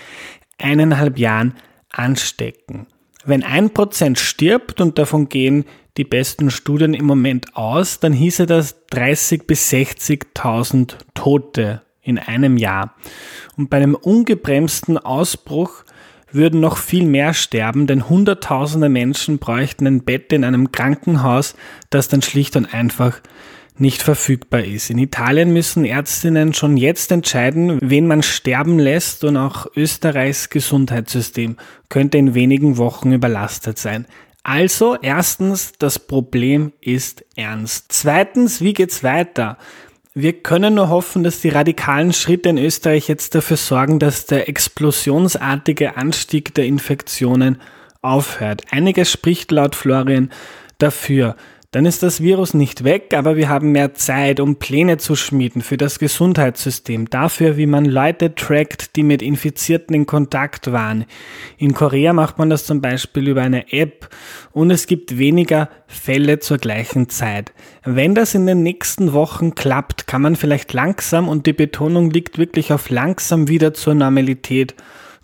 eineinhalb 0.58 1.18
Jahren 1.20 1.54
anstecken. 1.90 2.88
Wenn 3.24 3.42
ein 3.42 3.70
Prozent 3.70 4.18
stirbt 4.18 4.80
und 4.80 4.98
davon 4.98 5.28
gehen 5.28 5.64
die 5.96 6.04
besten 6.04 6.50
Studien 6.50 6.94
im 6.94 7.06
Moment 7.06 7.56
aus, 7.56 8.00
dann 8.00 8.12
hieße 8.12 8.46
das 8.46 8.86
30 8.90 9.46
bis 9.46 9.70
60.000 9.70 10.96
Tote 11.14 11.82
in 12.02 12.18
einem 12.18 12.56
Jahr. 12.56 12.94
Und 13.56 13.70
bei 13.70 13.78
einem 13.78 13.94
ungebremsten 13.94 14.98
Ausbruch 14.98 15.84
würden 16.32 16.60
noch 16.60 16.76
viel 16.76 17.06
mehr 17.06 17.32
sterben, 17.32 17.86
denn 17.86 18.08
Hunderttausende 18.08 18.88
Menschen 18.88 19.38
bräuchten 19.38 19.86
ein 19.86 20.04
Bett 20.04 20.32
in 20.32 20.44
einem 20.44 20.72
Krankenhaus, 20.72 21.54
das 21.90 22.08
dann 22.08 22.22
schlicht 22.22 22.56
und 22.56 22.74
einfach 22.74 23.20
nicht 23.76 24.02
verfügbar 24.02 24.62
ist. 24.62 24.90
In 24.90 24.98
Italien 24.98 25.52
müssen 25.52 25.84
Ärztinnen 25.84 26.54
schon 26.54 26.76
jetzt 26.76 27.10
entscheiden, 27.10 27.78
wen 27.82 28.06
man 28.06 28.22
sterben 28.22 28.78
lässt 28.78 29.24
und 29.24 29.36
auch 29.36 29.66
Österreichs 29.74 30.48
Gesundheitssystem 30.50 31.56
könnte 31.88 32.18
in 32.18 32.34
wenigen 32.34 32.76
Wochen 32.76 33.12
überlastet 33.12 33.78
sein. 33.78 34.06
Also, 34.44 34.96
erstens, 35.00 35.72
das 35.78 35.98
Problem 35.98 36.72
ist 36.80 37.24
ernst. 37.34 37.86
Zweitens, 37.88 38.60
wie 38.60 38.74
geht's 38.74 39.02
weiter? 39.02 39.58
Wir 40.12 40.34
können 40.34 40.74
nur 40.74 40.90
hoffen, 40.90 41.24
dass 41.24 41.40
die 41.40 41.48
radikalen 41.48 42.12
Schritte 42.12 42.50
in 42.50 42.58
Österreich 42.58 43.08
jetzt 43.08 43.34
dafür 43.34 43.56
sorgen, 43.56 43.98
dass 43.98 44.26
der 44.26 44.48
explosionsartige 44.48 45.96
Anstieg 45.96 46.54
der 46.54 46.66
Infektionen 46.66 47.60
aufhört. 48.02 48.62
Einiges 48.70 49.10
spricht 49.10 49.50
laut 49.50 49.74
Florian 49.74 50.30
dafür. 50.78 51.36
Dann 51.74 51.86
ist 51.86 52.04
das 52.04 52.22
Virus 52.22 52.54
nicht 52.54 52.84
weg, 52.84 53.14
aber 53.16 53.34
wir 53.34 53.48
haben 53.48 53.72
mehr 53.72 53.94
Zeit, 53.94 54.38
um 54.38 54.60
Pläne 54.60 54.98
zu 54.98 55.16
schmieden 55.16 55.60
für 55.60 55.76
das 55.76 55.98
Gesundheitssystem, 55.98 57.10
dafür, 57.10 57.56
wie 57.56 57.66
man 57.66 57.84
Leute 57.84 58.36
trackt, 58.36 58.94
die 58.94 59.02
mit 59.02 59.22
Infizierten 59.22 59.92
in 59.92 60.06
Kontakt 60.06 60.70
waren. 60.70 61.04
In 61.58 61.74
Korea 61.74 62.12
macht 62.12 62.38
man 62.38 62.48
das 62.48 62.64
zum 62.64 62.80
Beispiel 62.80 63.26
über 63.26 63.42
eine 63.42 63.72
App 63.72 64.08
und 64.52 64.70
es 64.70 64.86
gibt 64.86 65.18
weniger 65.18 65.68
Fälle 65.88 66.38
zur 66.38 66.58
gleichen 66.58 67.08
Zeit. 67.08 67.52
Wenn 67.82 68.14
das 68.14 68.36
in 68.36 68.46
den 68.46 68.62
nächsten 68.62 69.12
Wochen 69.12 69.56
klappt, 69.56 70.06
kann 70.06 70.22
man 70.22 70.36
vielleicht 70.36 70.72
langsam, 70.74 71.28
und 71.28 71.44
die 71.44 71.54
Betonung 71.54 72.08
liegt 72.10 72.38
wirklich 72.38 72.72
auf 72.72 72.88
langsam 72.88 73.48
wieder 73.48 73.74
zur 73.74 73.94
Normalität 73.94 74.76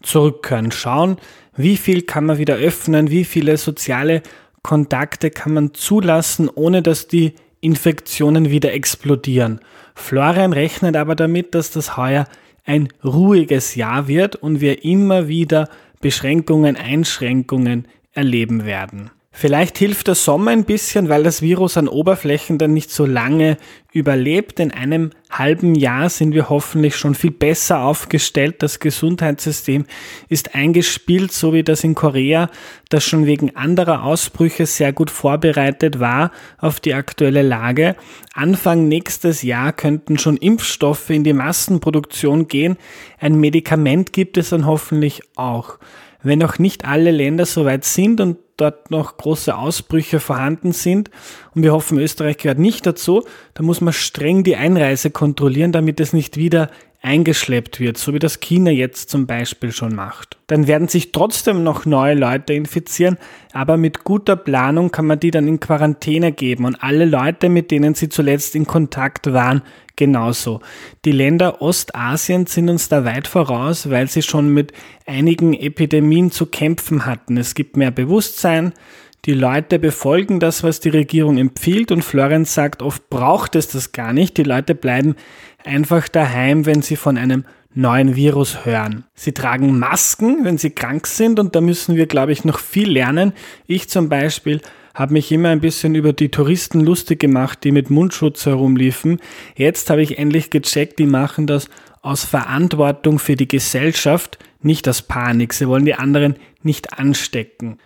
zurückkehren. 0.03 0.73
Schauen, 0.73 1.19
wie 1.55 1.77
viel 1.77 2.03
kann 2.03 2.27
man 2.27 2.39
wieder 2.39 2.57
öffnen, 2.57 3.09
wie 3.09 3.25
viele 3.25 3.57
soziale 3.57 4.23
Kontakte 4.63 5.31
kann 5.31 5.55
man 5.55 5.75
zulassen, 5.75 6.49
ohne 6.49 6.83
dass 6.83 7.09
die 7.09 7.35
Infektionen 7.61 8.51
wieder 8.51 8.73
explodieren. 8.73 9.61
Florian 9.95 10.53
rechnet 10.53 10.97
aber 10.97 11.15
damit, 11.15 11.55
dass 11.55 11.71
das 11.71 11.97
heuer 11.97 12.27
ein 12.65 12.89
ruhiges 13.05 13.75
Jahr 13.75 14.09
wird 14.09 14.37
und 14.37 14.61
wir 14.61 14.85
immer 14.85 15.29
wieder 15.29 15.69
Beschränkungen, 16.01 16.77
Einschränkungen 16.77 17.87
erleben 18.13 18.65
werden. 18.65 19.11
Vielleicht 19.33 19.79
hilft 19.79 20.09
der 20.09 20.17
Sommer 20.17 20.51
ein 20.51 20.65
bisschen, 20.65 21.09
weil 21.09 21.23
das 21.23 21.41
Virus 21.41 21.77
an 21.77 21.87
Oberflächen 21.87 22.59
dann 22.59 22.75
nicht 22.75 22.91
so 22.91 23.07
lange 23.07 23.59
überlebt. 23.93 24.59
In 24.59 24.73
einem 24.73 25.11
halben 25.31 25.77
Jahr 25.77 26.11
sind 26.11 26.35
wir 26.35 26.49
hoffentlich 26.49 26.97
schon 26.97 27.15
viel 27.15 27.31
besser 27.31 27.85
aufgestellt. 27.85 28.57
Das 28.59 28.81
Gesundheitssystem 28.81 29.87
ist 30.29 30.57
eingespielt, 30.57 31.31
so 31.31 31.55
wie 31.55 31.63
das 31.63 31.85
in 31.85 31.95
Korea, 31.95 32.51
das 32.89 33.05
schon 33.05 33.25
wegen 33.25 33.55
anderer 33.55 34.03
Ausbrüche 34.03 34.67
sehr 34.67 34.93
gut 34.93 35.11
vorbereitet 35.11 36.01
war 36.01 36.33
auf 36.59 36.81
die 36.81 36.95
aktuelle 36.95 37.43
Lage. 37.43 37.95
Anfang 38.35 38.89
nächstes 38.89 39.43
Jahr 39.43 39.73
könnten 39.73 40.19
schon 40.19 40.39
Impfstoffe 40.39 41.09
in 41.09 41.23
die 41.23 41.35
Massenproduktion 41.35 42.49
gehen. 42.49 42.77
Ein 43.21 43.39
Medikament 43.39 44.13
gibt 44.13 44.37
es 44.39 44.51
dann 44.51 44.67
hoffentlich 44.67 45.23
auch. 45.37 45.79
Wenn 46.23 46.41
noch 46.41 46.59
nicht 46.59 46.85
alle 46.85 47.13
Länder 47.13 47.47
so 47.47 47.65
weit 47.65 47.85
sind 47.85 48.21
und 48.21 48.37
dort 48.61 48.91
noch 48.91 49.17
große 49.17 49.57
Ausbrüche 49.57 50.21
vorhanden 50.21 50.73
sind 50.73 51.11
und 51.55 51.63
wir 51.63 51.73
hoffen, 51.73 51.99
Österreich 51.99 52.39
gehört 52.39 52.59
nicht 52.59 52.87
dazu, 52.87 53.25
da 53.55 53.63
muss 53.63 53.81
man 53.81 53.93
streng 53.93 54.45
die 54.45 54.57
Einreise 54.57 55.11
kontrollieren, 55.11 55.73
damit 55.73 56.01
es 56.01 56.13
nicht 56.13 56.37
wieder 56.37 56.71
eingeschleppt 57.03 57.81
wird, 57.81 57.97
so 57.97 58.13
wie 58.13 58.19
das 58.19 58.41
China 58.41 58.71
jetzt 58.71 59.09
zum 59.09 59.27
Beispiel 59.27 59.73
schon 59.73 59.95
macht. 59.95 60.37
Dann 60.49 60.67
werden 60.67 60.89
sich 60.89 61.13
trotzdem 61.13 61.63
noch 61.63 61.87
neue 61.87 62.15
Leute 62.15 62.53
infizieren, 62.53 63.17
aber 63.53 63.79
mit 63.79 64.05
guter 64.05 64.37
Planung 64.37 64.91
kann 64.91 65.07
man 65.07 65.19
die 65.19 65.31
dann 65.31 65.49
in 65.49 65.61
Quarantäne 65.61 66.33
geben 66.33 66.67
und 66.67 66.83
alle 66.83 67.07
Leute, 67.07 67.49
mit 67.49 67.71
denen 67.71 67.95
sie 67.95 68.11
zuletzt 68.11 68.55
in 68.55 68.67
Kontakt 68.67 69.33
waren, 69.33 69.63
genauso. 69.97 70.61
Die 71.05 71.13
Länder 71.13 71.63
Ostasiens 71.63 72.55
sind 72.55 72.69
uns 72.69 72.89
da 72.89 73.05
weit 73.05 73.29
voraus, 73.29 73.91
weil 73.91 74.09
sie 74.09 74.23
schon 74.23 74.53
mit 74.53 74.73
einigen 75.07 75.55
Epidemien 75.55 76.31
zu 76.31 76.47
kämpfen 76.47 77.07
hatten. 77.07 77.37
Es 77.37 77.55
gibt 77.55 77.77
mehr 77.77 77.91
Bewusstsein, 77.91 78.50
die 79.27 79.35
Leute 79.35 79.79
befolgen 79.79 80.41
das, 80.41 80.63
was 80.63 80.81
die 80.81 80.89
Regierung 80.89 81.37
empfiehlt 81.37 81.93
und 81.93 82.03
Florenz 82.03 82.55
sagt, 82.55 82.83
oft 82.83 83.11
braucht 83.11 83.55
es 83.55 83.69
das 83.69 83.93
gar 83.93 84.15
nicht. 84.15 84.39
Die 84.39 84.45
Leute 84.45 84.75
bleiben 84.75 85.15
einfach 85.65 86.09
daheim, 86.09 86.65
wenn 86.65 86.81
sie 86.81 86.97
von 86.97 87.19
einem 87.19 87.45
neuen 87.75 88.17
Virus 88.17 88.65
hören. 88.65 89.05
Sie 89.15 89.33
tragen 89.33 89.79
Masken, 89.79 90.45
wenn 90.45 90.59
sie 90.59 90.71
krank 90.71 91.07
sind 91.07 91.39
und 91.39 91.55
da 91.55 91.61
müssen 91.61 91.97
wir, 91.97 92.07
glaube 92.07 92.33
ich, 92.33 92.45
noch 92.45 92.59
viel 92.59 92.91
lernen. 92.91 93.33
Ich 93.67 93.89
zum 93.89 94.09
Beispiel 94.09 94.61
habe 94.95 95.13
mich 95.13 95.31
immer 95.31 95.51
ein 95.51 95.61
bisschen 95.61 95.95
über 95.95 96.13
die 96.13 96.31
Touristen 96.31 96.81
lustig 96.81 97.21
gemacht, 97.21 97.63
die 97.63 97.73
mit 97.73 97.91
Mundschutz 97.91 98.47
herumliefen. 98.47 99.21
Jetzt 99.55 99.91
habe 99.91 100.03
ich 100.03 100.19
endlich 100.19 100.51
gecheckt, 100.51 100.99
die 100.99 101.07
machen 101.07 101.47
das 101.47 101.69
aus 102.03 102.25
Verantwortung 102.25 103.19
für 103.19 103.37
die 103.37 103.49
Gesellschaft, 103.49 104.39
nicht 104.63 104.89
aus 104.89 105.03
Panik. 105.03 105.53
Sie 105.53 105.69
wollen 105.69 105.85
die 105.85 105.95
anderen 105.95 106.37
nicht 106.63 106.99
anstecken. 106.99 107.79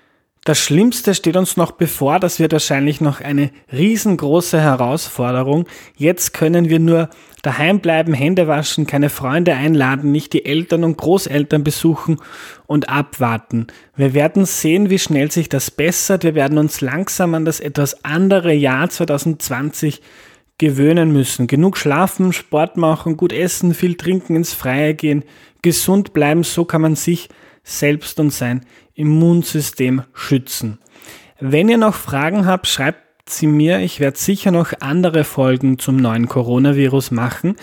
Das 0.45 0.59
Schlimmste 0.59 1.15
steht 1.15 1.39
uns 1.39 1.57
noch 1.57 1.71
bevor, 1.73 2.21
das 2.21 2.39
wird 2.39 2.53
wahrscheinlich 2.53 3.01
noch 3.01 3.23
eine 3.23 3.51
riesengroße 3.73 4.61
Herausforderung. 4.61 5.67
Jetzt 5.97 6.35
können 6.35 6.69
wir 6.69 6.81
nur 6.81 7.09
daheim 7.41 7.81
bleiben, 7.81 8.13
Hände 8.13 8.47
waschen, 8.47 8.87
keine 8.87 9.09
Freunde 9.09 9.55
einladen, 9.55 10.13
nicht 10.13 10.35
die 10.35 10.45
Eltern 10.45 10.85
und 10.85 10.99
Großeltern 10.99 11.65
besuchen 11.65 12.21
und 12.67 12.91
abwarten. 12.91 13.69
Wir 13.97 14.13
werden 14.13 14.45
sehen, 14.45 14.91
wie 14.91 14.99
schnell 14.99 15.31
sich 15.31 15.49
das 15.49 15.71
bessert. 15.71 16.25
Wir 16.25 16.35
werden 16.35 16.59
uns 16.59 16.83
langsam 16.83 17.33
an 17.33 17.47
das 17.47 17.61
etwas 17.61 18.05
andere 18.05 18.53
Jahr 18.53 18.91
2020 18.91 20.03
gewöhnen 20.59 21.11
müssen. 21.11 21.47
Genug 21.47 21.79
schlafen, 21.79 22.35
Sport 22.35 22.77
machen, 22.77 23.17
gut 23.17 23.33
essen, 23.33 23.73
viel 23.73 23.95
trinken, 23.95 24.37
ins 24.37 24.53
Freie 24.53 24.95
gehen, 24.95 25.25
gesund 25.63 26.13
bleiben, 26.13 26.45
so 26.45 26.67
kann 26.67 26.83
man 26.83 26.97
sich 26.97 27.31
selbst 27.63 28.21
und 28.21 28.31
sein 28.31 28.67
Immunsystem 28.95 30.03
schützen. 30.13 30.79
Wenn 31.41 31.69
ihr 31.69 31.79
noch 31.79 31.95
Fragen 31.95 32.47
habt, 32.47 32.67
schreibt 32.67 33.29
sie 33.29 33.47
mir. 33.47 33.81
Ich 33.81 34.01
werde 34.01 34.19
sicher 34.19 34.51
noch 34.51 34.73
andere 34.81 35.25
Folgen 35.25 35.79
zum 35.79 35.97
neuen 35.97 36.29
Coronavirus 36.29 37.11
machen. 37.11 37.57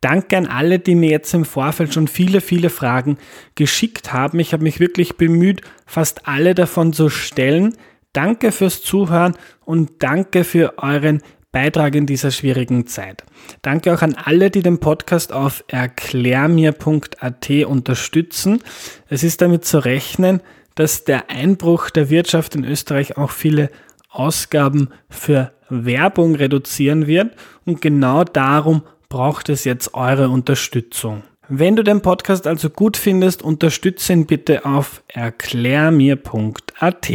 Danke 0.00 0.36
an 0.36 0.46
alle, 0.46 0.80
die 0.80 0.96
mir 0.96 1.10
jetzt 1.10 1.32
im 1.32 1.44
Vorfeld 1.44 1.94
schon 1.94 2.08
viele, 2.08 2.40
viele 2.40 2.70
Fragen 2.70 3.18
geschickt 3.54 4.12
haben. 4.12 4.40
Ich 4.40 4.52
habe 4.52 4.64
mich 4.64 4.80
wirklich 4.80 5.16
bemüht, 5.16 5.62
fast 5.86 6.26
alle 6.26 6.56
davon 6.56 6.92
zu 6.92 7.08
stellen. 7.08 7.76
Danke 8.12 8.50
fürs 8.50 8.82
Zuhören 8.82 9.36
und 9.64 10.02
danke 10.02 10.42
für 10.42 10.78
euren 10.78 11.22
Beitrag 11.52 11.94
in 11.94 12.06
dieser 12.06 12.30
schwierigen 12.32 12.86
Zeit. 12.86 13.24
Danke 13.60 13.94
auch 13.94 14.02
an 14.02 14.14
alle, 14.14 14.50
die 14.50 14.62
den 14.62 14.80
Podcast 14.80 15.32
auf 15.32 15.62
erklärmir.at 15.68 17.50
unterstützen. 17.66 18.62
Es 19.08 19.22
ist 19.22 19.40
damit 19.40 19.64
zu 19.64 19.78
rechnen, 19.78 20.40
dass 20.74 21.04
der 21.04 21.30
Einbruch 21.30 21.90
der 21.90 22.10
Wirtschaft 22.10 22.54
in 22.54 22.64
Österreich 22.64 23.16
auch 23.16 23.30
viele 23.30 23.70
Ausgaben 24.10 24.90
für 25.08 25.52
Werbung 25.68 26.34
reduzieren 26.34 27.06
wird 27.06 27.34
und 27.64 27.80
genau 27.80 28.24
darum 28.24 28.82
braucht 29.08 29.48
es 29.48 29.64
jetzt 29.64 29.94
eure 29.94 30.28
Unterstützung. 30.28 31.22
Wenn 31.48 31.76
du 31.76 31.82
den 31.82 32.02
Podcast 32.02 32.46
also 32.46 32.70
gut 32.70 32.96
findest, 32.96 33.42
unterstütze 33.42 34.12
ihn 34.12 34.26
bitte 34.26 34.64
auf 34.64 35.02
erklärmir.at. 35.08 37.12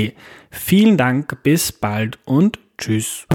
Vielen 0.52 0.98
Dank, 0.98 1.44
bis 1.44 1.72
bald 1.72 2.20
und 2.26 2.60
tschüss. 2.78 3.26